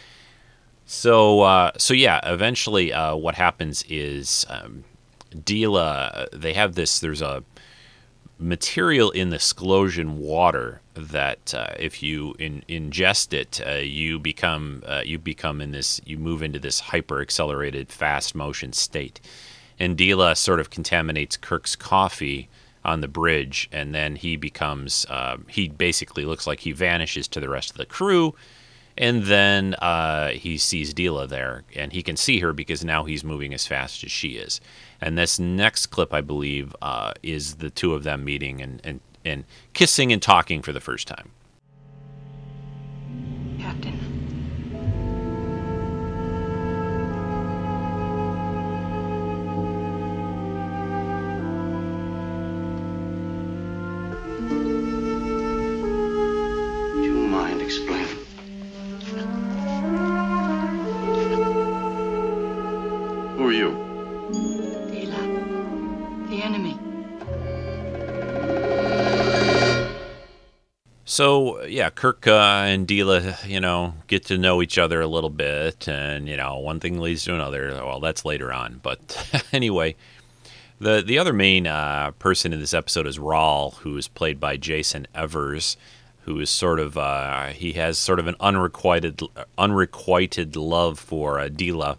So, 0.87 1.41
uh, 1.41 1.73
so 1.77 1.95
yeah, 1.95 2.21
eventually, 2.25 2.93
uh, 2.93 3.17
what 3.17 3.35
happens 3.35 3.85
is 3.89 4.47
um, 4.49 4.85
Deela, 5.35 6.29
they 6.33 6.55
have 6.55 6.75
this. 6.75 6.99
There's 6.99 7.23
a 7.23 7.43
material 8.39 9.11
in 9.11 9.31
the 9.31 9.37
Scalosian 9.37 10.17
water 10.17 10.81
that 10.95 11.55
uh, 11.55 11.75
if 11.79 12.03
you 12.03 12.35
in, 12.39 12.63
ingest 12.69 13.33
it, 13.33 13.61
uh, 13.67 13.75
you 13.77 14.19
become 14.19 14.83
uh, 14.87 15.03
you 15.05 15.19
become 15.19 15.61
in 15.61 15.71
this 15.71 16.01
you 16.05 16.19
move 16.19 16.43
into 16.43 16.59
this 16.59 16.81
hyper 16.81 17.21
accelerated 17.21 17.91
fast 17.91 18.35
motion 18.35 18.73
state. 18.73 19.21
And 19.79 19.97
Deela 19.97 20.37
sort 20.37 20.61
of 20.61 20.71
contaminates 20.71 21.37
Kirk's 21.37 21.75
coffee 21.75 22.49
on 22.85 23.01
the 23.01 23.09
bridge, 23.09 23.69
and 23.73 23.95
then 23.95 24.17
he 24.17 24.37
becomes 24.37 25.07
uh, 25.09 25.39
he 25.49 25.69
basically 25.69 26.25
looks 26.25 26.47
like 26.47 26.61
he 26.61 26.73
vanishes 26.73 27.27
to 27.29 27.41
the 27.41 27.49
rest 27.49 27.71
of 27.71 27.77
the 27.77 27.87
crew. 27.87 28.35
And 28.97 29.25
then 29.25 29.75
uh, 29.75 30.29
he 30.29 30.57
sees 30.57 30.95
Deela 30.95 31.29
there, 31.29 31.65
and 31.75 31.93
he 31.93 32.03
can 32.03 32.17
see 32.17 32.39
her 32.39 32.53
because 32.53 32.85
now 32.85 33.05
he's 33.05 33.25
moving 33.25 33.53
as 33.53 33.67
fast 33.67 34.05
as 34.05 34.13
she 34.13 34.31
is. 34.31 34.61
And 35.01 35.19
this 35.19 35.39
next 35.39 35.87
clip, 35.87 36.15
I 36.15 36.21
believe, 36.21 36.77
uh, 36.81 37.15
is 37.23 37.57
the 37.57 37.71
two 37.71 37.95
of 37.95 38.05
them 38.05 38.25
meeting 38.25 38.61
and, 38.61 38.81
and, 38.85 39.01
and 39.25 39.45
kissing 39.73 40.13
and 40.13 40.23
talking 40.23 40.63
for 40.63 40.73
the 40.73 40.81
first 40.81 41.09
time. 41.09 41.33
Captain. 43.59 44.04
So 71.15 71.63
yeah, 71.67 71.91
Kirk 71.91 72.27
uh, 72.27 72.65
and 72.67 72.89
Deela, 72.89 73.47
you 73.47 73.61
know, 73.61 73.95
get 74.09 74.25
to 74.25 74.37
know 74.37 74.61
each 74.61 74.79
other 74.79 75.01
a 75.01 75.07
little 75.07 75.31
bit, 75.31 75.87
and 75.87 76.29
you 76.29 76.37
know, 76.37 76.59
one 76.59 76.81
thing 76.81 76.99
leads 76.99 77.23
to 77.23 77.35
another. 77.37 77.69
Well, 77.73 78.01
that's 78.01 78.25
later 78.25 78.53
on, 78.53 78.81
but 78.83 79.45
anyway, 79.53 79.95
the 80.81 81.05
the 81.07 81.21
other 81.21 81.33
main 81.33 81.69
uh, 81.69 82.11
person 82.19 82.53
in 82.53 82.59
this 82.59 82.75
episode 82.75 83.07
is 83.07 83.17
Rawl, 83.17 83.75
who 83.75 83.97
is 83.97 84.09
played 84.09 84.41
by 84.41 84.57
Jason 84.57 85.07
Evers, 85.15 85.77
who 86.23 86.41
is 86.41 86.51
sort 86.51 86.81
of 86.81 86.99
uh, 86.99 87.51
he 87.51 87.75
has 87.75 87.97
sort 87.97 88.19
of 88.19 88.27
an 88.27 88.35
unrequited 88.41 89.23
unrequited 89.57 90.57
love 90.57 90.99
for 90.99 91.39
uh, 91.39 91.47
Deela, 91.47 91.97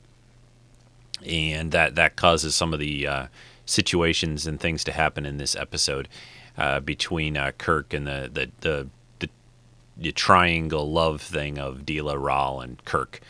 and 1.25 1.71
that 1.71 1.95
that 1.95 2.17
causes 2.17 2.53
some 2.53 2.73
of 2.73 2.81
the 2.81 3.07
uh, 3.07 3.27
situations 3.65 4.45
and 4.45 4.59
things 4.59 4.83
to 4.83 4.91
happen 4.91 5.25
in 5.25 5.37
this 5.37 5.55
episode 5.55 6.09
uh, 6.57 6.81
between 6.81 7.37
uh, 7.37 7.51
Kirk 7.57 7.93
and 7.93 8.05
the 8.05 8.29
the, 8.33 8.51
the 8.59 8.87
the 9.97 10.11
triangle 10.11 10.91
love 10.91 11.21
thing 11.21 11.57
of 11.57 11.85
Deela, 11.85 12.15
Rawl, 12.15 12.63
and 12.63 12.83
Kirk. 12.85 13.21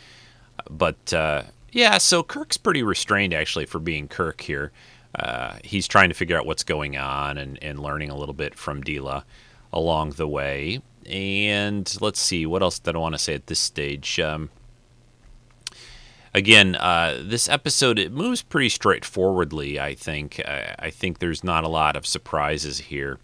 But 0.68 1.12
uh, 1.12 1.42
yeah, 1.72 1.98
so 1.98 2.22
Kirk's 2.22 2.56
pretty 2.56 2.82
restrained 2.82 3.34
actually 3.34 3.66
for 3.66 3.78
being 3.78 4.08
Kirk 4.08 4.40
here. 4.40 4.72
Uh, 5.14 5.56
he's 5.64 5.88
trying 5.88 6.08
to 6.08 6.14
figure 6.14 6.38
out 6.38 6.46
what's 6.46 6.64
going 6.64 6.96
on 6.96 7.38
and, 7.38 7.58
and 7.62 7.78
learning 7.78 8.10
a 8.10 8.16
little 8.16 8.34
bit 8.34 8.54
from 8.54 8.82
Deela 8.82 9.24
along 9.72 10.10
the 10.12 10.28
way. 10.28 10.80
And 11.06 11.96
let's 12.00 12.20
see, 12.20 12.46
what 12.46 12.62
else 12.62 12.78
did 12.78 12.96
I 12.96 12.98
want 12.98 13.14
to 13.14 13.18
say 13.18 13.34
at 13.34 13.46
this 13.46 13.60
stage? 13.60 14.18
Um, 14.18 14.50
again, 16.34 16.74
uh, 16.74 17.22
this 17.22 17.48
episode 17.48 17.98
it 17.98 18.12
moves 18.12 18.42
pretty 18.42 18.68
straightforwardly. 18.68 19.78
I 19.78 19.94
think. 19.94 20.40
I, 20.44 20.74
I 20.78 20.90
think 20.90 21.18
there's 21.18 21.44
not 21.44 21.64
a 21.64 21.68
lot 21.68 21.96
of 21.96 22.06
surprises 22.06 22.78
here 22.78 23.18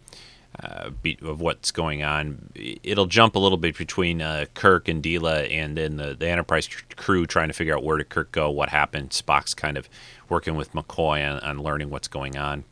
uh, 0.61 0.91
be, 0.91 1.19
of 1.23 1.41
what's 1.41 1.71
going 1.71 2.03
on. 2.03 2.51
It'll 2.55 3.07
jump 3.07 3.37
a 3.37 3.39
little 3.39 3.59
bit 3.59 3.77
between 3.77 4.21
uh, 4.21 4.47
Kirk 4.55 4.89
and 4.89 5.03
Deela, 5.03 5.51
and 5.51 5.77
then 5.77 5.97
the, 5.97 6.15
the 6.15 6.29
Enterprise 6.29 6.69
crew 6.97 7.27
trying 7.27 7.49
to 7.49 7.55
figure 7.55 7.75
out 7.75 7.83
where 7.83 7.97
did 7.97 8.11
Kirk 8.11 8.33
go, 8.33 8.51
what 8.51 8.69
happened. 8.69 9.11
Spock's 9.11 9.55
kind 9.55 9.77
of 9.79 9.89
working 10.29 10.55
with 10.55 10.73
McCoy 10.73 11.27
on, 11.29 11.41
on 11.41 11.63
learning 11.63 11.91
what's 11.91 12.09
going 12.09 12.37
on. 12.37 12.65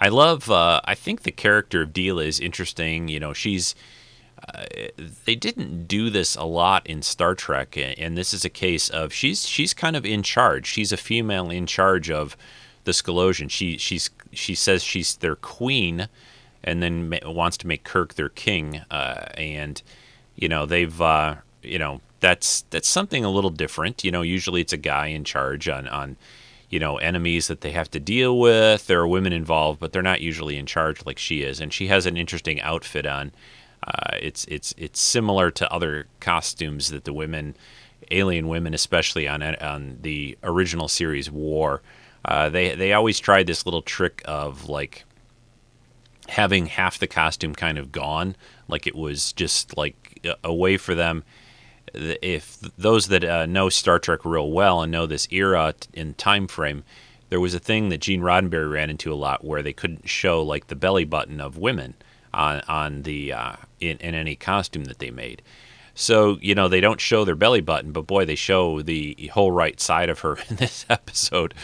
I 0.00 0.08
love. 0.08 0.50
Uh, 0.50 0.80
I 0.84 0.94
think 0.94 1.22
the 1.22 1.32
character 1.32 1.82
of 1.82 1.92
Deela 1.92 2.26
is 2.26 2.40
interesting. 2.40 3.08
You 3.08 3.20
know, 3.20 3.32
she's. 3.32 3.74
Uh, 4.54 4.64
they 5.24 5.34
didn't 5.34 5.88
do 5.88 6.10
this 6.10 6.36
a 6.36 6.44
lot 6.44 6.86
in 6.86 7.02
Star 7.02 7.34
Trek, 7.34 7.76
and 7.76 8.16
this 8.16 8.32
is 8.32 8.44
a 8.44 8.48
case 8.48 8.88
of 8.88 9.12
she's 9.12 9.48
she's 9.48 9.74
kind 9.74 9.96
of 9.96 10.06
in 10.06 10.22
charge. 10.22 10.66
She's 10.66 10.92
a 10.92 10.96
female 10.96 11.50
in 11.50 11.66
charge 11.66 12.08
of 12.08 12.36
the 12.88 12.92
Scalosian. 12.92 13.50
She 13.50 13.76
she's 13.76 14.08
she 14.32 14.54
says 14.54 14.82
she's 14.82 15.16
their 15.16 15.36
queen, 15.36 16.08
and 16.64 16.82
then 16.82 17.10
ma- 17.10 17.18
wants 17.24 17.58
to 17.58 17.66
make 17.66 17.84
Kirk 17.84 18.14
their 18.14 18.30
king. 18.30 18.80
Uh, 18.90 19.26
and 19.34 19.80
you 20.34 20.48
know 20.48 20.64
they've 20.64 21.00
uh, 21.00 21.36
you 21.62 21.78
know 21.78 22.00
that's 22.20 22.62
that's 22.70 22.88
something 22.88 23.24
a 23.24 23.30
little 23.30 23.50
different. 23.50 24.02
You 24.04 24.10
know, 24.10 24.22
usually 24.22 24.62
it's 24.62 24.72
a 24.72 24.78
guy 24.78 25.08
in 25.08 25.24
charge 25.24 25.68
on 25.68 25.86
on 25.88 26.16
you 26.70 26.78
know 26.78 26.96
enemies 26.96 27.46
that 27.48 27.60
they 27.60 27.72
have 27.72 27.90
to 27.90 28.00
deal 28.00 28.38
with. 28.38 28.86
There 28.86 29.00
are 29.00 29.06
women 29.06 29.34
involved, 29.34 29.80
but 29.80 29.92
they're 29.92 30.02
not 30.02 30.22
usually 30.22 30.56
in 30.56 30.64
charge 30.64 31.04
like 31.04 31.18
she 31.18 31.42
is. 31.42 31.60
And 31.60 31.72
she 31.72 31.88
has 31.88 32.06
an 32.06 32.16
interesting 32.16 32.58
outfit 32.62 33.04
on. 33.06 33.32
Uh, 33.86 34.16
it's 34.20 34.46
it's 34.46 34.74
it's 34.78 34.98
similar 34.98 35.50
to 35.50 35.70
other 35.70 36.06
costumes 36.20 36.90
that 36.90 37.04
the 37.04 37.12
women, 37.12 37.54
alien 38.10 38.48
women 38.48 38.72
especially 38.72 39.28
on 39.28 39.42
on 39.42 39.98
the 40.00 40.38
original 40.42 40.88
series 40.88 41.30
wore. 41.30 41.82
Uh, 42.24 42.48
they 42.48 42.74
they 42.74 42.92
always 42.92 43.20
tried 43.20 43.46
this 43.46 43.66
little 43.66 43.82
trick 43.82 44.22
of 44.24 44.68
like 44.68 45.04
having 46.28 46.66
half 46.66 46.98
the 46.98 47.06
costume 47.06 47.54
kind 47.54 47.78
of 47.78 47.90
gone, 47.92 48.36
like 48.68 48.86
it 48.86 48.94
was 48.94 49.32
just 49.32 49.76
like 49.76 50.26
a 50.44 50.52
way 50.52 50.76
for 50.76 50.94
them. 50.94 51.24
If 51.94 52.58
those 52.76 53.08
that 53.08 53.24
uh, 53.24 53.46
know 53.46 53.68
Star 53.70 53.98
Trek 53.98 54.24
real 54.24 54.50
well 54.50 54.82
and 54.82 54.92
know 54.92 55.06
this 55.06 55.26
era 55.30 55.74
in 55.94 56.14
time 56.14 56.46
frame, 56.46 56.84
there 57.30 57.40
was 57.40 57.54
a 57.54 57.58
thing 57.58 57.88
that 57.88 58.00
Gene 58.00 58.20
Roddenberry 58.20 58.70
ran 58.70 58.90
into 58.90 59.12
a 59.12 59.16
lot 59.16 59.44
where 59.44 59.62
they 59.62 59.72
couldn't 59.72 60.08
show 60.08 60.42
like 60.42 60.66
the 60.66 60.76
belly 60.76 61.04
button 61.04 61.40
of 61.40 61.56
women 61.56 61.94
on 62.34 62.60
on 62.68 63.02
the 63.02 63.32
uh, 63.32 63.56
in, 63.80 63.96
in 63.98 64.14
any 64.14 64.36
costume 64.36 64.84
that 64.84 64.98
they 64.98 65.10
made. 65.10 65.42
So, 66.00 66.38
you 66.40 66.54
know, 66.54 66.68
they 66.68 66.80
don't 66.80 67.00
show 67.00 67.24
their 67.24 67.34
belly 67.34 67.60
button, 67.60 67.90
but 67.90 68.06
boy, 68.06 68.24
they 68.24 68.36
show 68.36 68.82
the 68.82 69.16
whole 69.32 69.50
right 69.50 69.80
side 69.80 70.08
of 70.08 70.20
her 70.20 70.38
in 70.48 70.54
this 70.54 70.86
episode. 70.88 71.54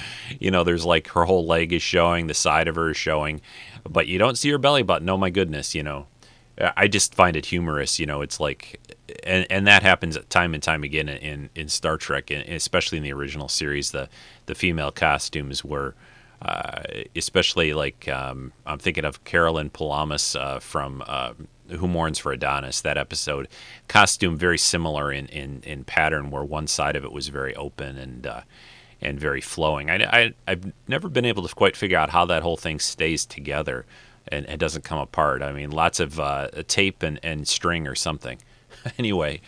You 0.40 0.50
know, 0.50 0.64
there's 0.64 0.84
like 0.84 1.06
her 1.10 1.24
whole 1.24 1.46
leg 1.46 1.72
is 1.72 1.82
showing, 1.82 2.26
the 2.26 2.34
side 2.34 2.66
of 2.66 2.74
her 2.74 2.90
is 2.90 2.96
showing, 2.96 3.40
but 3.88 4.08
you 4.08 4.18
don't 4.18 4.36
see 4.36 4.50
her 4.50 4.58
belly 4.58 4.82
button. 4.82 5.08
Oh 5.08 5.16
my 5.16 5.30
goodness, 5.30 5.72
you 5.76 5.84
know. 5.84 6.08
I 6.58 6.88
just 6.88 7.14
find 7.14 7.36
it 7.36 7.46
humorous, 7.46 8.00
you 8.00 8.06
know. 8.06 8.22
It's 8.22 8.40
like, 8.40 8.80
and, 9.22 9.46
and 9.50 9.68
that 9.68 9.84
happens 9.84 10.18
time 10.30 10.52
and 10.52 10.62
time 10.62 10.82
again 10.82 11.08
in, 11.08 11.48
in 11.54 11.68
Star 11.68 11.96
Trek, 11.96 12.32
and 12.32 12.42
especially 12.48 12.98
in 12.98 13.04
the 13.04 13.12
original 13.12 13.48
series. 13.48 13.92
The 13.92 14.08
the 14.46 14.54
female 14.56 14.90
costumes 14.90 15.64
were, 15.64 15.94
uh, 16.42 16.82
especially 17.14 17.72
like 17.72 18.08
um, 18.08 18.52
I'm 18.66 18.78
thinking 18.78 19.04
of 19.04 19.22
Carolyn 19.24 19.70
Palamas 19.70 20.36
uh, 20.36 20.60
from 20.60 21.02
uh, 21.06 21.34
who 21.70 21.88
Mourns 21.88 22.18
for 22.18 22.32
Adonis, 22.32 22.80
that 22.82 22.98
episode. 22.98 23.48
Costume 23.88 24.36
very 24.36 24.58
similar 24.58 25.12
in, 25.12 25.26
in, 25.26 25.62
in 25.64 25.84
pattern, 25.84 26.30
where 26.30 26.44
one 26.44 26.66
side 26.66 26.96
of 26.96 27.04
it 27.04 27.12
was 27.12 27.28
very 27.28 27.54
open 27.56 27.96
and 27.96 28.26
uh, 28.26 28.40
and 29.00 29.20
very 29.20 29.40
flowing. 29.40 29.90
I, 29.90 30.32
I, 30.46 30.50
have 30.50 30.72
never 30.88 31.08
been 31.08 31.26
able 31.26 31.46
to 31.46 31.54
quite 31.54 31.76
figure 31.76 31.98
out 31.98 32.10
how 32.10 32.24
that 32.26 32.42
whole 32.42 32.56
thing 32.56 32.80
stays 32.80 33.26
together 33.26 33.84
and, 34.28 34.46
and 34.46 34.58
doesn't 34.58 34.84
come 34.84 34.98
apart. 34.98 35.42
I 35.42 35.52
mean, 35.52 35.70
lots 35.70 36.00
of 36.00 36.18
uh, 36.18 36.48
tape 36.66 37.02
and, 37.02 37.20
and 37.22 37.46
string 37.46 37.86
or 37.86 37.94
something. 37.94 38.38
anyway, 38.98 39.40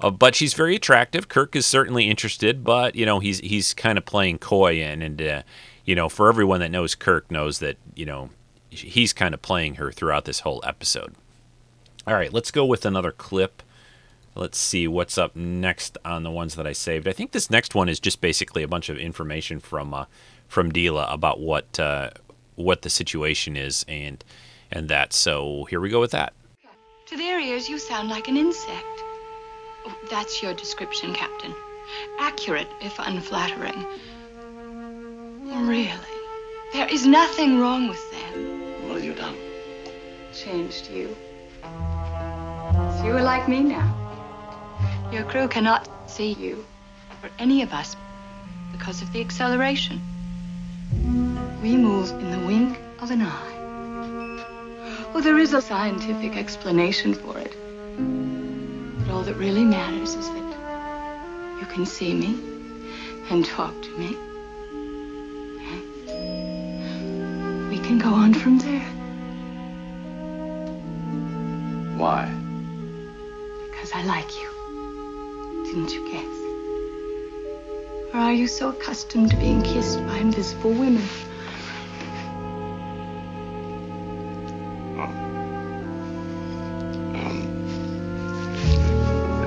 uh, 0.00 0.10
but 0.10 0.34
she's 0.34 0.54
very 0.54 0.76
attractive. 0.76 1.28
Kirk 1.28 1.54
is 1.54 1.66
certainly 1.66 2.08
interested, 2.08 2.64
but 2.64 2.94
you 2.94 3.06
know 3.06 3.20
he's 3.20 3.38
he's 3.40 3.74
kind 3.74 3.98
of 3.98 4.04
playing 4.04 4.38
coy 4.38 4.82
and 4.82 5.02
and 5.02 5.22
uh, 5.22 5.42
you 5.84 5.94
know 5.94 6.08
for 6.08 6.28
everyone 6.28 6.60
that 6.60 6.70
knows 6.70 6.94
Kirk 6.94 7.30
knows 7.30 7.58
that 7.60 7.76
you 7.94 8.06
know 8.06 8.30
he's 8.70 9.12
kind 9.12 9.32
of 9.34 9.40
playing 9.40 9.76
her 9.76 9.90
throughout 9.90 10.24
this 10.24 10.40
whole 10.40 10.62
episode. 10.66 11.14
All 12.06 12.14
right, 12.14 12.32
let's 12.32 12.52
go 12.52 12.64
with 12.64 12.86
another 12.86 13.10
clip. 13.10 13.64
Let's 14.36 14.58
see 14.58 14.86
what's 14.86 15.18
up 15.18 15.34
next 15.34 15.98
on 16.04 16.22
the 16.22 16.30
ones 16.30 16.54
that 16.54 16.66
I 16.66 16.72
saved. 16.72 17.08
I 17.08 17.12
think 17.12 17.32
this 17.32 17.50
next 17.50 17.74
one 17.74 17.88
is 17.88 17.98
just 17.98 18.20
basically 18.20 18.62
a 18.62 18.68
bunch 18.68 18.88
of 18.88 18.96
information 18.96 19.58
from 19.58 19.92
uh, 19.92 20.04
from 20.46 20.70
Deela 20.70 21.12
about 21.12 21.40
what 21.40 21.80
uh, 21.80 22.10
what 22.54 22.82
the 22.82 22.90
situation 22.90 23.56
is 23.56 23.84
and 23.88 24.22
and 24.70 24.88
that. 24.88 25.12
So 25.12 25.64
here 25.64 25.80
we 25.80 25.88
go 25.88 25.98
with 25.98 26.12
that. 26.12 26.32
To 27.06 27.16
their 27.16 27.40
ears, 27.40 27.68
you 27.68 27.78
sound 27.78 28.08
like 28.08 28.28
an 28.28 28.36
insect. 28.36 28.84
Oh, 29.86 29.98
that's 30.08 30.42
your 30.42 30.54
description, 30.54 31.12
Captain. 31.12 31.54
Accurate, 32.20 32.68
if 32.80 32.98
unflattering. 33.00 33.86
Really, 35.44 35.90
there 36.72 36.88
is 36.88 37.04
nothing 37.06 37.58
wrong 37.58 37.88
with 37.88 38.10
them. 38.12 38.60
What 38.86 38.96
have 38.96 39.04
you 39.04 39.14
done? 39.14 39.36
Changed 40.32 40.90
you. 40.90 41.16
You 43.04 43.16
are 43.16 43.22
like 43.22 43.48
me 43.48 43.60
now. 43.60 43.94
Your 45.12 45.24
crew 45.24 45.48
cannot 45.48 45.88
see 46.10 46.32
you, 46.32 46.64
or 47.22 47.30
any 47.38 47.62
of 47.62 47.72
us, 47.72 47.96
because 48.72 49.00
of 49.00 49.12
the 49.12 49.20
acceleration. 49.20 50.00
We 51.62 51.76
move 51.76 52.10
in 52.10 52.30
the 52.30 52.46
wink 52.46 52.78
of 53.00 53.10
an 53.10 53.22
eye. 53.22 53.52
Oh, 55.14 55.20
there 55.22 55.38
is 55.38 55.54
a 55.54 55.62
scientific 55.62 56.36
explanation 56.36 57.14
for 57.14 57.38
it. 57.38 57.56
But 58.98 59.10
all 59.12 59.22
that 59.22 59.36
really 59.36 59.64
matters 59.64 60.14
is 60.14 60.28
that 60.28 61.58
you 61.60 61.66
can 61.66 61.86
see 61.86 62.12
me 62.12 62.38
and 63.30 63.44
talk 63.44 63.72
to 63.82 63.90
me. 63.98 64.16
We 67.70 67.78
can 67.78 67.98
go 67.98 68.10
on 68.10 68.34
from 68.34 68.58
there. 68.58 68.86
Why? 71.96 72.30
Because 73.86 74.02
I 74.02 74.06
like 74.06 74.30
you. 74.40 74.48
Didn't 75.64 75.92
you 75.92 76.02
guess? 76.10 76.36
Or 78.12 78.20
are 78.20 78.32
you 78.32 78.48
so 78.48 78.70
accustomed 78.70 79.30
to 79.30 79.36
being 79.36 79.62
kissed 79.62 80.04
by 80.06 80.16
invisible 80.16 80.72
women? 80.72 81.04
Oh. 84.96 85.02
Um. 87.14 87.46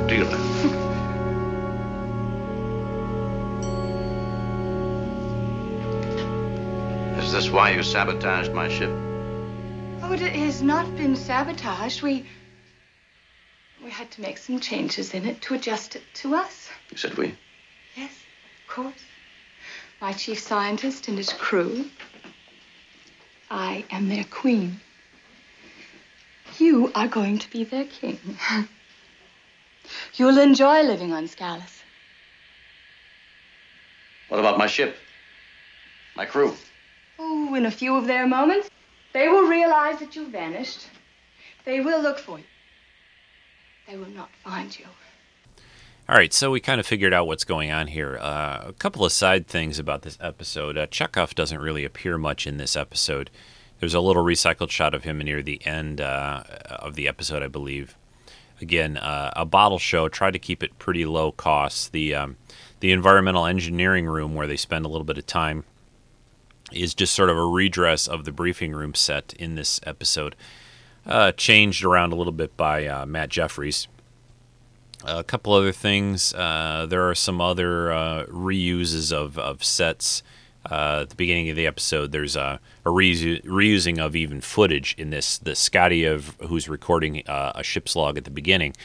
Is 7.19 7.33
this 7.33 7.49
why 7.49 7.71
you 7.71 7.83
sabotaged 7.83 8.53
my 8.53 8.69
ship? 8.69 8.91
Oh, 10.01 10.13
it 10.13 10.21
has 10.21 10.61
not 10.61 10.95
been 10.95 11.17
sabotaged. 11.17 12.03
We 12.03 12.25
we 13.89 13.93
had 13.93 14.11
to 14.11 14.21
make 14.21 14.37
some 14.37 14.59
changes 14.59 15.15
in 15.15 15.25
it 15.25 15.41
to 15.41 15.55
adjust 15.55 15.95
it 15.95 16.03
to 16.13 16.35
us. 16.35 16.69
You 16.91 16.97
said 16.97 17.15
we? 17.15 17.33
Yes, 17.95 18.11
of 18.11 18.75
course. 18.75 19.03
My 19.99 20.13
chief 20.13 20.37
scientist 20.37 21.07
and 21.07 21.17
his 21.17 21.33
crew. 21.33 21.89
I 23.49 23.83
am 23.89 24.07
their 24.07 24.25
queen. 24.25 24.79
You 26.59 26.91
are 26.93 27.07
going 27.07 27.39
to 27.39 27.49
be 27.49 27.63
their 27.63 27.85
king. 27.85 28.19
You'll 30.13 30.37
enjoy 30.37 30.83
living 30.83 31.11
on 31.11 31.27
Scalos. 31.27 31.81
What 34.27 34.39
about 34.39 34.59
my 34.59 34.67
ship? 34.67 34.97
My 36.15 36.25
crew? 36.25 36.53
Oh, 37.17 37.55
in 37.55 37.65
a 37.65 37.71
few 37.71 37.95
of 37.95 38.05
their 38.05 38.27
moments, 38.27 38.69
they 39.13 39.27
will 39.29 39.47
realize 39.47 39.97
that 39.97 40.15
you've 40.15 40.29
vanished. 40.29 40.85
They 41.65 41.79
will 41.79 42.03
look 42.03 42.19
for 42.19 42.37
you. 42.37 42.45
They 43.89 43.97
will 43.97 44.09
not 44.09 44.29
find 44.43 44.77
you. 44.77 44.85
All 46.07 46.15
right, 46.15 46.31
so 46.31 46.51
we 46.51 46.59
kind 46.59 46.79
of 46.79 46.85
figured 46.85 47.13
out 47.13 47.25
what's 47.25 47.43
going 47.43 47.71
on 47.71 47.87
here. 47.87 48.19
Uh, 48.19 48.65
a 48.67 48.73
couple 48.77 49.03
of 49.03 49.11
side 49.11 49.47
things 49.47 49.79
about 49.79 50.03
this 50.03 50.17
episode. 50.21 50.77
Uh, 50.77 50.85
Chekov 50.87 51.33
doesn't 51.33 51.59
really 51.59 51.85
appear 51.85 52.17
much 52.17 52.45
in 52.45 52.57
this 52.57 52.75
episode. 52.75 53.31
There's 53.79 53.95
a 53.95 53.99
little 53.99 54.23
recycled 54.23 54.69
shot 54.69 54.93
of 54.93 55.05
him 55.05 55.17
near 55.19 55.41
the 55.41 55.65
end 55.65 56.01
uh, 56.01 56.43
of 56.69 56.95
the 56.95 57.07
episode, 57.07 57.41
I 57.41 57.47
believe. 57.47 57.95
Again, 58.61 58.97
uh, 58.97 59.31
a 59.35 59.45
bottle 59.45 59.79
show. 59.79 60.07
Tried 60.07 60.33
to 60.33 60.39
keep 60.39 60.61
it 60.61 60.77
pretty 60.77 61.05
low 61.05 61.31
cost. 61.31 61.91
The 61.91 62.13
um, 62.13 62.37
the 62.81 62.91
environmental 62.91 63.45
engineering 63.45 64.05
room 64.05 64.35
where 64.35 64.47
they 64.47 64.57
spend 64.57 64.85
a 64.85 64.89
little 64.89 65.05
bit 65.05 65.17
of 65.17 65.25
time 65.25 65.63
is 66.71 66.93
just 66.93 67.15
sort 67.15 67.29
of 67.29 67.37
a 67.37 67.45
redress 67.45 68.07
of 68.07 68.25
the 68.25 68.31
briefing 68.31 68.73
room 68.73 68.93
set 68.93 69.33
in 69.39 69.55
this 69.55 69.79
episode 69.85 70.35
uh, 71.05 71.31
changed 71.33 71.83
around 71.83 72.13
a 72.13 72.15
little 72.15 72.33
bit 72.33 72.55
by 72.55 72.85
uh, 72.85 73.05
Matt 73.05 73.29
Jefferies. 73.29 73.87
A 75.05 75.23
couple 75.23 75.53
other 75.53 75.71
things. 75.71 76.33
Uh, 76.33 76.85
there 76.89 77.07
are 77.09 77.15
some 77.15 77.39
other 77.39 77.91
uh, 77.91 78.25
reuses 78.25 79.13
of, 79.13 79.37
of 79.37 79.63
sets. 79.63 80.23
Uh, 80.69 80.99
at 81.03 81.09
the 81.09 81.15
beginning 81.15 81.49
of 81.49 81.55
the 81.55 81.65
episode, 81.65 82.11
there's 82.11 82.35
a, 82.35 82.59
a 82.85 82.89
reusing 82.89 83.97
of 83.97 84.15
even 84.15 84.41
footage 84.41 84.93
in 84.97 85.09
this. 85.09 85.37
The 85.37 85.55
Scotty 85.55 86.03
of 86.03 86.35
who's 86.41 86.67
recording 86.67 87.23
a 87.27 87.63
ship's 87.63 87.95
log 87.95 88.17
at 88.17 88.25
the 88.25 88.29
beginning. 88.29 88.75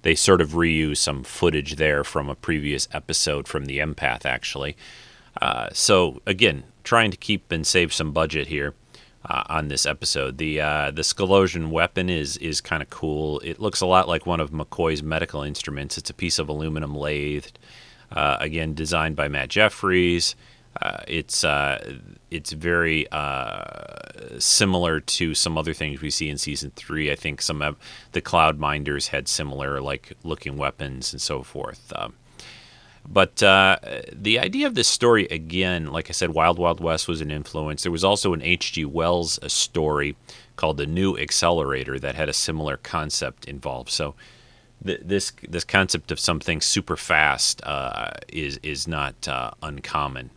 They 0.00 0.14
sort 0.14 0.40
of 0.40 0.52
reuse 0.52 0.96
some 0.96 1.22
footage 1.22 1.76
there 1.76 2.04
from 2.04 2.30
a 2.30 2.34
previous 2.34 2.88
episode 2.92 3.46
from 3.46 3.66
the 3.66 3.78
empath, 3.80 4.24
actually. 4.24 4.78
so 5.74 6.22
again, 6.24 6.64
trying 6.84 7.10
to 7.10 7.18
keep 7.18 7.52
and 7.52 7.66
save 7.66 7.92
some 7.92 8.12
budget 8.12 8.46
here 8.46 8.74
uh, 9.24 9.44
on 9.48 9.68
this 9.68 9.86
episode. 9.86 10.38
The 10.38 10.60
uh, 10.60 10.90
the 10.90 11.02
Scalosian 11.02 11.70
weapon 11.70 12.08
is 12.08 12.36
is 12.38 12.60
kind 12.60 12.82
of 12.82 12.90
cool. 12.90 13.40
It 13.40 13.60
looks 13.60 13.80
a 13.80 13.86
lot 13.86 14.08
like 14.08 14.26
one 14.26 14.40
of 14.40 14.50
McCoy's 14.50 15.02
medical 15.02 15.42
instruments. 15.42 15.98
It's 15.98 16.10
a 16.10 16.14
piece 16.14 16.38
of 16.38 16.48
aluminum 16.48 16.94
lathed, 16.94 17.58
uh, 18.12 18.36
again 18.40 18.74
designed 18.74 19.16
by 19.16 19.28
Matt 19.28 19.50
Jefferies. 19.50 20.34
Uh, 20.80 21.02
it's 21.08 21.42
uh, 21.42 21.96
it's 22.30 22.52
very 22.52 23.10
uh, 23.10 24.38
similar 24.38 25.00
to 25.00 25.34
some 25.34 25.58
other 25.58 25.74
things 25.74 26.00
we 26.00 26.10
see 26.10 26.28
in 26.28 26.38
season 26.38 26.70
three. 26.76 27.10
I 27.10 27.16
think 27.16 27.42
some 27.42 27.60
of 27.60 27.76
the 28.12 28.20
Cloud 28.20 28.58
Minders 28.58 29.08
had 29.08 29.26
similar 29.26 29.80
like 29.80 30.12
looking 30.22 30.56
weapons 30.56 31.12
and 31.12 31.20
so 31.20 31.42
forth. 31.42 31.92
Um, 31.96 32.14
but 33.08 33.42
uh, 33.42 33.78
the 34.12 34.38
idea 34.38 34.66
of 34.66 34.74
this 34.74 34.88
story, 34.88 35.26
again, 35.26 35.86
like 35.86 36.08
I 36.10 36.12
said, 36.12 36.30
Wild 36.30 36.58
Wild 36.58 36.80
West 36.80 37.08
was 37.08 37.20
an 37.20 37.30
influence. 37.30 37.82
There 37.82 37.92
was 37.92 38.04
also 38.04 38.32
an 38.32 38.42
H.G. 38.42 38.84
Wells 38.84 39.38
story 39.52 40.16
called 40.56 40.76
The 40.76 40.86
New 40.86 41.16
Accelerator 41.18 41.98
that 41.98 42.14
had 42.14 42.28
a 42.28 42.34
similar 42.34 42.76
concept 42.76 43.46
involved. 43.46 43.90
So 43.90 44.14
th- 44.84 45.00
this 45.02 45.32
this 45.48 45.64
concept 45.64 46.12
of 46.12 46.20
something 46.20 46.60
super 46.60 46.96
fast 46.96 47.62
uh, 47.64 48.10
is 48.28 48.60
is 48.62 48.86
not 48.86 49.26
uh, 49.26 49.50
uncommon. 49.62 50.30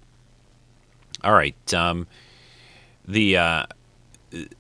All 1.23 1.33
right. 1.33 1.73
Um, 1.73 2.07
the 3.07 3.37
uh, 3.37 3.65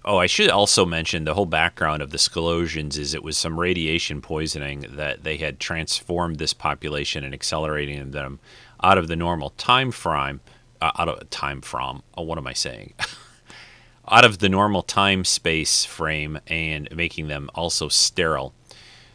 oh, 0.05 0.17
I 0.17 0.27
should 0.27 0.49
also 0.49 0.85
mention 0.85 1.23
the 1.23 1.33
whole 1.33 1.45
background 1.45 2.01
of 2.01 2.11
the 2.11 2.17
Scalosians 2.17 2.97
is 2.97 3.13
it 3.13 3.23
was 3.23 3.37
some 3.37 3.59
radiation 3.59 4.21
poisoning 4.21 4.85
that 4.89 5.23
they 5.23 5.37
had 5.37 5.59
transformed 5.59 6.37
this 6.37 6.53
population 6.53 7.23
and 7.23 7.33
accelerating 7.33 8.11
them 8.11 8.39
out 8.83 8.97
of 8.97 9.07
the 9.07 9.15
normal 9.15 9.51
time 9.51 9.91
frame, 9.91 10.41
uh, 10.81 10.91
out 10.97 11.09
of 11.09 11.29
time 11.29 11.61
from. 11.61 12.03
Oh, 12.15 12.23
what 12.23 12.37
am 12.37 12.47
I 12.47 12.53
saying? 12.53 12.93
out 14.07 14.25
of 14.25 14.39
the 14.39 14.49
normal 14.49 14.83
time 14.83 15.23
space 15.23 15.85
frame 15.85 16.39
and 16.47 16.93
making 16.95 17.27
them 17.27 17.49
also 17.55 17.87
sterile. 17.87 18.53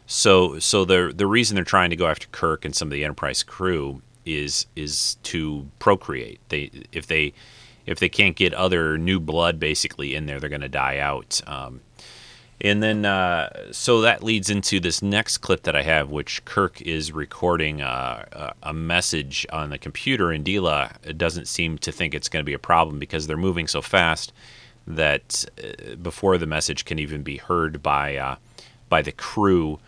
So, 0.07 0.57
so 0.59 0.85
the 0.85 1.13
the 1.15 1.27
reason 1.27 1.55
they're 1.55 1.63
trying 1.63 1.91
to 1.91 1.95
go 1.95 2.07
after 2.07 2.27
Kirk 2.31 2.65
and 2.65 2.75
some 2.75 2.87
of 2.87 2.91
the 2.91 3.03
Enterprise 3.03 3.43
crew 3.43 4.01
is 4.25 4.65
is 4.75 5.15
to 5.23 5.67
procreate. 5.77 6.39
They 6.49 6.71
if 6.91 7.05
they 7.07 7.33
if 7.89 7.97
they 7.99 8.07
can't 8.07 8.35
get 8.35 8.53
other 8.53 8.99
new 8.99 9.19
blood 9.19 9.59
basically 9.59 10.13
in 10.13 10.27
there, 10.27 10.39
they're 10.39 10.47
going 10.47 10.61
to 10.61 10.69
die 10.69 10.99
out. 10.99 11.41
Um, 11.47 11.81
and 12.61 12.83
then, 12.83 13.03
uh, 13.03 13.71
so 13.71 14.01
that 14.01 14.21
leads 14.21 14.49
into 14.49 14.79
this 14.79 15.01
next 15.01 15.39
clip 15.39 15.63
that 15.63 15.75
I 15.75 15.81
have, 15.81 16.11
which 16.11 16.45
Kirk 16.45 16.81
is 16.81 17.11
recording 17.11 17.81
uh, 17.81 18.53
a 18.61 18.73
message 18.73 19.47
on 19.51 19.71
the 19.71 19.79
computer, 19.79 20.29
and 20.31 20.45
Deela 20.45 21.17
doesn't 21.17 21.47
seem 21.47 21.79
to 21.79 21.91
think 21.91 22.13
it's 22.13 22.29
going 22.29 22.41
to 22.43 22.45
be 22.45 22.53
a 22.53 22.59
problem 22.59 22.99
because 22.99 23.25
they're 23.25 23.37
moving 23.37 23.67
so 23.67 23.81
fast 23.81 24.33
that 24.85 25.45
uh, 25.57 25.95
before 25.95 26.37
the 26.37 26.45
message 26.45 26.85
can 26.85 26.99
even 26.99 27.23
be 27.23 27.37
heard 27.37 27.81
by 27.81 28.17
uh, 28.17 28.35
by 28.87 29.01
the 29.01 29.13
crew, 29.13 29.79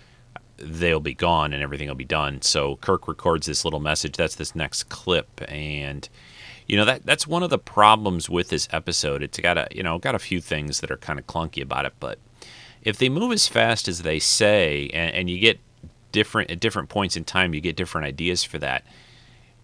they'll 0.57 0.99
be 0.99 1.13
gone 1.13 1.53
and 1.53 1.61
everything 1.61 1.87
will 1.87 1.95
be 1.95 2.05
done. 2.05 2.41
So 2.41 2.77
Kirk 2.77 3.07
records 3.07 3.47
this 3.47 3.65
little 3.65 3.79
message. 3.79 4.15
That's 4.15 4.35
this 4.35 4.55
next 4.55 4.89
clip, 4.89 5.41
and 5.47 6.07
you 6.67 6.77
know 6.77 6.85
that 6.85 7.05
that's 7.05 7.27
one 7.27 7.43
of 7.43 7.49
the 7.49 7.59
problems 7.59 8.29
with 8.29 8.49
this 8.49 8.67
episode. 8.71 9.23
It's 9.23 9.39
got 9.39 9.57
a 9.57 9.67
you 9.71 9.83
know 9.83 9.99
got 9.99 10.15
a 10.15 10.19
few 10.19 10.41
things 10.41 10.79
that 10.79 10.91
are 10.91 10.97
kind 10.97 11.19
of 11.19 11.27
clunky 11.27 11.61
about 11.61 11.85
it, 11.85 11.93
but 11.99 12.19
if 12.83 12.97
they 12.97 13.09
move 13.09 13.31
as 13.31 13.47
fast 13.47 13.87
as 13.87 14.01
they 14.01 14.19
say, 14.19 14.89
and, 14.93 15.13
and 15.13 15.29
you 15.29 15.39
get 15.39 15.59
different 16.11 16.51
at 16.51 16.59
different 16.59 16.89
points 16.89 17.15
in 17.15 17.23
time, 17.23 17.53
you 17.53 17.61
get 17.61 17.75
different 17.75 18.07
ideas 18.07 18.43
for 18.43 18.57
that. 18.59 18.83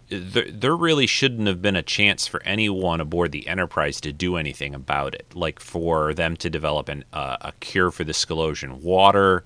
There, 0.08 0.50
there 0.50 0.76
really 0.76 1.06
shouldn't 1.06 1.48
have 1.48 1.60
been 1.60 1.76
a 1.76 1.82
chance 1.82 2.26
for 2.26 2.42
anyone 2.44 3.00
aboard 3.00 3.30
the 3.32 3.46
Enterprise 3.46 4.00
to 4.00 4.12
do 4.12 4.36
anything 4.36 4.74
about 4.74 5.14
it, 5.14 5.26
like 5.34 5.60
for 5.60 6.14
them 6.14 6.36
to 6.38 6.48
develop 6.48 6.88
an, 6.88 7.04
uh, 7.12 7.36
a 7.42 7.52
cure 7.60 7.90
for 7.90 8.04
the 8.04 8.12
Scalosian 8.12 8.80
water. 8.80 9.44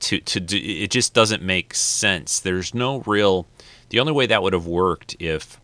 To 0.00 0.20
to 0.20 0.38
do, 0.38 0.56
it 0.56 0.92
just 0.92 1.12
doesn't 1.12 1.42
make 1.42 1.74
sense. 1.74 2.38
There's 2.38 2.72
no 2.72 3.00
real. 3.00 3.48
The 3.88 3.98
only 3.98 4.12
way 4.12 4.26
that 4.26 4.42
would 4.42 4.52
have 4.52 4.66
worked 4.66 5.16
if 5.18 5.58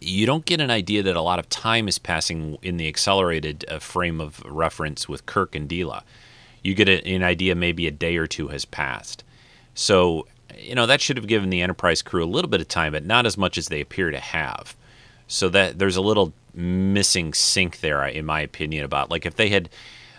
you 0.00 0.26
don't 0.26 0.44
get 0.44 0.60
an 0.60 0.70
idea 0.70 1.02
that 1.02 1.16
a 1.16 1.22
lot 1.22 1.38
of 1.38 1.48
time 1.48 1.88
is 1.88 1.98
passing 1.98 2.58
in 2.62 2.76
the 2.76 2.88
accelerated 2.88 3.64
uh, 3.68 3.78
frame 3.78 4.20
of 4.20 4.42
reference 4.44 5.08
with 5.08 5.26
Kirk 5.26 5.54
and 5.54 5.68
Deela. 5.68 6.02
You 6.62 6.74
get 6.74 6.88
a, 6.88 7.06
an 7.06 7.22
idea 7.22 7.54
maybe 7.54 7.86
a 7.86 7.90
day 7.90 8.16
or 8.16 8.26
two 8.26 8.48
has 8.48 8.64
passed. 8.64 9.24
So, 9.74 10.26
you 10.58 10.74
know, 10.74 10.86
that 10.86 11.00
should 11.00 11.16
have 11.16 11.26
given 11.26 11.50
the 11.50 11.62
Enterprise 11.62 12.02
crew 12.02 12.24
a 12.24 12.26
little 12.26 12.50
bit 12.50 12.60
of 12.60 12.68
time, 12.68 12.92
but 12.92 13.04
not 13.04 13.26
as 13.26 13.38
much 13.38 13.58
as 13.58 13.68
they 13.68 13.80
appear 13.80 14.10
to 14.10 14.20
have. 14.20 14.76
So 15.28 15.48
that 15.50 15.78
there's 15.78 15.96
a 15.96 16.02
little 16.02 16.32
missing 16.54 17.34
sync 17.34 17.80
there, 17.80 18.04
in 18.06 18.24
my 18.24 18.40
opinion, 18.40 18.84
about 18.84 19.10
like 19.10 19.26
if 19.26 19.36
they 19.36 19.48
had 19.48 19.68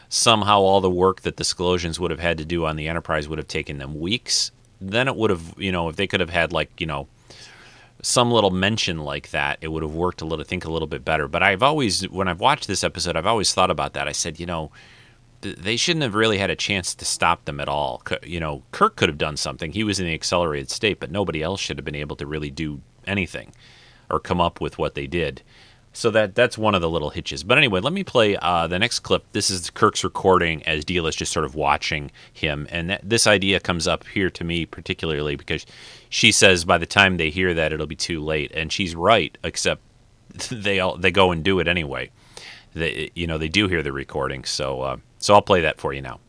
somehow 0.10 0.60
all 0.60 0.82
the 0.82 0.90
work 0.90 1.22
that 1.22 1.38
the 1.38 1.44
Scalosians 1.44 2.00
would 2.00 2.12
have 2.12 2.20
had 2.20 2.38
to 2.38 2.46
do 2.46 2.66
on 2.66 2.76
the 2.76 2.88
Enterprise 2.88 3.28
would 3.28 3.40
have 3.40 3.48
taken 3.48 3.78
them 3.78 4.00
weeks, 4.00 4.52
then 4.80 5.08
it 5.08 5.16
would 5.16 5.30
have, 5.30 5.54
you 5.58 5.72
know, 5.72 5.90
if 5.90 5.96
they 5.96 6.08
could 6.08 6.20
have 6.20 6.30
had 6.30 6.54
like, 6.54 6.70
you 6.80 6.86
know, 6.86 7.08
some 8.02 8.32
little 8.32 8.52
mention 8.52 9.00
like 9.00 9.32
that, 9.32 9.58
it 9.62 9.70
would 9.70 9.84
have 9.84 9.94
worked 9.94 10.22
a 10.22 10.26
little, 10.26 10.46
think 10.46 10.66
a 10.66 10.72
little 10.72 10.88
bit 10.88 11.04
better. 11.04 11.28
But 11.28 11.44
I've 11.44 11.64
always, 11.64 12.08
when 12.10 12.28
I've 12.28 12.40
watched 12.40 12.68
this 12.68 12.84
episode, 12.84 13.16
I've 13.16 13.26
always 13.26 13.54
thought 13.54 13.72
about 13.72 13.94
that. 13.94 14.08
I 14.08 14.12
said, 14.12 14.40
you 14.40 14.46
know, 14.46 14.72
they 15.42 15.78
shouldn't 15.78 16.04
have 16.04 16.16
really 16.16 16.38
had 16.38 16.50
a 16.50 16.56
chance 16.56 16.96
to 16.96 17.06
stop 17.06 17.46
them 17.46 17.60
at 17.60 17.70
all. 17.70 18.02
You 18.24 18.40
know, 18.40 18.64
Kirk 18.72 18.96
could 18.96 19.10
have 19.10 19.18
done 19.18 19.38
something. 19.38 19.72
He 19.72 19.84
was 19.84 20.00
in 20.00 20.08
the 20.08 20.14
accelerated 20.14 20.70
state, 20.72 21.00
but 21.00 21.12
nobody 21.12 21.44
else 21.44 21.60
should 21.60 21.78
have 21.78 21.86
been 21.86 21.96
able 21.96 22.16
to 22.16 22.26
really 22.26 22.50
do 22.50 22.82
anything 23.06 23.54
or 24.10 24.20
come 24.20 24.42
up 24.42 24.62
with 24.62 24.78
what 24.78 24.96
they 24.96 25.08
did. 25.08 25.42
So 25.98 26.12
that 26.12 26.36
that's 26.36 26.60
one 26.60 26.76
of 26.76 26.82
the 26.82 26.90
little 26.92 27.10
hitches. 27.10 27.42
But 27.44 27.58
anyway, 27.58 27.80
let 27.80 27.92
me 27.92 28.04
play 28.04 28.38
uh, 28.38 28.68
the 28.68 28.78
next 28.78 29.00
clip. 29.00 29.26
This 29.32 29.50
is 29.50 29.72
Kirk's 29.72 30.04
recording 30.04 30.62
as 30.68 30.86
Deela's 30.86 31.16
just 31.16 31.34
sort 31.34 31.44
of 31.44 31.56
watching 31.56 32.12
him, 32.32 32.68
and 32.70 32.92
that, 32.92 33.02
this 33.04 33.26
idea 33.26 33.60
comes 33.60 33.88
up 33.88 34.06
here 34.06 34.30
to 34.30 34.44
me 34.44 34.68
particularly 34.68 35.36
because 35.36 35.66
she 36.08 36.32
says 36.32 36.66
by 36.66 36.78
the 36.78 36.86
time 36.86 37.18
they 37.18 37.32
hear 37.32 37.52
that 37.56 37.74
it'll 37.74 37.88
be 37.88 37.96
too 37.96 38.24
late, 38.24 38.52
and 38.54 38.72
she's 38.72 38.96
right. 38.96 39.40
Except 39.44 39.82
they 40.52 40.80
all 40.80 40.98
they 40.98 41.10
go 41.10 41.32
and 41.32 41.44
do 41.44 41.60
it 41.60 41.68
anyway. 41.68 42.12
They 42.76 43.10
you 43.16 43.26
know 43.26 43.40
they 43.40 43.50
do 43.50 43.68
hear 43.68 43.82
the 43.82 43.92
recording, 43.92 44.44
so 44.44 44.82
uh, 44.82 44.98
so 45.18 45.34
I'll 45.34 45.42
play 45.42 45.62
that 45.62 45.80
for 45.82 45.94
you 45.94 46.04
now. 46.04 46.20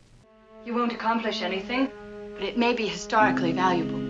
You 0.64 0.74
won't 0.74 0.92
accomplish 0.92 1.42
anything, 1.42 1.90
but 2.32 2.42
it 2.42 2.56
may 2.56 2.72
be 2.72 2.86
historically 2.86 3.52
valuable. 3.52 4.00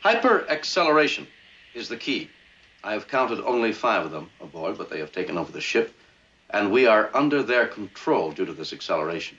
Hyper 0.00 0.50
acceleration 0.50 1.28
is 1.76 1.88
the 1.88 1.96
key. 1.96 2.28
I 2.84 2.92
have 2.92 3.08
counted 3.08 3.40
only 3.44 3.72
five 3.72 4.04
of 4.04 4.10
them 4.10 4.30
aboard, 4.40 4.76
but 4.76 4.90
they 4.90 4.98
have 4.98 5.12
taken 5.12 5.38
over 5.38 5.52
the 5.52 5.60
ship, 5.60 5.94
and 6.50 6.72
we 6.72 6.86
are 6.86 7.10
under 7.14 7.42
their 7.42 7.66
control 7.66 8.32
due 8.32 8.44
to 8.44 8.52
this 8.52 8.72
acceleration. 8.72 9.38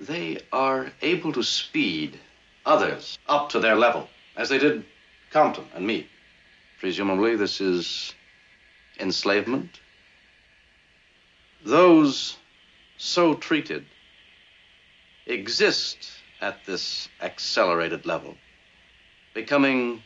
They 0.00 0.40
are 0.52 0.92
able 1.02 1.32
to 1.32 1.42
speed 1.42 2.18
others 2.64 3.18
up 3.28 3.50
to 3.50 3.60
their 3.60 3.76
level, 3.76 4.08
as 4.36 4.48
they 4.48 4.58
did 4.58 4.84
Compton 5.30 5.66
and 5.74 5.86
me. 5.86 6.08
Presumably, 6.80 7.36
this 7.36 7.60
is 7.60 8.14
enslavement. 8.98 9.80
Those 11.64 12.36
so 12.96 13.34
treated 13.34 13.84
exist 15.26 16.10
at 16.40 16.64
this 16.66 17.08
accelerated 17.20 18.04
level, 18.04 18.36
becoming 19.34 20.02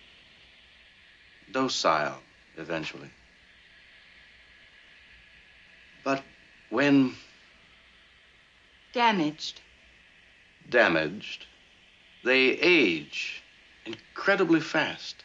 docile 1.52 2.18
eventually. 2.56 3.10
But 6.04 6.22
when 6.70 7.14
damaged, 8.92 9.60
damaged, 10.70 11.46
they 12.24 12.50
age 12.50 13.42
incredibly 13.84 14.60
fast, 14.60 15.22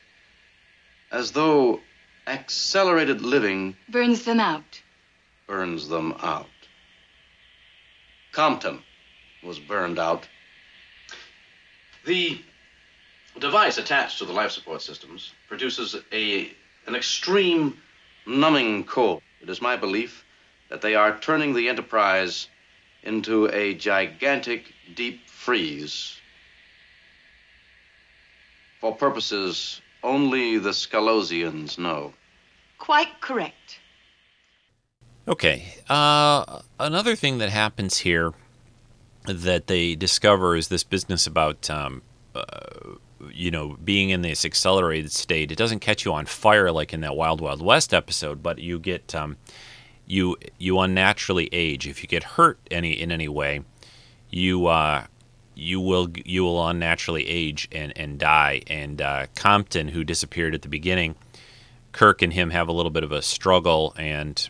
as 1.11 1.31
though 1.31 1.81
accelerated 2.27 3.21
living 3.21 3.75
burns 3.89 4.23
them 4.25 4.39
out. 4.39 4.81
Burns 5.47 5.87
them 5.87 6.13
out. 6.21 6.47
Compton 8.31 8.81
was 9.43 9.59
burned 9.59 9.99
out. 9.99 10.27
The 12.05 12.41
device 13.39 13.77
attached 13.77 14.19
to 14.19 14.25
the 14.25 14.33
life 14.33 14.51
support 14.51 14.81
systems 14.81 15.33
produces 15.47 15.95
a, 16.11 16.51
an 16.87 16.95
extreme 16.95 17.77
numbing 18.25 18.83
cold. 18.83 19.21
It 19.41 19.49
is 19.49 19.61
my 19.61 19.75
belief 19.75 20.23
that 20.69 20.81
they 20.81 20.95
are 20.95 21.17
turning 21.19 21.53
the 21.53 21.69
Enterprise 21.69 22.47
into 23.03 23.47
a 23.47 23.73
gigantic 23.73 24.65
deep 24.95 25.27
freeze 25.27 26.17
for 28.79 28.95
purposes 28.95 29.81
only 30.03 30.57
the 30.57 30.71
Scalosians 30.71 31.77
know. 31.77 32.13
Quite 32.77 33.21
correct. 33.21 33.79
Okay. 35.27 35.75
Uh, 35.87 36.61
another 36.79 37.15
thing 37.15 37.37
that 37.37 37.49
happens 37.49 37.99
here 37.99 38.33
that 39.25 39.67
they 39.67 39.95
discover 39.95 40.55
is 40.55 40.69
this 40.69 40.83
business 40.83 41.27
about 41.27 41.69
um, 41.69 42.01
uh, 42.33 42.95
you 43.33 43.51
know, 43.51 43.77
being 43.83 44.09
in 44.09 44.21
this 44.21 44.45
accelerated 44.45 45.11
state, 45.11 45.51
it 45.51 45.57
doesn't 45.57 45.79
catch 45.79 46.05
you 46.05 46.13
on 46.13 46.25
fire 46.25 46.71
like 46.71 46.93
in 46.93 47.01
that 47.01 47.15
Wild 47.15 47.41
Wild 47.41 47.61
West 47.61 47.93
episode, 47.93 48.41
but 48.41 48.59
you 48.59 48.79
get 48.79 49.13
um, 49.13 49.37
you 50.05 50.37
you 50.57 50.79
unnaturally 50.79 51.49
age. 51.51 51.87
If 51.87 52.01
you 52.03 52.07
get 52.07 52.23
hurt 52.23 52.59
any 52.69 52.91
in 52.91 53.11
any 53.11 53.27
way, 53.27 53.61
you 54.29 54.67
uh, 54.67 55.05
you 55.55 55.79
will 55.79 56.09
you 56.25 56.43
will 56.43 56.67
unnaturally 56.67 57.27
age 57.27 57.67
and 57.71 57.93
and 57.95 58.19
die. 58.19 58.61
And 58.67 59.01
uh, 59.01 59.27
Compton, 59.35 59.89
who 59.89 60.03
disappeared 60.03 60.55
at 60.55 60.61
the 60.61 60.69
beginning, 60.69 61.15
Kirk 61.91 62.21
and 62.21 62.33
him 62.33 62.49
have 62.49 62.67
a 62.67 62.71
little 62.71 62.91
bit 62.91 63.03
of 63.03 63.11
a 63.11 63.21
struggle, 63.21 63.93
and 63.97 64.49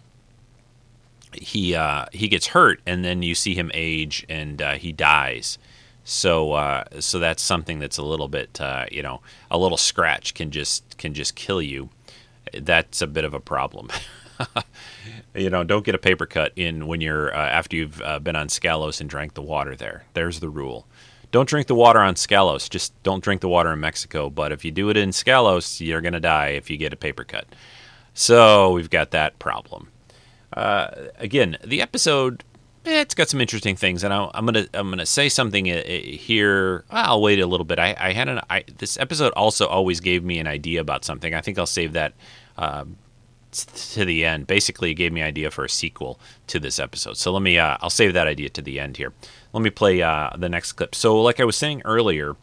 he 1.33 1.75
uh, 1.75 2.05
he 2.13 2.27
gets 2.27 2.47
hurt, 2.47 2.81
and 2.85 3.03
then 3.03 3.23
you 3.23 3.35
see 3.35 3.55
him 3.55 3.71
age, 3.73 4.25
and 4.29 4.61
uh, 4.61 4.73
he 4.73 4.91
dies. 4.91 5.57
So 6.03 6.53
uh, 6.53 6.83
so 6.99 7.19
that's 7.19 7.43
something 7.43 7.79
that's 7.79 7.97
a 7.97 8.03
little 8.03 8.27
bit 8.27 8.59
uh, 8.59 8.85
you 8.91 9.03
know 9.03 9.21
a 9.49 9.57
little 9.57 9.77
scratch 9.77 10.33
can 10.33 10.51
just 10.51 10.97
can 10.97 11.13
just 11.13 11.35
kill 11.35 11.61
you. 11.61 11.89
That's 12.53 13.01
a 13.01 13.07
bit 13.07 13.23
of 13.23 13.33
a 13.33 13.39
problem. 13.39 13.89
you 15.35 15.49
know, 15.49 15.63
don't 15.63 15.85
get 15.85 15.95
a 15.95 15.99
paper 15.99 16.25
cut 16.25 16.51
in 16.55 16.87
when 16.87 17.01
you're 17.01 17.33
uh, 17.33 17.37
after 17.37 17.75
you've 17.75 18.01
uh, 18.01 18.19
been 18.19 18.35
on 18.35 18.47
Scalos 18.47 18.99
and 18.99 19.09
drank 19.09 19.33
the 19.33 19.41
water 19.41 19.75
there. 19.75 20.05
There's 20.13 20.39
the 20.39 20.49
rule. 20.49 20.85
don't 21.31 21.47
drink 21.47 21.67
the 21.67 21.75
water 21.75 21.99
on 21.99 22.15
Scalos. 22.15 22.69
Just 22.69 23.01
don't 23.03 23.23
drink 23.23 23.41
the 23.41 23.49
water 23.49 23.71
in 23.71 23.79
Mexico. 23.79 24.29
But 24.29 24.51
if 24.51 24.65
you 24.65 24.71
do 24.71 24.89
it 24.89 24.97
in 24.97 25.09
Scalos, 25.09 25.79
you're 25.85 26.01
to 26.01 26.19
die 26.19 26.49
if 26.49 26.69
you 26.69 26.77
get 26.77 26.93
a 26.93 26.97
paper 26.97 27.23
cut. 27.23 27.45
So 28.13 28.71
we've 28.73 28.89
got 28.89 29.11
that 29.11 29.39
problem. 29.39 29.89
Uh, 30.53 30.89
again, 31.17 31.57
the 31.63 31.81
episode 31.81 32.43
it's 32.85 33.13
got 33.13 33.29
some 33.29 33.41
interesting 33.41 33.75
things, 33.75 34.03
and 34.03 34.13
I, 34.13 34.29
am 34.33 34.45
gonna 34.45 34.67
I'm 34.73 34.89
gonna 34.89 35.05
say 35.05 35.29
something 35.29 35.69
uh, 35.69 35.75
uh, 35.75 35.89
here. 35.89 36.83
I'll 36.89 37.21
wait 37.21 37.39
a 37.39 37.45
little 37.45 37.65
bit. 37.65 37.79
I, 37.79 37.95
I 37.99 38.13
had 38.13 38.27
an 38.27 38.41
I, 38.49 38.63
this 38.77 38.97
episode 38.97 39.33
also 39.33 39.67
always 39.67 39.99
gave 39.99 40.23
me 40.23 40.39
an 40.39 40.47
idea 40.47 40.81
about 40.81 41.05
something. 41.05 41.33
I 41.33 41.41
think 41.41 41.59
I'll 41.59 41.65
save 41.65 41.93
that 41.93 42.13
um, 42.57 42.97
to 43.51 44.05
the 44.05 44.25
end. 44.25 44.47
Basically, 44.47 44.91
it 44.91 44.95
gave 44.95 45.13
me 45.13 45.21
an 45.21 45.27
idea 45.27 45.51
for 45.51 45.63
a 45.63 45.69
sequel 45.69 46.19
to 46.47 46.59
this 46.59 46.79
episode. 46.79 47.17
So 47.17 47.31
let 47.31 47.41
me 47.41 47.57
uh, 47.57 47.77
I'll 47.81 47.89
save 47.89 48.13
that 48.13 48.27
idea 48.27 48.49
to 48.49 48.61
the 48.61 48.79
end 48.79 48.97
here. 48.97 49.13
Let 49.53 49.61
me 49.61 49.69
play 49.69 50.01
uh, 50.01 50.31
the 50.37 50.49
next 50.49 50.73
clip. 50.73 50.95
So, 50.95 51.21
like 51.21 51.39
I 51.39 51.45
was 51.45 51.55
saying 51.55 51.81
earlier, 51.85 52.35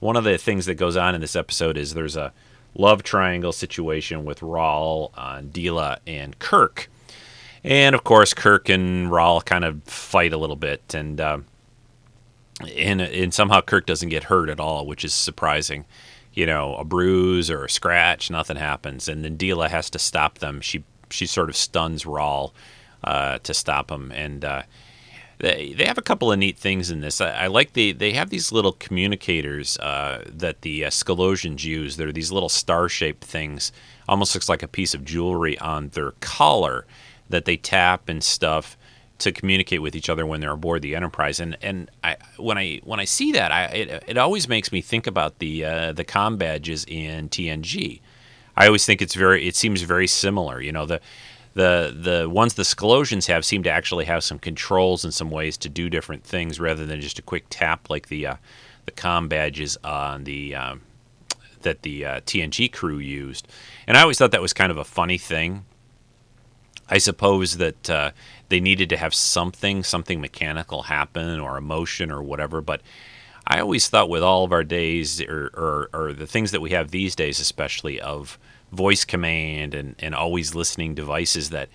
one 0.00 0.16
of 0.16 0.24
the 0.24 0.38
things 0.38 0.66
that 0.66 0.74
goes 0.74 0.96
on 0.96 1.14
in 1.14 1.20
this 1.20 1.36
episode 1.36 1.76
is 1.76 1.94
there's 1.94 2.16
a 2.16 2.32
love 2.74 3.02
triangle 3.02 3.52
situation 3.52 4.24
with 4.24 4.40
Rawl, 4.40 5.10
uh, 5.14 5.40
Deela, 5.40 5.98
and 6.06 6.38
Kirk. 6.38 6.90
And 7.64 7.94
of 7.94 8.04
course, 8.04 8.34
Kirk 8.34 8.68
and 8.68 9.10
Rawl 9.10 9.42
kind 9.42 9.64
of 9.64 9.82
fight 9.84 10.34
a 10.34 10.36
little 10.36 10.56
bit, 10.56 10.94
and 10.94 11.18
uh, 11.18 11.38
and 12.76 13.00
and 13.00 13.32
somehow 13.32 13.62
Kirk 13.62 13.86
doesn't 13.86 14.10
get 14.10 14.24
hurt 14.24 14.50
at 14.50 14.60
all, 14.60 14.86
which 14.86 15.04
is 15.04 15.14
surprising. 15.14 15.86
You 16.34 16.46
know, 16.46 16.74
a 16.76 16.84
bruise 16.84 17.50
or 17.50 17.64
a 17.64 17.70
scratch, 17.70 18.30
nothing 18.30 18.56
happens, 18.56 19.08
and 19.08 19.24
then 19.24 19.38
Deela 19.38 19.70
has 19.70 19.88
to 19.90 19.98
stop 19.98 20.38
them. 20.38 20.60
She 20.60 20.84
she 21.08 21.24
sort 21.26 21.48
of 21.48 21.56
stuns 21.56 22.04
Rawl 22.04 22.52
uh, 23.02 23.38
to 23.38 23.54
stop 23.54 23.90
him, 23.90 24.12
and 24.12 24.44
uh, 24.44 24.62
they, 25.38 25.72
they 25.72 25.86
have 25.86 25.96
a 25.96 26.02
couple 26.02 26.30
of 26.30 26.38
neat 26.38 26.58
things 26.58 26.90
in 26.90 27.00
this. 27.00 27.20
I, 27.20 27.30
I 27.30 27.46
like 27.46 27.72
the 27.72 27.92
they 27.92 28.12
have 28.12 28.28
these 28.28 28.52
little 28.52 28.72
communicators 28.72 29.78
uh, 29.78 30.22
that 30.26 30.60
the 30.60 30.84
uh, 30.84 30.90
use. 30.90 31.96
They're 31.96 32.12
these 32.12 32.30
little 32.30 32.50
star 32.50 32.90
shaped 32.90 33.24
things, 33.24 33.72
almost 34.06 34.34
looks 34.34 34.50
like 34.50 34.62
a 34.62 34.68
piece 34.68 34.92
of 34.92 35.02
jewelry 35.02 35.58
on 35.60 35.88
their 35.90 36.10
collar 36.20 36.84
that 37.28 37.44
they 37.44 37.56
tap 37.56 38.08
and 38.08 38.22
stuff 38.22 38.76
to 39.18 39.32
communicate 39.32 39.80
with 39.80 39.94
each 39.94 40.08
other 40.08 40.26
when 40.26 40.40
they're 40.40 40.52
aboard 40.52 40.82
the 40.82 40.94
Enterprise. 40.94 41.40
And 41.40 41.56
and 41.62 41.90
I 42.02 42.16
when 42.36 42.58
I 42.58 42.80
when 42.84 43.00
I 43.00 43.04
see 43.04 43.32
that, 43.32 43.52
I 43.52 43.64
it, 43.66 44.04
it 44.08 44.18
always 44.18 44.48
makes 44.48 44.72
me 44.72 44.80
think 44.80 45.06
about 45.06 45.38
the 45.38 45.64
uh, 45.64 45.92
the 45.92 46.04
com 46.04 46.36
badges 46.36 46.84
in 46.86 47.28
TNG. 47.28 48.00
I 48.56 48.66
always 48.66 48.84
think 48.84 49.02
it's 49.02 49.14
very 49.14 49.46
it 49.46 49.56
seems 49.56 49.82
very 49.82 50.06
similar. 50.06 50.60
You 50.60 50.72
know 50.72 50.86
the 50.86 51.00
the 51.54 51.96
the 51.96 52.28
ones 52.28 52.54
the 52.54 52.64
Scalosians 52.64 53.26
have 53.28 53.44
seem 53.44 53.62
to 53.62 53.70
actually 53.70 54.04
have 54.04 54.24
some 54.24 54.38
controls 54.38 55.04
and 55.04 55.14
some 55.14 55.30
ways 55.30 55.56
to 55.58 55.68
do 55.68 55.88
different 55.88 56.24
things 56.24 56.58
rather 56.60 56.84
than 56.84 57.00
just 57.00 57.18
a 57.18 57.22
quick 57.22 57.46
tap 57.48 57.88
like 57.88 58.08
the 58.08 58.26
uh, 58.26 58.36
the 58.86 58.92
com 58.92 59.28
badges 59.28 59.76
on 59.84 60.24
the 60.24 60.54
um, 60.54 60.82
that 61.62 61.82
the 61.82 62.04
uh, 62.04 62.20
TNG 62.20 62.72
crew 62.72 62.98
used. 62.98 63.48
And 63.86 63.96
I 63.96 64.02
always 64.02 64.18
thought 64.18 64.32
that 64.32 64.42
was 64.42 64.52
kind 64.52 64.70
of 64.70 64.78
a 64.78 64.84
funny 64.84 65.18
thing. 65.18 65.64
I 66.88 66.98
suppose 66.98 67.56
that 67.56 67.90
uh, 67.90 68.10
they 68.48 68.60
needed 68.60 68.88
to 68.90 68.96
have 68.96 69.14
something, 69.14 69.82
something 69.82 70.20
mechanical 70.20 70.82
happen 70.82 71.40
or 71.40 71.56
emotion 71.56 72.10
or 72.10 72.22
whatever. 72.22 72.60
But 72.60 72.82
I 73.46 73.60
always 73.60 73.88
thought 73.88 74.08
with 74.08 74.22
all 74.22 74.44
of 74.44 74.52
our 74.52 74.64
days 74.64 75.20
or, 75.22 75.50
or, 75.54 75.88
or 75.92 76.12
the 76.12 76.26
things 76.26 76.50
that 76.50 76.60
we 76.60 76.70
have 76.70 76.90
these 76.90 77.14
days, 77.14 77.40
especially 77.40 78.00
of 78.00 78.38
voice 78.72 79.04
command 79.04 79.74
and, 79.74 79.94
and 79.98 80.14
always 80.14 80.54
listening 80.54 80.94
devices 80.94 81.50
that 81.50 81.68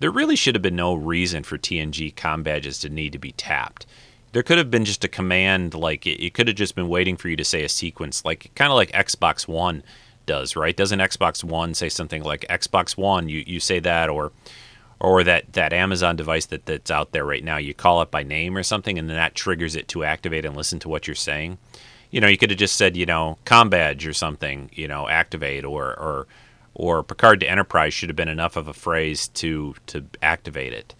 there 0.00 0.10
really 0.10 0.36
should 0.36 0.54
have 0.54 0.62
been 0.62 0.76
no 0.76 0.94
reason 0.94 1.42
for 1.42 1.58
TNG 1.58 2.14
com 2.14 2.42
badges 2.42 2.78
to 2.80 2.88
need 2.88 3.12
to 3.12 3.18
be 3.18 3.32
tapped. 3.32 3.86
There 4.32 4.42
could 4.42 4.58
have 4.58 4.70
been 4.70 4.84
just 4.84 5.04
a 5.04 5.08
command, 5.08 5.74
like 5.74 6.06
it, 6.06 6.22
it 6.22 6.34
could 6.34 6.48
have 6.48 6.56
just 6.56 6.74
been 6.74 6.88
waiting 6.88 7.16
for 7.16 7.28
you 7.28 7.36
to 7.36 7.44
say 7.44 7.64
a 7.64 7.68
sequence, 7.68 8.24
like 8.24 8.50
kind 8.54 8.70
of 8.70 8.76
like 8.76 8.92
Xbox 8.92 9.48
One 9.48 9.82
does, 10.28 10.54
right? 10.54 10.76
Doesn't 10.76 11.00
Xbox 11.00 11.42
One 11.42 11.74
say 11.74 11.88
something 11.88 12.22
like 12.22 12.46
Xbox 12.48 12.96
One? 12.96 13.28
You 13.28 13.42
you 13.44 13.58
say 13.58 13.80
that, 13.80 14.08
or 14.08 14.30
or 15.00 15.24
that 15.24 15.54
that 15.54 15.72
Amazon 15.72 16.14
device 16.14 16.46
that 16.46 16.66
that's 16.66 16.92
out 16.92 17.10
there 17.10 17.24
right 17.24 17.42
now. 17.42 17.56
You 17.56 17.74
call 17.74 18.00
it 18.02 18.12
by 18.12 18.22
name 18.22 18.56
or 18.56 18.62
something, 18.62 18.96
and 18.96 19.08
then 19.08 19.16
that 19.16 19.34
triggers 19.34 19.74
it 19.74 19.88
to 19.88 20.04
activate 20.04 20.44
and 20.44 20.56
listen 20.56 20.78
to 20.80 20.88
what 20.88 21.08
you're 21.08 21.16
saying 21.16 21.58
you 22.10 22.20
know, 22.20 22.28
you 22.28 22.38
could 22.38 22.50
have 22.50 22.58
just 22.58 22.76
said, 22.76 22.96
you 22.96 23.06
know, 23.06 23.38
com 23.44 23.68
badge 23.68 24.06
or 24.06 24.12
something, 24.12 24.70
you 24.72 24.88
know, 24.88 25.08
activate 25.08 25.64
or 25.64 25.88
or 25.98 26.26
or 26.74 27.02
Picard 27.02 27.40
to 27.40 27.50
Enterprise 27.50 27.92
should 27.92 28.08
have 28.08 28.16
been 28.16 28.28
enough 28.28 28.56
of 28.56 28.68
a 28.68 28.72
phrase 28.72 29.28
to 29.28 29.74
to 29.86 30.06
activate 30.22 30.72
it. 30.72 30.94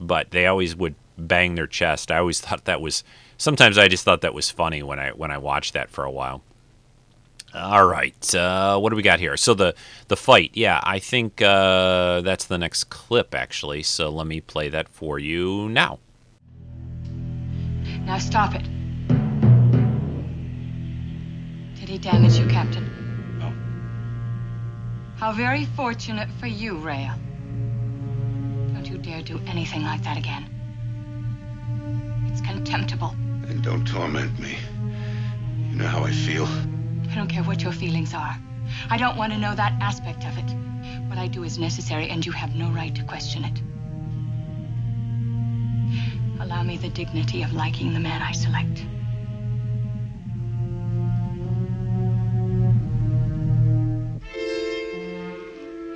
But 0.00 0.30
they 0.30 0.46
always 0.46 0.74
would 0.74 0.94
bang 1.18 1.54
their 1.54 1.66
chest. 1.66 2.10
I 2.10 2.18
always 2.18 2.40
thought 2.40 2.64
that 2.64 2.80
was 2.80 3.04
sometimes 3.36 3.78
I 3.78 3.88
just 3.88 4.04
thought 4.04 4.22
that 4.22 4.34
was 4.34 4.50
funny 4.50 4.82
when 4.82 4.98
I 4.98 5.10
when 5.10 5.30
I 5.30 5.38
watched 5.38 5.74
that 5.74 5.90
for 5.90 6.04
a 6.04 6.10
while. 6.10 6.42
All 7.54 7.86
right, 7.86 8.34
uh, 8.34 8.80
what 8.80 8.90
do 8.90 8.96
we 8.96 9.02
got 9.02 9.20
here? 9.20 9.36
So 9.36 9.54
the 9.54 9.76
the 10.08 10.16
fight, 10.16 10.50
yeah, 10.54 10.80
I 10.82 10.98
think 10.98 11.40
uh, 11.40 12.20
that's 12.22 12.46
the 12.46 12.58
next 12.58 12.84
clip 12.90 13.32
actually. 13.32 13.84
So 13.84 14.08
let 14.10 14.26
me 14.26 14.40
play 14.40 14.68
that 14.70 14.88
for 14.88 15.20
you 15.20 15.68
now. 15.68 16.00
Now 18.06 18.18
stop 18.18 18.56
it. 18.56 18.64
Did 21.78 21.88
he 21.88 21.98
damage 21.98 22.38
you, 22.38 22.46
Captain? 22.48 22.90
No. 23.38 23.52
How 25.16 25.32
very 25.32 25.66
fortunate 25.76 26.28
for 26.40 26.48
you, 26.48 26.76
Rhea. 26.78 27.16
Don't 28.72 28.86
you 28.86 28.98
dare 28.98 29.22
do 29.22 29.40
anything 29.46 29.84
like 29.84 30.02
that 30.02 30.18
again. 30.18 30.50
It's 32.26 32.40
contemptible. 32.40 33.14
Then 33.42 33.62
don't 33.62 33.86
torment 33.86 34.40
me. 34.40 34.56
You 35.70 35.76
know 35.76 35.86
how 35.86 36.02
I 36.02 36.10
feel. 36.10 36.48
I 37.14 37.16
don't 37.16 37.28
care 37.28 37.44
what 37.44 37.62
your 37.62 37.70
feelings 37.70 38.12
are. 38.12 38.36
I 38.90 38.96
don't 38.96 39.16
want 39.16 39.32
to 39.32 39.38
know 39.38 39.54
that 39.54 39.80
aspect 39.80 40.24
of 40.26 40.36
it. 40.36 40.50
What 41.06 41.16
I 41.16 41.28
do 41.28 41.44
is 41.44 41.60
necessary, 41.60 42.08
and 42.08 42.26
you 42.26 42.32
have 42.32 42.56
no 42.56 42.70
right 42.70 42.92
to 42.92 43.04
question 43.04 43.44
it. 43.44 43.62
Allow 46.40 46.64
me 46.64 46.76
the 46.76 46.88
dignity 46.88 47.44
of 47.44 47.52
liking 47.52 47.94
the 47.94 48.00
man 48.00 48.20
I 48.20 48.32
select. 48.32 48.84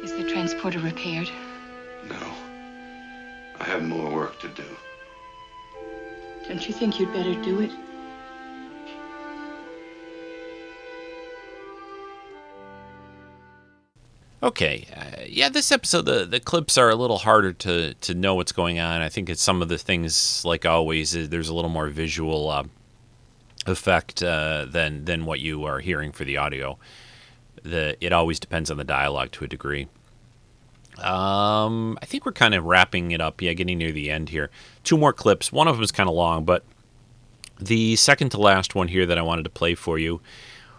Is 0.04 0.12
the 0.16 0.30
transporter 0.30 0.78
repaired? 0.78 1.28
No. 2.08 2.32
I 3.58 3.64
have 3.64 3.82
more 3.82 4.08
work 4.08 4.38
to 4.38 4.48
do. 4.50 4.62
Don't 6.46 6.64
you 6.68 6.72
think 6.72 7.00
you'd 7.00 7.12
better 7.12 7.34
do 7.42 7.62
it? 7.62 7.72
Okay, 14.40 14.86
uh, 14.94 15.24
yeah, 15.26 15.48
this 15.48 15.72
episode 15.72 16.02
the 16.02 16.24
the 16.24 16.38
clips 16.38 16.78
are 16.78 16.90
a 16.90 16.94
little 16.94 17.18
harder 17.18 17.52
to 17.54 17.94
to 17.94 18.14
know 18.14 18.36
what's 18.36 18.52
going 18.52 18.78
on. 18.78 19.00
I 19.00 19.08
think 19.08 19.28
it's 19.28 19.42
some 19.42 19.62
of 19.62 19.68
the 19.68 19.78
things, 19.78 20.44
like 20.44 20.64
always, 20.64 21.12
there's 21.28 21.48
a 21.48 21.54
little 21.54 21.70
more 21.70 21.88
visual 21.88 22.48
uh, 22.48 22.64
effect 23.66 24.22
uh, 24.22 24.66
than 24.68 25.06
than 25.06 25.24
what 25.24 25.40
you 25.40 25.64
are 25.64 25.80
hearing 25.80 26.12
for 26.12 26.24
the 26.24 26.36
audio. 26.36 26.78
The 27.64 27.96
it 28.00 28.12
always 28.12 28.38
depends 28.38 28.70
on 28.70 28.76
the 28.76 28.84
dialogue 28.84 29.32
to 29.32 29.44
a 29.44 29.48
degree. 29.48 29.88
Um, 30.98 31.98
I 32.00 32.06
think 32.06 32.24
we're 32.24 32.32
kind 32.32 32.54
of 32.54 32.64
wrapping 32.64 33.10
it 33.10 33.20
up. 33.20 33.42
Yeah, 33.42 33.54
getting 33.54 33.78
near 33.78 33.92
the 33.92 34.08
end 34.08 34.28
here. 34.28 34.50
Two 34.84 34.96
more 34.96 35.12
clips. 35.12 35.50
One 35.50 35.66
of 35.66 35.76
them 35.76 35.82
is 35.82 35.90
kind 35.90 36.08
of 36.08 36.14
long, 36.14 36.44
but 36.44 36.64
the 37.60 37.96
second 37.96 38.30
to 38.30 38.38
last 38.38 38.76
one 38.76 38.86
here 38.86 39.04
that 39.06 39.18
I 39.18 39.22
wanted 39.22 39.44
to 39.44 39.50
play 39.50 39.74
for 39.74 39.98
you. 39.98 40.20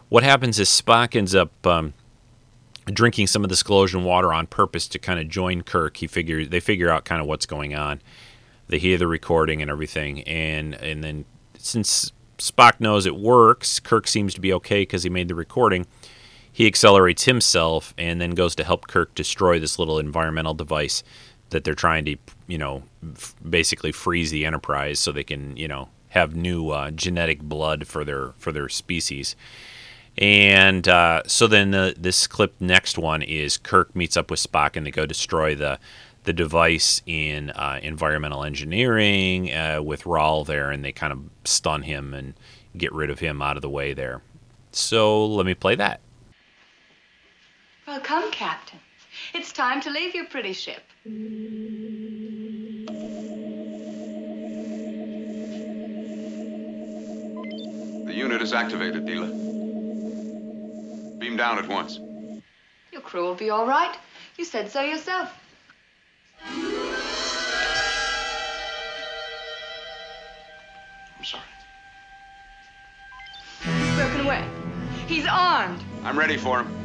What 0.07 0.23
happens 0.23 0.59
is 0.59 0.69
Spock 0.69 1.15
ends 1.15 1.35
up 1.35 1.51
um, 1.67 1.93
drinking 2.93 3.27
some 3.27 3.43
of 3.43 3.49
the 3.49 3.55
Scalosian 3.55 4.03
water 4.03 4.33
on 4.33 4.47
purpose 4.47 4.87
to 4.89 4.99
kind 4.99 5.19
of 5.19 5.27
join 5.29 5.61
Kirk. 5.61 5.97
He 5.97 6.07
figure 6.07 6.45
they 6.45 6.59
figure 6.59 6.89
out 6.89 7.05
kind 7.05 7.21
of 7.21 7.27
what's 7.27 7.45
going 7.45 7.75
on. 7.75 8.01
They 8.67 8.79
hear 8.79 8.97
the 8.97 9.07
recording 9.07 9.61
and 9.61 9.71
everything, 9.71 10.21
and 10.23 10.75
and 10.75 11.03
then 11.03 11.25
since 11.57 12.11
Spock 12.37 12.79
knows 12.79 13.05
it 13.05 13.15
works, 13.15 13.79
Kirk 13.79 14.07
seems 14.07 14.33
to 14.33 14.41
be 14.41 14.53
okay 14.53 14.81
because 14.81 15.03
he 15.03 15.09
made 15.09 15.27
the 15.27 15.35
recording 15.35 15.85
he 16.51 16.67
accelerates 16.67 17.23
himself 17.23 17.93
and 17.97 18.19
then 18.19 18.31
goes 18.31 18.55
to 18.55 18.63
help 18.63 18.87
Kirk 18.87 19.15
destroy 19.15 19.59
this 19.59 19.79
little 19.79 19.99
environmental 19.99 20.53
device 20.53 21.03
that 21.51 21.63
they're 21.63 21.73
trying 21.73 22.05
to, 22.05 22.17
you 22.47 22.57
know, 22.57 22.83
f- 23.15 23.35
basically 23.47 23.91
freeze 23.91 24.31
the 24.31 24.45
Enterprise 24.45 24.99
so 24.99 25.11
they 25.11 25.23
can, 25.23 25.55
you 25.57 25.67
know, 25.67 25.89
have 26.09 26.35
new 26.35 26.69
uh, 26.69 26.91
genetic 26.91 27.41
blood 27.41 27.87
for 27.87 28.03
their 28.03 28.33
for 28.37 28.51
their 28.51 28.67
species. 28.67 29.35
And 30.19 30.85
uh, 30.87 31.23
so 31.25 31.47
then 31.47 31.71
the, 31.71 31.95
this 31.97 32.27
clip 32.27 32.53
next 32.59 32.97
one 32.97 33.21
is 33.21 33.57
Kirk 33.57 33.95
meets 33.95 34.17
up 34.17 34.29
with 34.29 34.41
Spock 34.41 34.75
and 34.75 34.85
they 34.85 34.91
go 34.91 35.05
destroy 35.05 35.55
the 35.55 35.79
the 36.25 36.33
device 36.33 37.01
in 37.05 37.49
uh, 37.51 37.79
environmental 37.81 38.43
engineering 38.43 39.53
uh, 39.53 39.81
with 39.81 40.03
Rawl 40.03 40.45
there, 40.45 40.69
and 40.69 40.83
they 40.83 40.91
kind 40.91 41.13
of 41.13 41.21
stun 41.45 41.83
him 41.83 42.13
and 42.13 42.33
get 42.77 42.91
rid 42.91 43.09
of 43.09 43.19
him 43.19 43.41
out 43.41 43.55
of 43.55 43.61
the 43.61 43.69
way 43.69 43.93
there. 43.93 44.21
So 44.73 45.25
let 45.25 45.45
me 45.45 45.53
play 45.53 45.75
that. 45.75 46.01
Well, 47.87 48.01
come, 48.01 48.29
Captain. 48.31 48.79
It's 49.33 49.53
time 49.53 49.81
to 49.81 49.89
leave 49.89 50.13
your 50.13 50.25
pretty 50.25 50.53
ship. 50.53 50.83
The 58.05 58.13
unit 58.13 58.41
is 58.41 58.53
activated, 58.53 59.05
Deela. 59.05 59.48
Down 61.39 61.57
at 61.57 61.69
once. 61.69 62.01
Your 62.91 62.99
crew 62.99 63.23
will 63.23 63.33
be 63.33 63.49
all 63.49 63.65
right. 63.65 63.95
You 64.37 64.43
said 64.43 64.69
so 64.69 64.81
yourself. 64.81 65.33
I'm 71.17 71.23
sorry. 71.23 71.43
He's 73.63 73.95
broken 73.95 74.25
away. 74.25 74.43
He's 75.07 75.25
armed. 75.31 75.81
I'm 76.03 76.19
ready 76.19 76.35
for 76.35 76.59
him. 76.59 76.78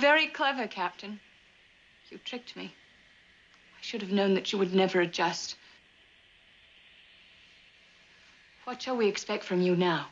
Very 0.00 0.26
clever, 0.26 0.66
Captain. 0.66 1.20
You 2.10 2.18
tricked 2.24 2.56
me. 2.56 2.72
I 3.78 3.82
should 3.82 4.02
have 4.02 4.10
known 4.10 4.34
that 4.34 4.52
you 4.52 4.58
would 4.58 4.74
never 4.74 5.00
adjust. 5.00 5.56
What 8.64 8.82
shall 8.82 8.96
we 8.96 9.06
expect 9.06 9.44
from 9.44 9.60
you 9.60 9.76
now? 9.76 10.08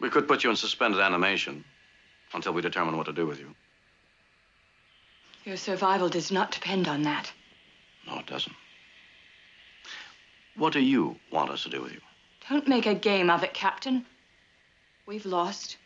We 0.00 0.10
could 0.10 0.26
put 0.26 0.42
you 0.42 0.50
in 0.50 0.56
suspended 0.56 1.00
animation 1.00 1.64
until 2.32 2.52
we 2.52 2.62
determine 2.62 2.96
what 2.96 3.06
to 3.06 3.12
do 3.12 3.26
with 3.26 3.38
you. 3.38 3.54
Your 5.44 5.56
survival 5.56 6.08
does 6.08 6.30
not 6.30 6.52
depend 6.52 6.88
on 6.88 7.02
that. 7.02 7.32
No, 8.06 8.18
it 8.18 8.26
doesn't. 8.26 8.54
What 10.56 10.72
do 10.72 10.80
you 10.80 11.16
want 11.30 11.50
us 11.50 11.62
to 11.62 11.70
do 11.70 11.80
with 11.82 11.92
you? 11.92 12.00
Don't 12.48 12.68
make 12.68 12.86
a 12.86 12.94
game 12.94 13.30
of 13.30 13.42
it, 13.42 13.54
Captain. 13.54 14.04
We've 15.06 15.26
lost. 15.26 15.76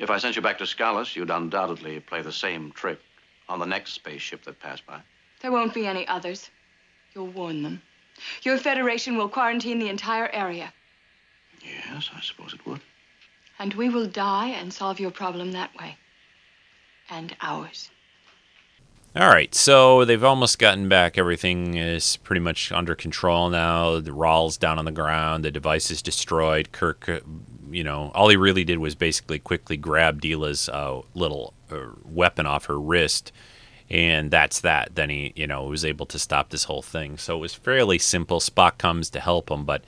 If 0.00 0.10
I 0.10 0.18
sent 0.18 0.36
you 0.36 0.42
back 0.42 0.58
to 0.58 0.64
Scalos, 0.64 1.16
you'd 1.16 1.30
undoubtedly 1.30 1.98
play 1.98 2.22
the 2.22 2.32
same 2.32 2.70
trick 2.72 3.00
on 3.48 3.58
the 3.58 3.66
next 3.66 3.94
spaceship 3.94 4.44
that 4.44 4.60
passed 4.60 4.86
by. 4.86 5.00
There 5.42 5.50
won't 5.50 5.74
be 5.74 5.86
any 5.86 6.06
others. 6.06 6.50
You'll 7.14 7.28
warn 7.28 7.62
them. 7.62 7.82
Your 8.42 8.58
Federation 8.58 9.16
will 9.16 9.28
quarantine 9.28 9.78
the 9.78 9.88
entire 9.88 10.28
area. 10.28 10.72
Yes, 11.64 12.10
I 12.14 12.20
suppose 12.20 12.54
it 12.54 12.64
would. 12.64 12.80
And 13.58 13.74
we 13.74 13.88
will 13.88 14.06
die 14.06 14.48
and 14.48 14.72
solve 14.72 15.00
your 15.00 15.10
problem 15.10 15.52
that 15.52 15.74
way. 15.76 15.96
And 17.10 17.34
ours. 17.40 17.90
All 19.16 19.28
right, 19.28 19.52
so 19.54 20.04
they've 20.04 20.22
almost 20.22 20.58
gotten 20.58 20.88
back. 20.88 21.18
Everything 21.18 21.74
is 21.74 22.18
pretty 22.18 22.40
much 22.40 22.70
under 22.70 22.94
control 22.94 23.48
now. 23.48 23.98
The 23.98 24.12
Rahl's 24.12 24.56
down 24.56 24.78
on 24.78 24.84
the 24.84 24.92
ground. 24.92 25.44
The 25.44 25.50
device 25.50 25.90
is 25.90 26.02
destroyed. 26.02 26.70
Kirk, 26.70 27.08
uh, 27.08 27.20
you 27.70 27.84
know, 27.84 28.10
all 28.14 28.28
he 28.28 28.36
really 28.36 28.64
did 28.64 28.78
was 28.78 28.94
basically 28.94 29.38
quickly 29.38 29.76
grab 29.76 30.20
Deela's 30.20 30.68
uh, 30.68 31.02
little 31.14 31.54
uh, 31.70 31.86
weapon 32.04 32.46
off 32.46 32.66
her 32.66 32.78
wrist, 32.78 33.32
and 33.90 34.30
that's 34.30 34.60
that. 34.60 34.94
Then 34.94 35.10
he, 35.10 35.32
you 35.36 35.46
know, 35.46 35.64
was 35.64 35.84
able 35.84 36.06
to 36.06 36.18
stop 36.18 36.50
this 36.50 36.64
whole 36.64 36.82
thing. 36.82 37.18
So 37.18 37.36
it 37.36 37.40
was 37.40 37.54
fairly 37.54 37.98
simple. 37.98 38.40
Spock 38.40 38.78
comes 38.78 39.10
to 39.10 39.20
help 39.20 39.50
him, 39.50 39.64
but 39.64 39.82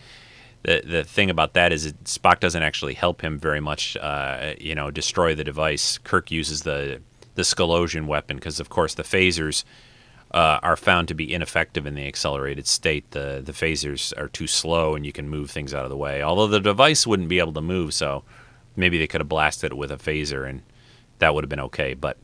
the 0.63 0.83
the 0.85 1.05
thing 1.05 1.31
about 1.31 1.55
that 1.55 1.73
is 1.73 1.85
that 1.85 2.05
Spock 2.05 2.41
doesn't 2.41 2.63
actually 2.63 2.95
help 2.95 3.23
him 3.23 3.39
very 3.39 3.61
much. 3.61 3.97
Uh, 3.97 4.55
you 4.59 4.75
know, 4.75 4.91
destroy 4.91 5.35
the 5.35 5.45
device. 5.45 5.99
Kirk 5.99 6.31
uses 6.31 6.63
the 6.63 7.01
the 7.35 7.43
Scalosian 7.43 8.07
weapon 8.07 8.37
because, 8.37 8.61
of 8.61 8.69
course, 8.69 8.95
the 8.95 9.03
phasers 9.03 9.65
uh, 10.33 10.61
are 10.63 10.77
found 10.77 11.09
to 11.09 11.15
be 11.15 11.33
ineffective 11.33 11.87
in 11.87 11.95
the 11.95 12.07
accelerated 12.07 12.67
state. 12.67 13.11
The 13.11 13.43
the 13.45 13.53
phasers 13.53 14.17
are 14.19 14.29
too 14.29 14.47
slow, 14.47 14.95
and 14.95 15.05
you 15.05 15.13
can 15.13 15.29
move 15.29 15.51
things 15.51 15.75
out 15.75 15.85
of 15.85 15.91
the 15.91 15.97
way. 15.97 16.23
Although 16.23 16.47
the 16.47 16.61
device 16.61 17.07
wouldn't 17.07 17.29
be 17.29 17.39
able 17.39 17.53
to 17.55 17.61
move, 17.61 17.95
so 17.95 18.23
maybe 18.77 18.99
they 18.99 19.07
could 19.07 19.21
have 19.21 19.29
blasted 19.29 19.73
it 19.73 19.77
with 19.77 19.91
a 19.91 19.97
phaser, 19.97 20.49
and 20.49 20.63
that 21.19 21.35
would 21.35 21.45
have 21.45 21.49
been 21.51 21.61
okay. 21.61 21.95
But 21.95 22.17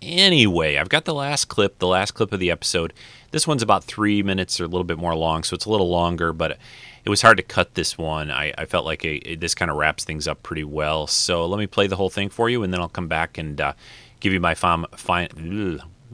anyway, 0.00 0.76
I've 0.76 0.88
got 0.88 1.04
the 1.04 1.14
last 1.14 1.46
clip, 1.46 1.78
the 1.78 1.86
last 1.86 2.12
clip 2.12 2.32
of 2.32 2.40
the 2.40 2.50
episode. 2.50 2.92
This 3.30 3.46
one's 3.46 3.62
about 3.62 3.82
three 3.82 4.22
minutes 4.22 4.60
or 4.60 4.64
a 4.64 4.68
little 4.68 4.84
bit 4.84 4.98
more 4.98 5.16
long, 5.16 5.42
so 5.42 5.54
it's 5.54 5.64
a 5.64 5.70
little 5.70 5.90
longer, 5.90 6.32
but 6.32 6.58
it 7.04 7.10
was 7.10 7.22
hard 7.22 7.36
to 7.38 7.42
cut 7.42 7.74
this 7.74 7.98
one. 7.98 8.30
I, 8.30 8.54
I 8.56 8.64
felt 8.64 8.86
like 8.86 9.04
a, 9.04 9.34
this 9.34 9.54
kind 9.54 9.70
of 9.70 9.76
wraps 9.76 10.04
things 10.04 10.28
up 10.28 10.42
pretty 10.42 10.64
well. 10.64 11.06
So 11.06 11.44
let 11.46 11.58
me 11.58 11.66
play 11.66 11.86
the 11.86 11.96
whole 11.96 12.10
thing 12.10 12.28
for 12.28 12.48
you, 12.48 12.62
and 12.62 12.72
then 12.72 12.80
I'll 12.80 12.88
come 12.88 13.08
back 13.08 13.36
and 13.36 13.60
uh, 13.60 13.72
give 14.20 14.32
you 14.32 14.40
my 14.40 14.54
fam- 14.54 14.86
fine, 14.96 15.28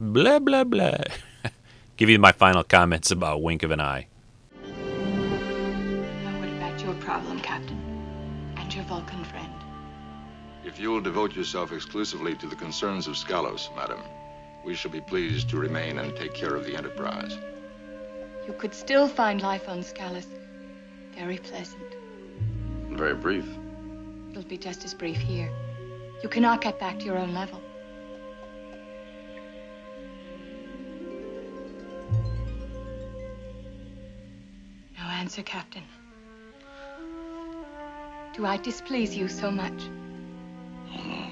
blah 0.01 0.39
blah 0.39 0.63
blah, 0.63 0.97
give 1.97 2.09
you 2.09 2.17
my 2.17 2.31
final 2.31 2.63
comments 2.63 3.11
about 3.11 3.43
Wink 3.43 3.61
of 3.61 3.69
an 3.69 3.79
Eye. 3.79 4.07
Now, 4.63 6.39
what 6.39 6.49
about 6.49 6.81
your 6.81 6.95
problem, 6.95 7.39
Captain? 7.39 7.77
And 8.57 8.73
your 8.73 8.83
Vulcan 8.85 9.23
friend? 9.23 9.53
If 10.65 10.79
you'll 10.79 11.01
devote 11.01 11.35
yourself 11.35 11.71
exclusively 11.71 12.33
to 12.35 12.47
the 12.47 12.55
concerns 12.55 13.05
of 13.07 13.13
Scalos, 13.13 13.69
madam, 13.75 14.01
we 14.65 14.73
shall 14.73 14.89
be 14.91 15.01
pleased 15.01 15.49
to 15.51 15.57
remain 15.57 15.99
and 15.99 16.15
take 16.15 16.33
care 16.33 16.55
of 16.55 16.65
the 16.65 16.75
Enterprise. 16.75 17.37
You 18.47 18.53
could 18.53 18.73
still 18.73 19.07
find 19.07 19.39
life 19.41 19.69
on 19.69 19.81
Scalos 19.81 20.25
very 21.15 21.37
pleasant. 21.37 21.83
Very 22.89 23.13
brief. 23.13 23.45
It'll 24.31 24.41
be 24.43 24.57
just 24.57 24.83
as 24.83 24.95
brief 24.95 25.17
here. 25.17 25.51
You 26.23 26.29
cannot 26.29 26.61
get 26.61 26.79
back 26.79 26.97
to 26.99 27.05
your 27.05 27.17
own 27.17 27.33
level. 27.33 27.61
No 35.01 35.07
answer, 35.07 35.41
Captain. 35.41 35.83
Do 38.35 38.45
I 38.45 38.57
displease 38.57 39.15
you 39.17 39.27
so 39.27 39.49
much? 39.49 39.81
Oh, 40.93 41.03
no. 41.03 41.27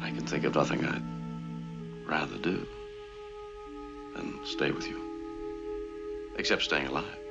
I 0.00 0.10
can 0.10 0.26
think 0.26 0.44
of 0.44 0.54
nothing 0.56 0.84
I'd 0.84 1.02
rather 2.08 2.38
do 2.38 2.66
than 4.16 4.40
stay 4.44 4.72
with 4.72 4.88
you. 4.88 5.00
Except 6.36 6.62
staying 6.62 6.88
alive. 6.88 7.21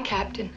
Goodbye, 0.00 0.08
Captain. 0.08 0.50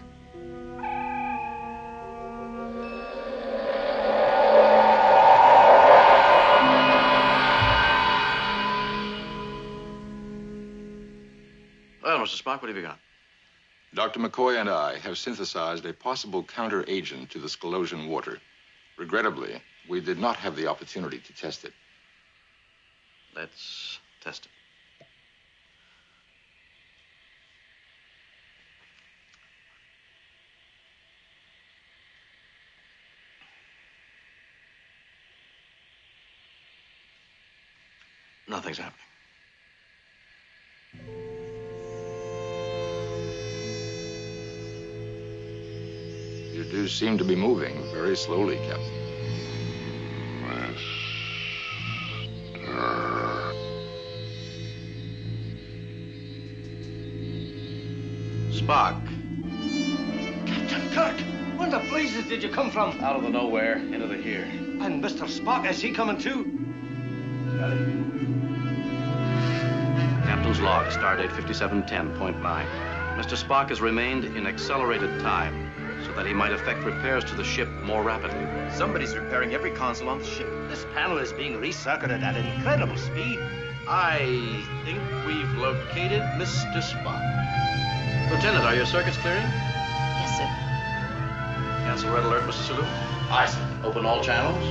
Well, 12.03 12.19
Mr. 12.19 12.41
Spock, 12.41 12.61
what 12.61 12.67
have 12.67 12.75
you 12.75 12.83
got? 12.83 12.99
Dr. 13.93 14.19
McCoy 14.19 14.59
and 14.59 14.69
I 14.69 14.97
have 14.99 15.17
synthesized 15.17 15.85
a 15.85 15.93
possible 15.93 16.43
counteragent 16.43 17.29
to 17.29 17.39
the 17.39 17.47
Scalosian 17.47 18.07
water. 18.07 18.39
Regrettably, 18.97 19.61
we 19.89 19.99
did 20.01 20.19
not 20.19 20.35
have 20.37 20.55
the 20.55 20.67
opportunity 20.67 21.19
to 21.19 21.33
test 21.33 21.63
it. 21.65 21.73
Let's 23.35 23.99
test 24.21 24.45
it. 24.45 24.51
Nothing's 38.73 38.77
happening. 38.77 38.99
You 46.53 46.63
do 46.63 46.87
seem 46.87 47.17
to 47.17 47.23
be 47.23 47.35
moving 47.35 47.75
very 47.91 48.15
slowly, 48.15 48.57
Captain. 48.57 48.89
Spock. 58.51 59.05
Captain 60.47 60.89
Kirk, 60.91 61.19
where 61.57 61.69
the 61.69 61.79
blazes 61.89 62.27
did 62.27 62.41
you 62.41 62.49
come 62.49 62.71
from? 62.71 62.99
Out 63.01 63.17
of 63.17 63.23
the 63.23 63.29
nowhere, 63.29 63.77
into 63.77 64.07
the 64.07 64.15
here. 64.15 64.45
And 64.45 65.03
Mr. 65.03 65.27
Spock, 65.27 65.69
is 65.69 65.81
he 65.81 65.91
coming 65.91 66.17
too? 66.17 66.59
Captain's 70.53 70.69
log, 70.69 70.85
stardate 70.91 71.29
5710.9. 71.29 73.17
Mr. 73.17 73.35
Spock 73.35 73.69
has 73.69 73.81
remained 73.81 74.23
in 74.23 74.45
accelerated 74.45 75.19
time 75.19 75.71
so 76.05 76.11
that 76.11 76.27
he 76.27 76.33
might 76.33 76.51
effect 76.51 76.83
repairs 76.83 77.23
to 77.23 77.33
the 77.33 77.43
ship 77.43 77.67
more 77.83 78.03
rapidly. 78.03 78.45
Somebody's 78.71 79.15
repairing 79.15 79.55
every 79.55 79.71
console 79.71 80.09
on 80.09 80.19
the 80.19 80.25
ship. 80.25 80.47
This 80.69 80.85
panel 80.93 81.17
is 81.17 81.33
being 81.33 81.53
recircuited 81.53 82.21
at 82.21 82.35
an 82.35 82.45
incredible 82.45 82.97
speed. 82.97 83.39
I 83.87 84.63
think 84.85 84.99
we've 85.25 85.51
located 85.57 86.21
Mr. 86.37 86.83
Spock. 86.83 88.29
Lieutenant, 88.29 88.63
are 88.63 88.75
your 88.75 88.85
circuits 88.85 89.17
clearing? 89.17 89.41
Yes, 89.41 90.37
sir. 90.37 90.45
Cancel 91.83 92.13
red 92.13 92.25
alert, 92.25 92.43
Mr. 92.43 92.61
Sulu. 92.67 92.83
Aye, 92.83 93.47
sir. 93.47 93.79
Open 93.83 94.05
all 94.05 94.21
channels. 94.21 94.63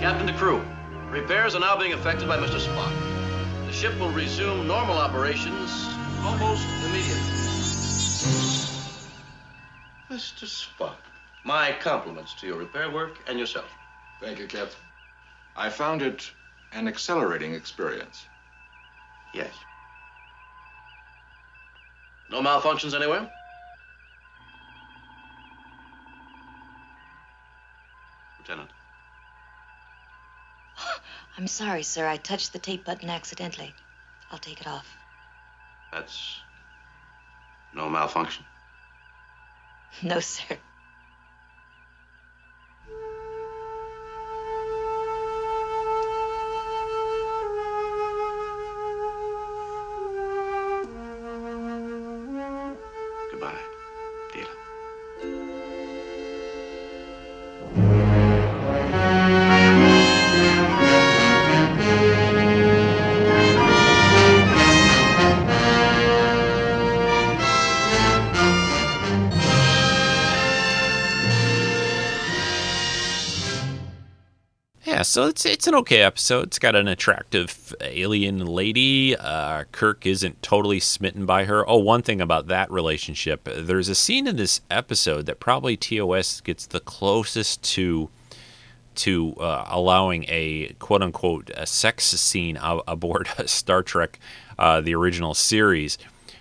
Captain 0.00 0.26
to 0.26 0.32
crew. 0.32 0.64
Repairs 1.10 1.56
are 1.56 1.60
now 1.60 1.76
being 1.76 1.90
effected 1.90 2.28
by 2.28 2.36
Mr. 2.36 2.60
Spock. 2.60 3.66
The 3.66 3.72
ship 3.72 3.98
will 3.98 4.12
resume 4.12 4.68
normal 4.68 4.96
operations 4.96 5.88
almost 6.22 6.64
immediately. 6.84 7.40
Mr. 10.08 10.46
Spock, 10.46 10.98
my 11.42 11.74
compliments 11.80 12.34
to 12.34 12.46
your 12.46 12.58
repair 12.58 12.92
work 12.92 13.18
and 13.26 13.40
yourself. 13.40 13.66
Thank 14.20 14.38
you, 14.38 14.46
Captain. 14.46 14.78
I 15.56 15.68
found 15.68 16.00
it 16.00 16.30
an 16.70 16.86
accelerating 16.86 17.54
experience. 17.54 18.24
Yes. 19.34 19.52
No 22.30 22.40
malfunctions 22.40 22.94
anywhere? 22.94 23.28
Lieutenant. 28.38 28.70
I'm 31.38 31.46
sorry, 31.46 31.82
sir. 31.82 32.06
I 32.06 32.16
touched 32.16 32.52
the 32.52 32.58
tape 32.58 32.84
button 32.84 33.10
accidentally. 33.10 33.74
I'll 34.30 34.38
take 34.38 34.60
it 34.60 34.66
off. 34.66 34.86
That's 35.92 36.40
no 37.74 37.88
malfunction. 37.88 38.44
No, 40.02 40.20
sir. 40.20 40.56
So 75.20 75.26
it's 75.26 75.44
it's 75.44 75.66
an 75.66 75.74
okay 75.74 76.00
episode. 76.00 76.46
It's 76.46 76.58
got 76.58 76.74
an 76.74 76.88
attractive 76.88 77.74
alien 77.82 78.46
lady. 78.46 79.14
Uh, 79.14 79.64
Kirk 79.70 80.06
isn't 80.06 80.42
totally 80.42 80.80
smitten 80.80 81.26
by 81.26 81.44
her. 81.44 81.68
Oh, 81.68 81.76
one 81.76 82.00
thing 82.00 82.22
about 82.22 82.46
that 82.46 82.70
relationship, 82.70 83.44
there's 83.44 83.90
a 83.90 83.94
scene 83.94 84.26
in 84.26 84.36
this 84.36 84.62
episode 84.70 85.26
that 85.26 85.38
probably 85.38 85.76
TOS 85.76 86.40
gets 86.40 86.64
the 86.64 86.80
closest 86.80 87.62
to 87.74 88.08
to 88.94 89.34
uh, 89.34 89.66
allowing 89.68 90.24
a 90.28 90.74
quote 90.78 91.02
unquote 91.02 91.50
a 91.54 91.66
sex 91.66 92.04
scene 92.04 92.56
aboard 92.62 93.28
Star 93.44 93.82
Trek, 93.82 94.18
uh, 94.58 94.80
the 94.80 94.94
original 94.94 95.34
series. 95.34 95.98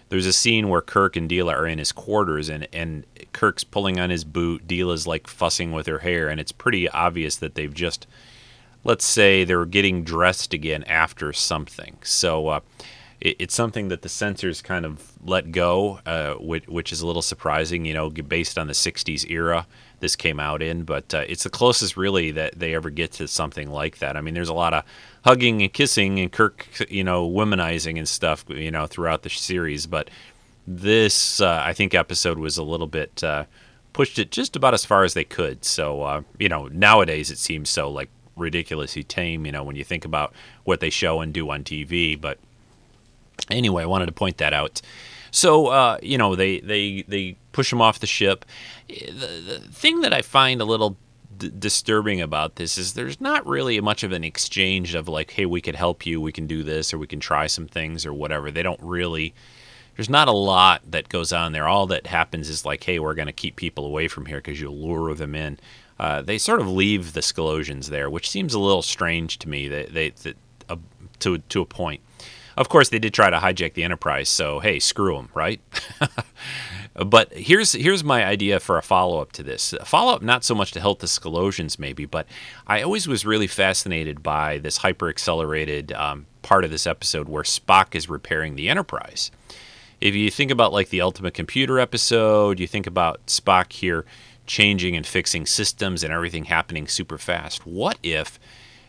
There's 0.07 0.25
a 0.25 0.33
scene 0.33 0.69
where 0.69 0.81
Kirk 0.81 1.17
and 1.17 1.29
Deela 1.29 1.53
are 1.53 1.67
in 1.67 1.79
his 1.79 1.91
quarters, 1.91 2.47
and, 2.47 2.65
and 2.71 3.05
Kirk's 3.33 3.65
pulling 3.65 3.99
on 3.99 4.09
his 4.09 4.23
boot. 4.23 4.65
Deela's 4.65 5.05
like 5.05 5.27
fussing 5.27 5.73
with 5.73 5.85
her 5.85 5.99
hair, 5.99 6.29
and 6.29 6.39
it's 6.39 6.53
pretty 6.53 6.87
obvious 6.87 7.35
that 7.35 7.55
they've 7.55 7.73
just, 7.73 8.07
let's 8.83 9.05
say, 9.05 9.43
they're 9.43 9.65
getting 9.65 10.03
dressed 10.03 10.53
again 10.53 10.83
after 10.83 11.33
something. 11.33 11.97
So 12.03 12.47
uh, 12.47 12.59
it, 13.19 13.35
it's 13.39 13.53
something 13.53 13.89
that 13.89 14.01
the 14.01 14.09
censors 14.09 14.61
kind 14.61 14.85
of 14.85 15.13
let 15.23 15.51
go, 15.51 15.99
uh, 16.05 16.35
which, 16.35 16.67
which 16.67 16.91
is 16.91 17.01
a 17.01 17.07
little 17.07 17.21
surprising, 17.21 17.85
you 17.85 17.93
know, 17.93 18.09
based 18.09 18.57
on 18.57 18.67
the 18.67 18.73
60s 18.73 19.29
era 19.29 19.65
this 19.99 20.15
came 20.15 20.39
out 20.39 20.61
in. 20.61 20.83
But 20.83 21.13
uh, 21.13 21.25
it's 21.27 21.43
the 21.43 21.49
closest, 21.49 21.97
really, 21.97 22.31
that 22.31 22.57
they 22.57 22.75
ever 22.75 22.89
get 22.89 23.11
to 23.13 23.27
something 23.27 23.69
like 23.69 23.99
that. 23.99 24.15
I 24.17 24.21
mean, 24.21 24.33
there's 24.33 24.49
a 24.49 24.53
lot 24.53 24.73
of 24.73 24.83
hugging 25.23 25.61
and 25.61 25.71
kissing 25.71 26.19
and 26.19 26.31
Kirk, 26.31 26.67
you 26.89 27.03
know, 27.03 27.29
womanizing 27.29 27.97
and 27.97 28.07
stuff, 28.07 28.45
you 28.47 28.71
know, 28.71 28.87
throughout 28.87 29.23
the 29.23 29.29
series. 29.29 29.85
But 29.85 30.09
this, 30.67 31.41
uh, 31.41 31.61
I 31.63 31.73
think, 31.73 31.93
episode 31.93 32.37
was 32.37 32.57
a 32.57 32.63
little 32.63 32.87
bit 32.87 33.23
uh, 33.23 33.45
pushed 33.93 34.19
it 34.19 34.31
just 34.31 34.55
about 34.55 34.73
as 34.73 34.85
far 34.85 35.03
as 35.03 35.13
they 35.13 35.23
could. 35.23 35.65
So, 35.65 36.01
uh, 36.03 36.21
you 36.37 36.49
know, 36.49 36.67
nowadays 36.67 37.31
it 37.31 37.37
seems 37.37 37.69
so 37.69 37.89
like 37.89 38.09
ridiculously 38.39 39.03
tame, 39.03 39.45
you 39.45 39.51
know, 39.51 39.63
when 39.63 39.75
you 39.75 39.83
think 39.83 40.05
about 40.05 40.33
what 40.63 40.79
they 40.79 40.89
show 40.89 41.21
and 41.21 41.33
do 41.33 41.49
on 41.49 41.63
TV. 41.63 42.19
But 42.19 42.39
anyway, 43.49 43.83
I 43.83 43.87
wanted 43.87 44.07
to 44.07 44.11
point 44.11 44.37
that 44.37 44.53
out. 44.53 44.81
So, 45.31 45.67
uh, 45.67 45.97
you 46.01 46.17
know, 46.17 46.35
they, 46.35 46.59
they, 46.59 47.03
they 47.07 47.35
push 47.51 47.71
him 47.71 47.81
off 47.81 47.99
the 47.99 48.07
ship. 48.07 48.45
The, 48.87 49.41
the 49.45 49.59
thing 49.71 50.01
that 50.01 50.13
I 50.13 50.21
find 50.21 50.61
a 50.61 50.65
little 50.65 50.97
d- 51.37 51.51
disturbing 51.57 52.21
about 52.21 52.55
this 52.55 52.77
is 52.77 52.93
there's 52.93 53.19
not 53.19 53.45
really 53.47 53.79
much 53.81 54.03
of 54.03 54.11
an 54.11 54.23
exchange 54.23 54.93
of 54.93 55.07
like, 55.07 55.31
hey, 55.31 55.45
we 55.45 55.61
could 55.61 55.75
help 55.75 56.05
you, 56.05 56.21
we 56.21 56.31
can 56.31 56.47
do 56.47 56.63
this, 56.63 56.93
or 56.93 56.97
we 56.97 57.07
can 57.07 57.19
try 57.19 57.47
some 57.47 57.67
things, 57.67 58.05
or 58.05 58.13
whatever. 58.13 58.51
They 58.51 58.63
don't 58.63 58.81
really. 58.81 59.33
There's 59.95 60.09
not 60.09 60.29
a 60.29 60.33
lot 60.33 60.81
that 60.89 61.09
goes 61.09 61.33
on 61.33 61.51
there. 61.51 61.67
All 61.67 61.87
that 61.87 62.07
happens 62.07 62.47
is 62.47 62.65
like, 62.65 62.83
hey, 62.83 62.99
we're 62.99 63.15
going 63.15 63.25
to 63.25 63.33
keep 63.33 63.57
people 63.57 63.85
away 63.85 64.07
from 64.07 64.27
here 64.27 64.37
because 64.37 64.61
you 64.61 64.71
lure 64.71 65.13
them 65.13 65.35
in. 65.35 65.59
Uh, 65.99 66.21
they 66.21 66.37
sort 66.37 66.61
of 66.61 66.67
leave 66.67 67.13
the 67.13 67.19
Scalosians 67.19 67.87
there, 67.87 68.09
which 68.09 68.29
seems 68.29 68.53
a 68.53 68.59
little 68.59 68.81
strange 68.81 69.37
to 69.39 69.49
me. 69.49 69.67
That 69.67 69.93
they, 69.93 70.11
that 70.11 70.37
uh, 70.69 70.77
to 71.19 71.39
to 71.39 71.61
a 71.61 71.65
point. 71.65 72.01
Of 72.55 72.67
course, 72.67 72.89
they 72.89 72.99
did 72.99 73.13
try 73.13 73.29
to 73.29 73.37
hijack 73.37 73.73
the 73.73 73.83
Enterprise, 73.83 74.27
so 74.27 74.59
hey, 74.59 74.79
screw 74.79 75.15
them, 75.15 75.29
right? 75.33 75.61
but 76.93 77.31
here's 77.33 77.71
here's 77.71 78.03
my 78.03 78.25
idea 78.25 78.59
for 78.59 78.77
a 78.77 78.81
follow 78.81 79.21
up 79.21 79.31
to 79.33 79.43
this. 79.43 79.73
A 79.73 79.85
follow 79.85 80.13
up, 80.13 80.21
not 80.21 80.43
so 80.43 80.55
much 80.55 80.71
to 80.73 80.81
help 80.81 80.99
the 80.99 81.07
Scalosians, 81.07 81.79
maybe, 81.79 82.05
but 82.05 82.27
I 82.67 82.81
always 82.81 83.07
was 83.07 83.25
really 83.25 83.47
fascinated 83.47 84.21
by 84.21 84.57
this 84.57 84.77
hyper 84.77 85.09
accelerated 85.09 85.93
um, 85.93 86.25
part 86.41 86.65
of 86.65 86.71
this 86.71 86.85
episode 86.85 87.29
where 87.29 87.43
Spock 87.43 87.95
is 87.95 88.09
repairing 88.09 88.55
the 88.55 88.69
Enterprise. 88.69 89.31
If 90.01 90.15
you 90.15 90.31
think 90.31 90.51
about 90.51 90.73
like 90.73 90.89
the 90.89 91.01
Ultimate 91.01 91.33
Computer 91.33 91.79
episode, 91.79 92.59
you 92.59 92.67
think 92.67 92.87
about 92.87 93.25
Spock 93.27 93.71
here 93.73 94.05
changing 94.49 94.95
and 94.95 95.05
fixing 95.05 95.45
systems 95.45 96.03
and 96.03 96.11
everything 96.11 96.45
happening 96.45 96.87
super 96.87 97.19
fast. 97.19 97.67
What 97.67 97.99
if 98.01 98.39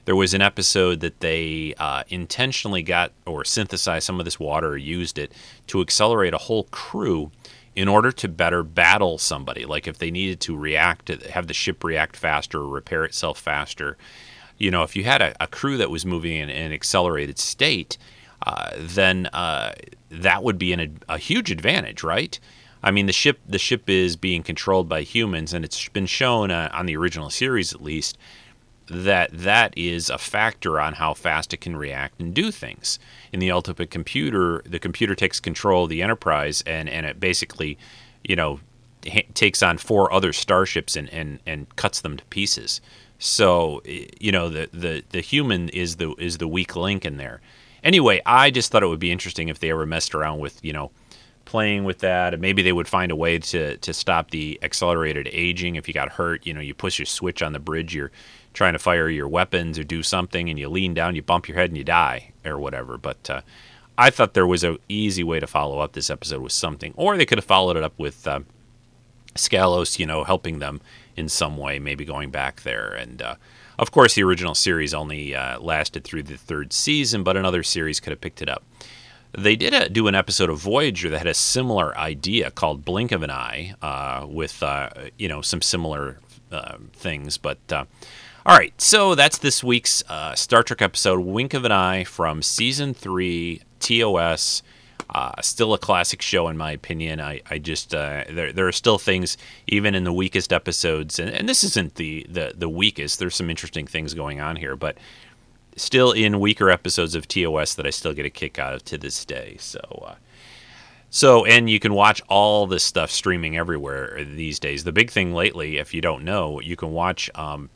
there 0.06 0.16
was 0.16 0.32
an 0.32 0.40
episode 0.40 1.00
that 1.00 1.20
they 1.20 1.74
uh, 1.78 2.02
intentionally 2.08 2.82
got 2.82 3.12
or 3.26 3.44
synthesized 3.44 4.06
some 4.06 4.18
of 4.18 4.24
this 4.24 4.40
water 4.40 4.70
or 4.70 4.76
used 4.78 5.18
it 5.18 5.32
to 5.66 5.82
accelerate 5.82 6.32
a 6.32 6.38
whole 6.38 6.64
crew 6.64 7.30
in 7.76 7.88
order 7.88 8.10
to 8.10 8.26
better 8.26 8.62
battle 8.62 9.18
somebody? 9.18 9.66
Like 9.66 9.86
if 9.86 9.98
they 9.98 10.10
needed 10.10 10.40
to 10.40 10.56
react, 10.56 11.08
have 11.08 11.46
the 11.46 11.54
ship 11.54 11.84
react 11.84 12.16
faster 12.16 12.58
or 12.60 12.66
repair 12.66 13.04
itself 13.04 13.38
faster. 13.38 13.98
You 14.56 14.70
know, 14.70 14.82
if 14.82 14.96
you 14.96 15.04
had 15.04 15.20
a, 15.20 15.34
a 15.40 15.46
crew 15.46 15.76
that 15.76 15.90
was 15.90 16.06
moving 16.06 16.32
in 16.32 16.48
an 16.48 16.72
accelerated 16.72 17.38
state, 17.38 17.98
uh, 18.46 18.70
then 18.78 19.26
uh, 19.26 19.74
that 20.10 20.42
would 20.42 20.58
be 20.58 20.72
an, 20.72 21.02
a 21.06 21.18
huge 21.18 21.50
advantage, 21.50 22.02
right? 22.02 22.40
I 22.82 22.90
mean, 22.90 23.06
the 23.06 23.12
ship 23.12 23.40
the 23.46 23.58
ship 23.58 23.88
is 23.88 24.16
being 24.16 24.42
controlled 24.42 24.88
by 24.88 25.02
humans, 25.02 25.52
and 25.52 25.64
it's 25.64 25.88
been 25.88 26.06
shown 26.06 26.50
uh, 26.50 26.70
on 26.72 26.86
the 26.86 26.96
original 26.96 27.30
series, 27.30 27.72
at 27.74 27.82
least, 27.82 28.16
that 28.88 29.30
that 29.32 29.72
is 29.76 30.10
a 30.10 30.18
factor 30.18 30.80
on 30.80 30.94
how 30.94 31.14
fast 31.14 31.52
it 31.52 31.60
can 31.60 31.76
react 31.76 32.20
and 32.20 32.34
do 32.34 32.50
things. 32.50 32.98
In 33.32 33.40
the 33.40 33.50
ultimate 33.50 33.90
computer, 33.90 34.62
the 34.66 34.78
computer 34.78 35.14
takes 35.14 35.40
control 35.40 35.84
of 35.84 35.90
the 35.90 36.02
Enterprise, 36.02 36.62
and 36.66 36.88
and 36.88 37.04
it 37.04 37.20
basically, 37.20 37.78
you 38.24 38.34
know, 38.34 38.60
ha- 39.06 39.28
takes 39.34 39.62
on 39.62 39.78
four 39.78 40.12
other 40.12 40.32
starships 40.32 40.96
and 40.96 41.08
and 41.10 41.38
and 41.46 41.74
cuts 41.76 42.00
them 42.00 42.16
to 42.16 42.24
pieces. 42.26 42.80
So 43.18 43.82
you 43.84 44.32
know, 44.32 44.48
the 44.48 44.70
the 44.72 45.04
the 45.10 45.20
human 45.20 45.68
is 45.68 45.96
the 45.96 46.14
is 46.14 46.38
the 46.38 46.48
weak 46.48 46.74
link 46.74 47.04
in 47.04 47.18
there. 47.18 47.42
Anyway, 47.84 48.20
I 48.26 48.50
just 48.50 48.70
thought 48.70 48.82
it 48.82 48.88
would 48.88 48.98
be 48.98 49.12
interesting 49.12 49.48
if 49.48 49.58
they 49.58 49.70
ever 49.70 49.86
messed 49.86 50.14
around 50.14 50.40
with 50.40 50.64
you 50.64 50.72
know 50.72 50.90
playing 51.50 51.84
with 51.84 51.98
that 51.98 52.32
and 52.32 52.40
maybe 52.40 52.62
they 52.62 52.72
would 52.72 52.88
find 52.88 53.10
a 53.12 53.16
way 53.16 53.38
to 53.38 53.76
to 53.78 53.92
stop 53.92 54.30
the 54.30 54.58
accelerated 54.62 55.28
aging. 55.32 55.76
If 55.76 55.88
you 55.88 55.94
got 55.94 56.10
hurt 56.12 56.46
you 56.46 56.54
know 56.54 56.60
you 56.60 56.74
push 56.74 56.98
your 56.98 57.06
switch 57.06 57.42
on 57.42 57.52
the 57.52 57.58
bridge 57.58 57.94
you're 57.94 58.12
trying 58.54 58.72
to 58.72 58.78
fire 58.78 59.08
your 59.08 59.28
weapons 59.28 59.78
or 59.78 59.84
do 59.84 60.02
something 60.02 60.48
and 60.48 60.58
you 60.58 60.68
lean 60.68 60.94
down 60.94 61.16
you 61.16 61.22
bump 61.22 61.48
your 61.48 61.56
head 61.58 61.70
and 61.70 61.78
you 61.78 61.84
die 61.84 62.32
or 62.44 62.58
whatever. 62.58 62.96
But 62.98 63.28
uh, 63.28 63.42
i 63.98 64.08
thought 64.10 64.34
there 64.34 64.46
was 64.46 64.64
a 64.64 64.78
easy 64.88 65.24
way 65.24 65.40
to 65.40 65.46
follow 65.46 65.80
up 65.80 65.92
this 65.92 66.10
episode 66.10 66.40
with 66.40 66.52
something 66.52 66.94
or 66.96 67.16
they 67.16 67.26
could 67.26 67.38
have 67.38 67.44
followed 67.44 67.76
it 67.76 67.82
up 67.82 67.98
with 67.98 68.26
uh, 68.26 68.40
scalos 69.34 69.98
you 69.98 70.06
know 70.06 70.24
helping 70.24 70.58
them 70.58 70.80
in 71.16 71.28
some 71.28 71.56
way 71.56 71.78
maybe 71.78 72.04
going 72.04 72.30
back 72.30 72.62
there. 72.62 72.92
And 72.92 73.22
uh, 73.22 73.34
Of 73.78 73.92
course, 73.92 74.14
the 74.14 74.24
original 74.24 74.54
series 74.54 74.92
only 74.92 75.34
uh, 75.34 75.58
lasted 75.60 76.04
through 76.04 76.24
the 76.24 76.36
third 76.36 76.72
season, 76.72 77.22
but 77.22 77.36
another 77.36 77.62
series 77.62 78.00
could 78.00 78.10
have 78.10 78.20
picked 78.20 78.42
it 78.42 78.48
up. 78.48 78.62
They 79.36 79.56
did 79.56 79.74
a, 79.74 79.88
do 79.88 80.08
an 80.08 80.14
episode 80.14 80.50
of 80.50 80.58
Voyager 80.58 81.08
that 81.10 81.18
had 81.18 81.26
a 81.26 81.34
similar 81.34 81.96
idea 81.96 82.50
called 82.50 82.84
Blink 82.84 83.12
of 83.12 83.22
an 83.22 83.30
Eye, 83.30 83.74
uh, 83.80 84.26
with 84.28 84.62
uh, 84.62 84.90
you 85.18 85.28
know 85.28 85.40
some 85.40 85.62
similar 85.62 86.18
uh, 86.50 86.78
things. 86.92 87.38
But 87.38 87.58
uh, 87.70 87.84
all 88.44 88.56
right, 88.56 88.78
so 88.80 89.14
that's 89.14 89.38
this 89.38 89.62
week's 89.62 90.02
uh, 90.08 90.34
Star 90.34 90.62
Trek 90.62 90.82
episode, 90.82 91.20
Wink 91.20 91.54
of 91.54 91.64
an 91.64 91.72
Eye 91.72 92.04
from 92.04 92.42
season 92.42 92.94
three, 92.94 93.62
TOS. 93.78 94.62
Uh, 95.12 95.32
still 95.42 95.74
a 95.74 95.78
classic 95.78 96.22
show 96.22 96.46
in 96.48 96.56
my 96.56 96.70
opinion. 96.70 97.20
I, 97.20 97.40
I 97.50 97.58
just 97.58 97.94
uh, 97.94 98.24
there 98.30 98.52
there 98.52 98.68
are 98.68 98.72
still 98.72 98.98
things 98.98 99.36
even 99.66 99.94
in 99.94 100.04
the 100.04 100.12
weakest 100.12 100.52
episodes, 100.52 101.18
and, 101.18 101.30
and 101.30 101.48
this 101.48 101.64
isn't 101.64 101.96
the, 101.96 102.26
the 102.28 102.52
the 102.56 102.68
weakest. 102.68 103.18
There's 103.18 103.34
some 103.34 103.50
interesting 103.50 103.86
things 103.86 104.14
going 104.14 104.40
on 104.40 104.56
here, 104.56 104.76
but 104.76 104.96
still 105.76 106.12
in 106.12 106.40
weaker 106.40 106.70
episodes 106.70 107.14
of 107.14 107.28
TOS 107.28 107.74
that 107.74 107.86
I 107.86 107.90
still 107.90 108.12
get 108.12 108.26
a 108.26 108.30
kick 108.30 108.58
out 108.58 108.74
of 108.74 108.84
to 108.86 108.98
this 108.98 109.24
day. 109.24 109.56
So. 109.58 109.80
Uh, 110.06 110.14
so, 111.12 111.44
and 111.44 111.68
you 111.68 111.80
can 111.80 111.92
watch 111.92 112.22
all 112.28 112.68
this 112.68 112.84
stuff 112.84 113.10
streaming 113.10 113.56
everywhere 113.56 114.24
these 114.24 114.60
days. 114.60 114.84
The 114.84 114.92
big 114.92 115.10
thing 115.10 115.34
lately, 115.34 115.78
if 115.78 115.92
you 115.92 116.00
don't 116.00 116.24
know, 116.24 116.60
you 116.60 116.76
can 116.76 116.92
watch 116.92 117.28
um, 117.34 117.68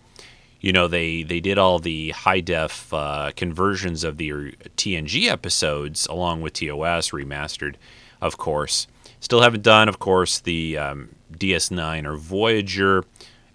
you 0.60 0.72
know 0.72 0.86
they 0.86 1.24
they 1.24 1.40
did 1.40 1.58
all 1.58 1.80
the 1.80 2.10
high 2.10 2.40
def 2.40 2.94
uh, 2.94 3.32
conversions 3.34 4.04
of 4.04 4.18
the 4.18 4.30
TNG 4.76 5.28
episodes 5.28 6.06
along 6.06 6.42
with 6.42 6.54
TOS 6.54 7.10
remastered, 7.10 7.74
of 8.20 8.38
course. 8.38 8.86
Still 9.18 9.42
haven't 9.42 9.62
done, 9.62 9.88
of 9.88 9.98
course, 9.98 10.38
the 10.38 10.78
um, 10.78 11.14
DS9 11.32 12.06
or 12.06 12.16
Voyager. 12.16 13.04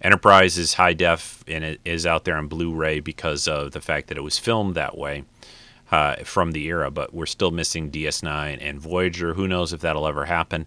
Enterprise 0.02 0.56
is 0.56 0.74
high 0.74 0.94
def 0.94 1.44
and 1.46 1.62
it 1.62 1.80
is 1.84 2.06
out 2.06 2.24
there 2.24 2.36
on 2.36 2.48
Blu-ray 2.48 3.00
because 3.00 3.46
of 3.46 3.72
the 3.72 3.80
fact 3.80 4.08
that 4.08 4.16
it 4.16 4.22
was 4.22 4.38
filmed 4.38 4.74
that 4.74 4.96
way 4.96 5.24
uh, 5.90 6.16
from 6.24 6.52
the 6.52 6.64
era. 6.66 6.90
But 6.90 7.12
we're 7.12 7.26
still 7.26 7.50
missing 7.50 7.90
DS9 7.90 8.58
and 8.60 8.80
Voyager. 8.80 9.34
Who 9.34 9.46
knows 9.46 9.72
if 9.72 9.80
that'll 9.80 10.06
ever 10.06 10.24
happen? 10.24 10.66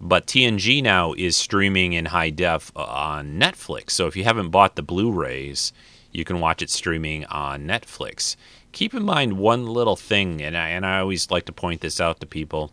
But 0.00 0.26
TNG 0.26 0.82
now 0.82 1.12
is 1.14 1.36
streaming 1.36 1.92
in 1.92 2.06
high 2.06 2.30
def 2.30 2.70
uh, 2.76 2.84
on 2.84 3.38
Netflix. 3.38 3.90
So 3.90 4.06
if 4.06 4.16
you 4.16 4.24
haven't 4.24 4.50
bought 4.50 4.76
the 4.76 4.82
Blu 4.82 5.10
rays, 5.10 5.72
you 6.12 6.24
can 6.24 6.40
watch 6.40 6.62
it 6.62 6.70
streaming 6.70 7.24
on 7.26 7.66
Netflix. 7.66 8.36
Keep 8.70 8.94
in 8.94 9.02
mind 9.02 9.38
one 9.38 9.66
little 9.66 9.96
thing, 9.96 10.40
and 10.40 10.56
I, 10.56 10.68
and 10.68 10.86
I 10.86 11.00
always 11.00 11.30
like 11.30 11.46
to 11.46 11.52
point 11.52 11.80
this 11.80 12.00
out 12.00 12.20
to 12.20 12.26
people 12.26 12.70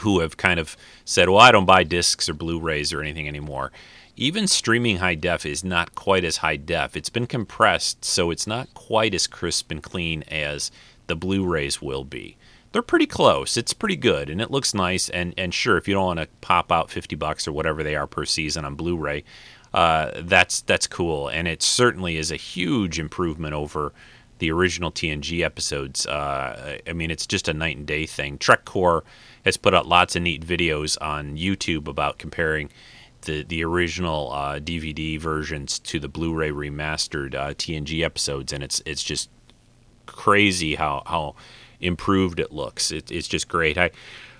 who 0.00 0.20
have 0.20 0.36
kind 0.36 0.60
of 0.60 0.76
said, 1.04 1.28
well, 1.28 1.40
I 1.40 1.50
don't 1.50 1.66
buy 1.66 1.82
discs 1.82 2.28
or 2.28 2.34
Blu 2.34 2.60
rays 2.60 2.92
or 2.92 3.02
anything 3.02 3.28
anymore. 3.28 3.72
Even 4.16 4.46
streaming 4.46 4.98
high 4.98 5.16
def 5.16 5.44
is 5.44 5.64
not 5.64 5.94
quite 5.94 6.24
as 6.24 6.38
high 6.38 6.56
def. 6.56 6.96
It's 6.96 7.10
been 7.10 7.26
compressed, 7.26 8.04
so 8.04 8.30
it's 8.30 8.46
not 8.46 8.72
quite 8.74 9.14
as 9.14 9.26
crisp 9.26 9.70
and 9.70 9.82
clean 9.82 10.22
as 10.24 10.70
the 11.06 11.16
Blu 11.16 11.44
rays 11.44 11.82
will 11.82 12.04
be 12.04 12.36
they're 12.74 12.82
pretty 12.82 13.06
close. 13.06 13.56
It's 13.56 13.72
pretty 13.72 13.94
good 13.94 14.28
and 14.28 14.40
it 14.40 14.50
looks 14.50 14.74
nice. 14.74 15.08
And, 15.08 15.32
and 15.38 15.54
sure, 15.54 15.78
if 15.78 15.86
you 15.86 15.94
don't 15.94 16.06
want 16.06 16.18
to 16.18 16.28
pop 16.40 16.72
out 16.72 16.90
50 16.90 17.14
bucks 17.14 17.46
or 17.46 17.52
whatever 17.52 17.84
they 17.84 17.94
are 17.94 18.08
per 18.08 18.24
season 18.24 18.64
on 18.64 18.74
Blu 18.74 18.96
ray, 18.96 19.22
uh, 19.72 20.10
that's, 20.22 20.60
that's 20.62 20.88
cool. 20.88 21.28
And 21.28 21.46
it 21.46 21.62
certainly 21.62 22.16
is 22.16 22.32
a 22.32 22.36
huge 22.36 22.98
improvement 22.98 23.54
over 23.54 23.92
the 24.40 24.50
original 24.50 24.90
TNG 24.90 25.44
episodes. 25.44 26.04
Uh, 26.04 26.78
I 26.84 26.92
mean, 26.92 27.12
it's 27.12 27.28
just 27.28 27.46
a 27.46 27.54
night 27.54 27.76
and 27.76 27.86
day 27.86 28.06
thing. 28.06 28.38
Trek 28.38 28.64
Core 28.64 29.04
has 29.44 29.56
put 29.56 29.72
out 29.72 29.86
lots 29.86 30.16
of 30.16 30.22
neat 30.22 30.44
videos 30.44 31.00
on 31.00 31.36
YouTube 31.36 31.86
about 31.86 32.18
comparing 32.18 32.70
the 33.24 33.42
the 33.42 33.64
original 33.64 34.32
uh, 34.32 34.58
DVD 34.58 35.18
versions 35.18 35.78
to 35.80 35.98
the 35.98 36.08
Blu-ray 36.08 36.50
remastered 36.50 37.34
uh, 37.34 37.48
TNG 37.54 38.02
episodes, 38.04 38.52
and 38.52 38.62
it's 38.62 38.82
it's 38.86 39.02
just 39.02 39.30
crazy 40.06 40.74
how 40.76 41.02
how 41.06 41.34
improved 41.80 42.40
it 42.40 42.52
looks. 42.52 42.90
It, 42.90 43.10
it's 43.10 43.28
just 43.28 43.48
great. 43.48 43.76
I 43.76 43.90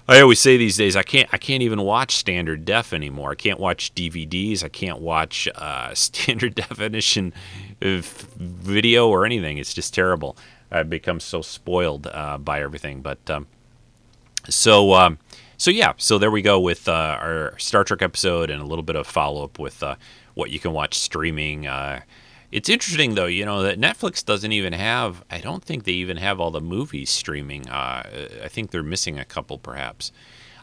I 0.06 0.20
always 0.20 0.38
say 0.38 0.56
these 0.56 0.76
days 0.76 0.96
I 0.96 1.02
can't 1.02 1.28
I 1.32 1.38
can't 1.38 1.62
even 1.62 1.80
watch 1.80 2.16
standard 2.16 2.64
def 2.64 2.92
anymore. 2.92 3.32
I 3.32 3.36
can't 3.36 3.58
watch 3.58 3.94
DVDs. 3.94 4.62
I 4.62 4.68
can't 4.68 5.00
watch 5.00 5.48
uh, 5.54 5.94
standard 5.94 6.54
definition 6.54 7.32
video 7.80 9.08
or 9.08 9.24
anything. 9.24 9.58
It's 9.58 9.74
just 9.74 9.94
terrible. 9.94 10.36
I've 10.70 10.90
become 10.90 11.20
so 11.20 11.40
spoiled 11.40 12.08
uh, 12.08 12.38
by 12.38 12.60
everything. 12.60 13.00
But 13.00 13.30
um, 13.30 13.46
so 14.48 14.92
um, 14.94 15.18
so 15.64 15.70
yeah. 15.70 15.94
So 15.96 16.18
there 16.18 16.30
we 16.30 16.42
go 16.42 16.60
with 16.60 16.86
uh, 16.90 17.16
our 17.18 17.58
Star 17.58 17.84
Trek 17.84 18.02
episode 18.02 18.50
and 18.50 18.60
a 18.60 18.66
little 18.66 18.82
bit 18.82 18.96
of 18.96 19.06
follow 19.06 19.44
up 19.44 19.58
with 19.58 19.82
uh, 19.82 19.94
what 20.34 20.50
you 20.50 20.60
can 20.60 20.72
watch 20.74 20.92
streaming. 20.92 21.66
Uh, 21.66 22.02
it's 22.52 22.68
interesting 22.68 23.14
though, 23.14 23.24
you 23.24 23.46
know, 23.46 23.62
that 23.62 23.80
Netflix 23.80 24.22
doesn't 24.22 24.52
even 24.52 24.74
have. 24.74 25.24
I 25.30 25.38
don't 25.38 25.64
think 25.64 25.84
they 25.84 25.92
even 25.92 26.18
have 26.18 26.38
all 26.38 26.50
the 26.50 26.60
movies 26.60 27.08
streaming. 27.08 27.66
Uh, 27.66 28.02
I 28.44 28.48
think 28.48 28.72
they're 28.72 28.82
missing 28.82 29.18
a 29.18 29.24
couple, 29.24 29.56
perhaps. 29.56 30.12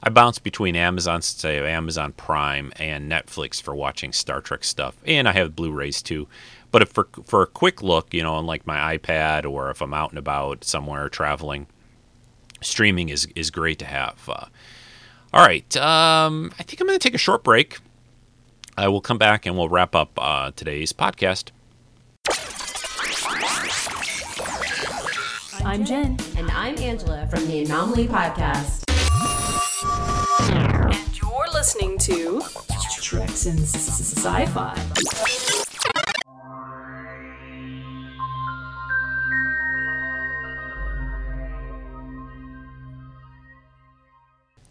I 0.04 0.12
bounce 0.12 0.38
between 0.38 0.76
Amazon, 0.76 1.24
say 1.24 1.58
Amazon 1.68 2.12
Prime 2.12 2.72
and 2.76 3.12
Netflix 3.12 3.60
for 3.60 3.74
watching 3.74 4.14
Star 4.14 4.40
Trek 4.40 4.64
stuff, 4.64 4.98
and 5.04 5.28
I 5.28 5.32
have 5.32 5.56
Blu-rays 5.56 6.04
too. 6.04 6.28
But 6.70 6.84
if 6.84 6.90
for 6.90 7.08
for 7.26 7.42
a 7.42 7.48
quick 7.48 7.82
look, 7.82 8.14
you 8.14 8.22
know, 8.22 8.36
on 8.36 8.46
like 8.46 8.68
my 8.68 8.96
iPad 8.96 9.50
or 9.50 9.72
if 9.72 9.82
I'm 9.82 9.96
out 9.96 10.12
and 10.12 10.20
about 10.20 10.64
somewhere 10.64 11.10
traveling, 11.10 11.66
streaming 12.62 13.10
is 13.10 13.28
is 13.36 13.50
great 13.50 13.80
to 13.80 13.86
have. 13.86 14.30
Uh, 14.30 14.46
all 15.34 15.46
right, 15.46 15.78
um, 15.78 16.52
I 16.60 16.64
think 16.64 16.82
I'm 16.82 16.88
going 16.88 17.00
to 17.00 17.04
take 17.04 17.16
a 17.16 17.20
short 17.20 17.44
break. 17.44 17.80
I 18.78 18.88
will 18.88 19.02
come 19.02 19.18
back 19.18 19.46
and 19.46 19.58
we'll 19.58 19.70
wrap 19.70 19.96
up 19.96 20.12
uh, 20.18 20.52
today's 20.56 20.92
podcast. 20.94 21.52
I'm 25.64 25.86
Jen. 25.86 26.18
And 26.38 26.50
I'm 26.52 26.78
Angela 26.80 27.28
from 27.28 27.48
the 27.48 27.64
Anomaly 27.64 28.08
Podcast. 28.08 28.84
And 30.52 31.22
you're 31.22 31.50
listening 31.54 31.98
to 32.00 32.42
Treks 33.02 33.46
in 33.46 33.58
Sci 33.58 34.46
Fi. 34.48 35.51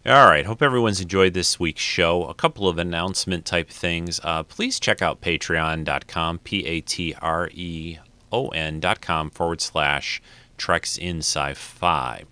All 0.03 0.25
right. 0.25 0.47
Hope 0.47 0.63
everyone's 0.63 0.99
enjoyed 0.99 1.35
this 1.35 1.59
week's 1.59 1.83
show. 1.83 2.25
A 2.25 2.33
couple 2.33 2.67
of 2.67 2.79
announcement 2.79 3.45
type 3.45 3.69
things. 3.69 4.19
Uh, 4.23 4.41
please 4.41 4.79
check 4.79 4.99
out 4.99 5.21
patreon.com, 5.21 6.39
P 6.39 6.65
A 6.65 6.81
T 6.81 7.13
R 7.21 7.51
E 7.53 7.99
O 8.31 8.47
N.com 8.47 9.29
forward 9.29 9.61
slash 9.61 10.19
Treks 10.57 10.97
in 10.97 11.19
Sci-Fi. 11.19 12.23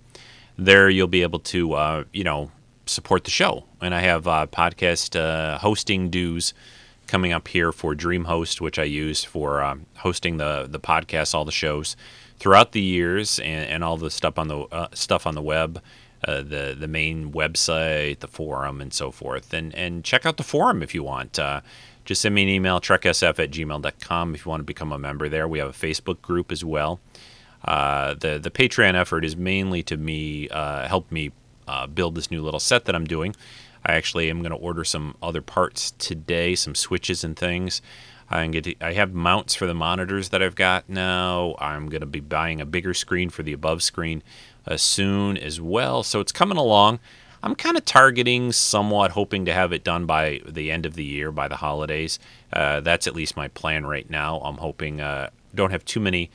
There 0.58 0.90
you'll 0.90 1.08
be 1.08 1.22
able 1.22 1.40
to, 1.40 1.74
uh, 1.74 2.04
you 2.12 2.24
know, 2.24 2.50
support 2.88 3.24
the 3.24 3.32
show. 3.32 3.66
And 3.80 3.94
I 3.94 4.00
have 4.00 4.28
uh, 4.28 4.48
podcast 4.52 5.16
uh, 5.16 5.60
hosting 5.60 6.10
dues 6.10 6.56
coming 7.06 7.32
up 7.32 7.48
here 7.50 7.72
for 7.72 7.94
DreamHost, 7.94 8.62
which 8.62 8.80
I 8.80 8.84
use 8.84 9.24
for 9.24 9.62
um, 9.62 9.86
hosting 9.98 10.38
the 10.38 10.66
the 10.68 10.80
podcast, 10.80 11.36
all 11.36 11.46
the 11.46 11.52
shows 11.52 11.96
throughout 12.40 12.72
the 12.72 12.82
years, 12.82 13.38
and, 13.38 13.70
and 13.70 13.84
all 13.84 13.98
the 13.98 14.10
stuff 14.10 14.40
on 14.40 14.48
the 14.48 14.62
uh, 14.72 14.88
stuff 14.94 15.28
on 15.28 15.36
the 15.36 15.42
web. 15.44 15.84
Uh, 16.28 16.42
the 16.42 16.76
the 16.78 16.88
main 16.88 17.32
website, 17.32 18.20
the 18.20 18.28
forum, 18.28 18.82
and 18.82 18.94
so 18.94 19.12
forth. 19.12 19.54
And 19.54 19.74
and 19.74 20.04
check 20.04 20.26
out 20.26 20.38
the 20.38 20.44
forum 20.44 20.84
if 20.84 20.94
you 20.94 21.04
want. 21.04 21.40
Uh, 21.40 21.62
just 22.06 22.22
send 22.22 22.36
me 22.36 22.44
an 22.44 22.50
email, 22.50 22.82
treksf 22.82 23.40
at 23.40 23.52
gmail.com 23.52 24.36
if 24.36 24.46
you 24.46 24.50
want 24.50 24.62
to 24.62 24.66
become 24.66 24.92
a 24.92 24.98
member 24.98 25.30
there. 25.30 25.48
We 25.48 25.60
have 25.60 25.70
a 25.70 25.72
Facebook 25.72 26.22
group 26.22 26.52
as 26.52 26.66
well. 26.66 27.00
Uh, 27.64 28.16
the 28.16 28.40
the 28.40 28.52
Patreon 28.52 28.96
effort 28.96 29.24
is 29.24 29.38
mainly 29.38 29.84
to 29.84 29.96
me 29.96 30.50
uh, 30.50 30.88
help 30.88 31.12
me 31.12 31.32
uh, 31.68 31.88
build 31.88 32.16
this 32.16 32.32
new 32.32 32.42
little 32.42 32.60
set 32.60 32.86
that 32.86 32.96
I'm 32.96 33.06
doing. 33.06 33.36
I 33.86 33.94
actually 33.94 34.30
am 34.30 34.40
going 34.40 34.52
to 34.52 34.58
order 34.58 34.84
some 34.84 35.16
other 35.22 35.42
parts 35.42 35.92
today, 35.92 36.56
some 36.56 36.76
switches 36.76 37.24
and 37.24 37.38
things. 37.38 37.82
I 38.30 38.46
get 38.48 38.66
to, 38.66 38.76
I 38.82 38.94
have 38.94 39.14
mounts 39.14 39.56
for 39.56 39.66
the 39.66 39.74
monitors 39.74 40.30
that 40.30 40.44
I've 40.44 40.56
got 40.56 40.88
now. 40.88 41.56
I'm 41.60 41.90
going 41.90 42.02
to 42.02 42.08
be 42.08 42.20
buying 42.20 42.62
a 42.62 42.66
bigger 42.66 42.94
screen 42.94 43.30
for 43.30 43.42
the 43.42 43.54
above 43.54 43.82
screen 43.82 44.22
uh, 44.70 44.78
soon 44.78 45.38
as 45.38 45.60
well. 45.60 46.04
So 46.04 46.20
it's 46.20 46.32
coming 46.32 46.58
along. 46.58 47.00
I'm 47.42 47.56
kind 47.56 47.78
of 47.78 47.86
targeting, 47.86 48.52
somewhat 48.52 49.12
hoping 49.12 49.46
to 49.46 49.54
have 49.54 49.74
it 49.74 49.84
done 49.84 50.06
by 50.06 50.42
the 50.46 50.72
end 50.72 50.86
of 50.86 50.94
the 50.94 51.06
year, 51.06 51.32
by 51.32 51.48
the 51.48 51.56
holidays. 51.58 52.20
Uh, 52.54 52.82
that's 52.82 53.08
at 53.08 53.16
least 53.16 53.36
my 53.36 53.48
plan 53.48 53.86
right 53.86 54.10
now. 54.10 54.40
I'm 54.40 54.58
hoping 54.58 55.02
uh, 55.02 55.30
don't 55.56 55.72
have 55.72 55.86
too 55.86 56.00
many 56.00 56.30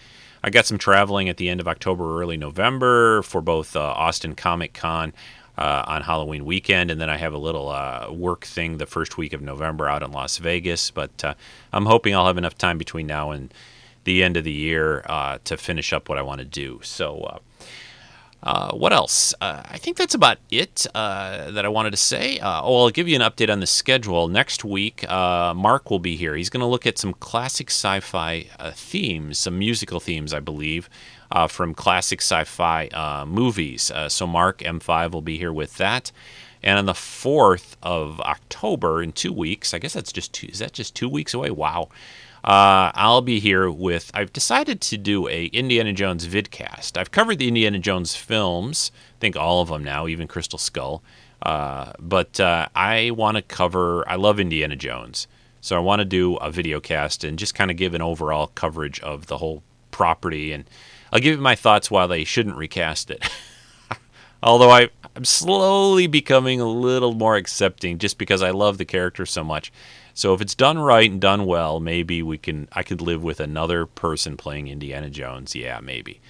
I 0.45 0.51
got 0.51 0.67
some 0.67 0.77
traveling 0.77 1.31
at 1.31 1.39
the 1.39 1.49
end 1.49 1.61
of 1.61 1.67
October, 1.67 2.21
early 2.21 2.37
November 2.37 3.23
for 3.23 3.41
both 3.41 3.75
uh, 3.75 3.81
Austin 3.81 4.35
Comic 4.35 4.75
Con 4.75 5.15
uh, 5.57 5.85
on 5.87 6.03
Halloween 6.03 6.45
weekend, 6.45 6.91
and 6.91 7.01
then 7.01 7.09
I 7.09 7.17
have 7.17 7.33
a 7.33 7.39
little 7.39 7.71
uh, 7.71 8.09
work 8.11 8.45
thing 8.45 8.77
the 8.77 8.85
first 8.85 9.17
week 9.17 9.33
of 9.33 9.41
November 9.41 9.89
out 9.89 10.03
in 10.03 10.13
Las 10.13 10.37
Vegas. 10.37 10.91
But 10.91 11.25
uh, 11.25 11.33
I'm 11.73 11.87
hoping 11.87 12.15
I'll 12.15 12.27
have 12.27 12.37
enough 12.37 12.59
time 12.59 12.77
between 12.77 13.07
now 13.07 13.31
and 13.31 13.55
the 14.05 14.23
end 14.23 14.37
of 14.37 14.45
the 14.45 14.53
year 14.53 15.01
to 15.45 15.57
finish 15.57 15.95
up 15.95 16.11
what 16.11 16.19
I 16.19 16.23
want 16.23 16.41
to 16.41 16.45
do. 16.45 16.79
So. 16.83 17.41
Uh, 18.45 18.73
what 18.73 18.93
else? 18.93 19.35
Uh, 19.41 19.63
I 19.65 19.79
think 19.79 19.97
that's 19.97 20.15
about 20.15 20.37
it 20.51 20.87
uh, 20.95 21.51
that 21.53 21.65
I 21.65 21.69
wanted 21.69 21.93
to 21.93 21.97
say. 21.97 22.39
Uh, 22.39 22.61
oh, 22.63 22.83
I'll 22.83 22.91
give 22.91 23.09
you 23.09 23.17
an 23.17 23.23
update 23.23 23.51
on 23.51 23.61
the 23.61 23.67
schedule. 23.67 24.29
Next 24.29 24.65
week, 24.65 25.09
uh, 25.11 25.55
Mark 25.55 25.91
will 25.91 25.99
be 25.99 26.15
here. 26.15 26.37
He's 26.37 26.51
going 26.51 26.61
to 26.61 26.67
look 26.67 26.87
at 26.87 26.99
some 26.99 27.15
classic 27.15 27.71
sci 27.71 28.01
fi 28.01 28.47
themes, 28.75 29.39
some 29.39 29.59
musical 29.59 29.99
themes, 29.99 30.35
I 30.35 30.41
believe, 30.41 30.91
from 31.49 31.75
classic 31.75 32.21
sci 32.21 32.45
fi 32.45 33.25
movies. 33.27 33.91
so, 34.09 34.27
Mark 34.27 34.59
M5 34.59 35.13
will 35.13 35.23
be 35.23 35.39
here 35.39 35.53
with 35.53 35.79
that. 35.79 36.13
And 36.63 36.79
on 36.79 36.87
the 36.87 36.93
4th 36.93 37.77
of 37.83 38.21
October, 38.21 39.03
in 39.03 39.13
two 39.13 39.33
weeks, 39.33 39.75
I 39.75 39.79
guess 39.79 39.93
that's 39.93 40.13
just 40.13 40.33
two, 40.33 40.47
is 40.47 40.61
that 40.61 40.73
just 40.73 40.95
two 40.95 41.09
weeks 41.09 41.35
away? 41.35 41.51
Wow. 41.51 41.91
Uh, 42.45 42.93
I'll 42.95 43.23
be 43.23 43.41
here 43.41 43.71
with. 43.71 44.11
I've 44.13 44.33
decided 44.33 44.83
to 44.83 44.99
do 44.99 45.27
a 45.29 45.47
Indiana 45.47 45.95
Jones 45.95 46.29
vidcast. 46.29 46.99
I've 46.99 47.11
covered 47.11 47.39
the 47.39 47.49
Indiana 47.49 47.79
Jones 47.79 48.15
films, 48.15 48.93
I 49.17 49.21
think 49.21 49.35
all 49.35 49.63
of 49.63 49.71
them 49.71 49.83
now, 49.83 50.07
even 50.07 50.29
Crystal 50.29 50.59
Skull. 50.59 51.03
Uh, 51.41 51.93
but 51.99 52.39
uh, 52.39 52.69
I 52.75 53.13
want 53.13 53.39
to 53.39 53.43
cover. 53.43 54.07
I 54.07 54.17
love 54.17 54.39
Indiana 54.39 54.77
Jones, 54.77 55.27
so 55.63 55.75
I 55.75 55.79
want 55.79 56.01
to 56.01 56.05
do 56.05 56.37
a 56.37 56.51
video 56.51 56.81
cast 56.81 57.25
and 57.25 57.39
just 57.39 57.55
kind 57.55 57.71
of 57.71 57.79
give 57.79 57.95
an 57.95 58.03
overall 58.03 58.49
coverage 58.49 59.01
of 59.01 59.27
the 59.27 59.39
whole 59.39 59.63
property. 59.91 60.53
And 60.53 60.65
I'll 61.13 61.21
give 61.21 61.37
you 61.37 61.43
my 61.43 61.55
thoughts 61.55 61.91
why 61.91 62.07
they 62.07 62.25
shouldn't 62.25 62.57
recast 62.57 63.11
it. 63.11 63.27
Although 64.43 64.71
I, 64.71 64.91
I'm 65.17 65.25
slowly 65.25 66.07
becoming 66.07 66.61
a 66.61 66.69
little 66.69 67.15
more 67.15 67.37
accepting, 67.37 67.97
just 67.97 68.19
because 68.19 68.43
I 68.43 68.51
love 68.51 68.77
the 68.77 68.85
character 68.85 69.25
so 69.25 69.43
much. 69.43 69.73
So 70.15 70.33
if 70.33 70.41
it's 70.41 70.55
done 70.55 70.79
right 70.79 71.11
and 71.11 71.21
done 71.21 71.45
well, 71.45 71.81
maybe 71.81 72.23
we 72.23 72.39
can. 72.39 72.69
I 72.73 72.83
could 72.83 73.01
live 73.01 73.23
with 73.23 73.41
another 73.41 73.85
person 73.85 74.37
playing 74.37 74.69
Indiana 74.69 75.11
Jones. 75.11 75.55
Yeah, 75.55 75.81
maybe. 75.81 76.21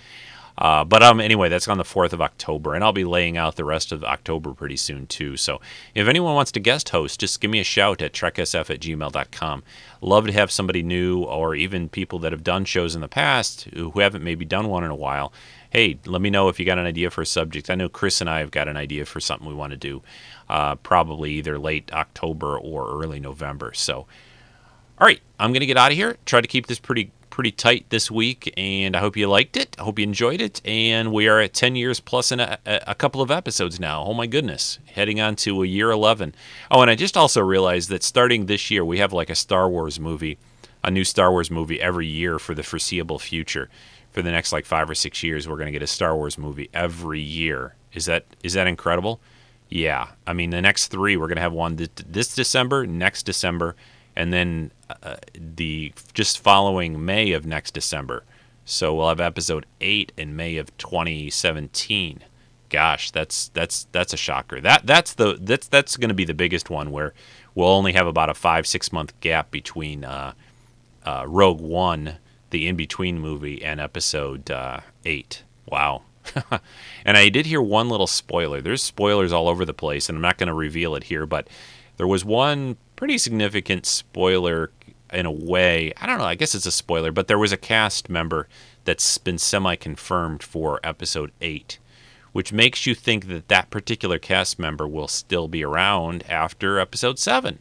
Uh, 0.57 0.85
but 0.85 1.03
um, 1.03 1.21
anyway, 1.21 1.49
that's 1.49 1.67
on 1.67 1.79
the 1.79 1.85
4th 1.85 2.13
of 2.13 2.21
October, 2.21 2.75
and 2.75 2.85
I'll 2.85 2.93
be 2.93 3.05
laying 3.05 3.37
out 3.37 3.57
the 3.57 3.65
rest 3.65 3.91
of 3.91 4.05
October 4.05 4.53
pretty 4.53 4.77
soon, 4.77 5.07
too. 5.07 5.37
So 5.37 5.61
if 5.95 6.07
anyone 6.07 6.35
wants 6.35 6.53
to 6.53 6.61
guest 6.61 6.91
host, 6.91 7.19
just 7.19 7.41
give 7.41 7.51
me 7.51 7.61
a 7.61 7.65
shout 7.65 8.01
at 8.01 8.13
treksf 8.13 8.71
at 8.71 8.81
gmail.com. 8.81 9.63
Love 10.01 10.27
to 10.27 10.33
have 10.33 10.53
somebody 10.53 10.83
new 10.83 11.25
or 11.25 11.55
even 11.55 11.89
people 11.89 12.21
that 12.21 12.33
have 12.33 12.45
done 12.45 12.65
shows 12.65 12.95
in 12.95 13.01
the 13.01 13.09
past 13.09 13.65
who 13.75 13.91
haven't 13.99 14.23
maybe 14.23 14.45
done 14.45 14.69
one 14.69 14.85
in 14.85 14.91
a 14.91 14.97
while. 14.97 15.33
Hey, 15.75 15.99
let 16.07 16.21
me 16.21 16.31
know 16.31 16.49
if 16.49 16.61
you 16.61 16.65
got 16.65 16.79
an 16.79 16.87
idea 16.87 17.11
for 17.11 17.23
a 17.23 17.27
subject. 17.27 17.69
I 17.69 17.75
know 17.75 17.89
Chris 17.89 18.21
and 18.21 18.31
I 18.31 18.39
have 18.39 18.53
got 18.53 18.69
an 18.69 18.77
idea 18.77 19.05
for 19.05 19.19
something 19.19 19.49
we 19.49 19.55
want 19.55 19.73
to 19.73 19.77
do 19.77 20.05
uh, 20.49 20.77
probably 20.77 21.33
either 21.33 21.59
late 21.59 21.93
October 21.93 22.57
or 22.57 23.03
early 23.03 23.19
November. 23.19 23.73
So, 23.75 24.07
all 24.99 25.07
right, 25.07 25.21
I'm 25.41 25.51
going 25.51 25.63
to 25.63 25.67
get 25.67 25.77
out 25.77 25.91
of 25.91 25.97
here. 25.97 26.17
Try 26.27 26.41
to 26.41 26.47
keep 26.47 26.69
this 26.69 26.79
pretty 26.79 27.11
pretty 27.29 27.51
tight 27.51 27.87
this 27.89 28.09
week, 28.09 28.55
and 28.57 28.95
I 28.95 29.01
hope 29.01 29.17
you 29.17 29.27
liked 29.27 29.57
it. 29.57 29.75
I 29.77 29.83
hope 29.83 29.99
you 29.99 30.05
enjoyed 30.05 30.41
it. 30.41 30.63
And 30.65 31.13
we 31.13 31.27
are 31.27 31.41
at 31.41 31.53
10 31.53 31.75
years 31.75 31.99
plus 31.99 32.31
in 32.31 32.39
a, 32.39 32.59
a 32.65 32.95
couple 32.95 33.21
of 33.21 33.33
episodes 33.33 33.81
now. 33.81 34.05
Oh 34.05 34.15
my 34.15 34.29
goodness, 34.29 34.79
heading 34.93 35.21
on 35.21 35.35
to 35.37 35.65
a 35.65 35.67
year 35.67 35.91
11. 35.91 36.37
Oh, 36.71 36.83
and 36.83 36.91
I 36.93 36.95
just 36.95 37.17
also 37.17 37.41
realized 37.41 37.89
that 37.89 38.05
starting 38.05 38.47
this 38.47 38.71
year, 38.71 38.85
we 38.85 38.99
have 38.99 39.13
like 39.13 39.29
a 39.29 39.35
Star 39.35 39.69
Wars 39.69 39.99
movie, 39.99 40.39
a 40.85 40.91
new 40.93 41.03
Star 41.03 41.33
Wars 41.33 41.51
movie 41.51 41.81
every 41.81 42.07
year 42.07 42.39
for 42.39 42.55
the 42.55 42.63
foreseeable 42.63 43.19
future. 43.19 43.69
For 44.15 44.23
the 44.23 44.31
next 44.31 44.53
like 44.53 44.65
five 44.65 44.89
or 44.89 44.95
six 44.95 45.23
years, 45.23 45.47
we're 45.49 45.57
going 45.57 45.67
to 45.67 45.73
get 45.73 45.83
a 45.83 45.89
Star 45.89 46.17
Wars 46.17 46.39
movie 46.39 46.71
every 46.73 47.21
year. 47.21 47.75
Is 47.93 48.07
that 48.07 48.25
is 48.43 48.55
that 48.55 48.67
incredible? 48.67 49.21
Yeah, 49.69 50.09
I 50.27 50.33
mean 50.33 50.51
the 50.51 50.63
next 50.63 50.89
three 50.89 51.17
we're 51.17 51.29
gonna 51.29 51.41
have 51.41 51.53
one 51.53 51.77
this 51.77 52.35
December, 52.35 52.87
next 52.87 53.25
December, 53.25 53.75
and 54.15 54.33
then 54.33 54.71
uh, 55.03 55.17
the 55.35 55.93
just 56.13 56.39
following 56.39 57.05
May 57.05 57.33
of 57.33 57.45
next 57.45 57.73
December. 57.73 58.23
So 58.65 58.95
we'll 58.95 59.09
have 59.09 59.21
episode 59.21 59.67
eight 59.81 60.13
in 60.17 60.37
May 60.37 60.57
of 60.57 60.77
2017. 60.79 62.21
Gosh, 62.71 63.11
that's 63.11 63.49
that's 63.49 63.87
that's 63.93 64.13
a 64.13 64.17
shocker. 64.17 64.61
That 64.61 64.87
that's 64.87 65.15
the 65.15 65.39
that's 65.41 65.69
that's 65.69 65.97
going 65.97 66.09
to 66.09 66.15
be 66.15 66.25
the 66.25 66.35
biggest 66.35 66.71
one 66.71 66.91
where 66.91 67.13
we'll 67.55 67.69
only 67.69 67.93
have 67.93 68.07
about 68.07 68.31
a 68.31 68.35
five 68.35 68.67
six 68.67 68.93
month 68.93 69.19
gap 69.21 69.51
between 69.51 70.05
uh, 70.05 70.33
uh, 71.05 71.25
Rogue 71.27 71.61
One, 71.61 72.17
the 72.55 72.69
in 72.69 72.77
between 72.77 73.19
movie, 73.19 73.65
and 73.65 73.81
episode 73.81 74.49
uh, 74.49 74.81
eight. 75.05 75.43
Wow, 75.67 76.03
and 77.05 77.17
I 77.17 77.29
did 77.29 77.47
hear 77.47 77.61
one 77.61 77.89
little 77.89 78.07
spoiler. 78.07 78.61
There's 78.61 78.83
spoilers 78.83 79.33
all 79.33 79.49
over 79.49 79.65
the 79.65 79.75
place, 79.75 80.09
and 80.09 80.17
I'm 80.17 80.23
not 80.23 80.39
going 80.39 80.47
to 80.47 80.55
reveal 80.55 80.95
it 80.95 81.05
here, 81.05 81.27
but 81.27 81.49
there 81.97 82.07
was 82.07 82.25
one 82.25 82.77
pretty 82.95 83.19
significant 83.19 83.87
spoiler 83.87 84.71
in 85.13 85.27
a 85.27 85.33
way. 85.33 85.93
I 86.01 86.07
don't 86.07 86.19
know, 86.19 86.25
I 86.25 86.37
guess 86.37 86.55
it's 86.55 86.65
a 86.65 86.71
spoiler, 86.71 87.11
but 87.11 87.27
there 87.27 87.39
was 87.39 87.51
a 87.51 87.57
cast 87.57 88.09
member 88.09 88.47
that's 88.85 89.19
been 89.19 89.39
semi 89.39 89.75
confirmed 89.75 90.45
for 90.45 90.79
episode 90.85 91.33
8, 91.41 91.81
which 92.31 92.53
makes 92.53 92.87
you 92.87 92.95
think 92.95 93.27
that 93.27 93.49
that 93.49 93.71
particular 93.71 94.21
cast 94.21 94.61
member 94.61 94.87
will 94.87 95.09
still 95.09 95.49
be 95.49 95.65
around 95.65 96.23
after 96.31 96.79
episode 96.79 97.19
7. 97.19 97.59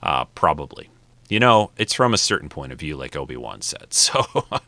Uh, 0.00 0.26
probably. 0.26 0.88
You 1.30 1.38
know, 1.38 1.70
it's 1.78 1.94
from 1.94 2.12
a 2.12 2.18
certain 2.18 2.48
point 2.48 2.72
of 2.72 2.80
view, 2.80 2.96
like 2.96 3.16
Obi 3.16 3.36
Wan 3.36 3.62
said. 3.62 3.86
So, 3.92 4.26
all 4.34 4.60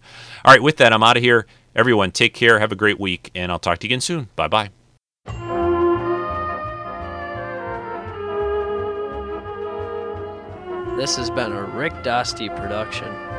right, 0.45 0.63
with 0.63 0.77
that, 0.77 0.93
I'm 0.93 1.03
out 1.03 1.17
of 1.17 1.23
here. 1.23 1.47
Everyone, 1.75 2.13
take 2.13 2.35
care. 2.35 2.59
Have 2.61 2.71
a 2.71 2.77
great 2.77 3.01
week, 3.01 3.31
and 3.35 3.51
I'll 3.51 3.59
talk 3.59 3.79
to 3.79 3.87
you 3.87 3.89
again 3.89 4.01
soon. 4.01 4.29
Bye 4.37 4.49
bye. 4.49 4.71
This 10.97 11.17
has 11.17 11.31
been 11.31 11.53
a 11.53 11.65
Rick 11.65 11.95
Dosty 12.05 12.55
production. 12.55 13.32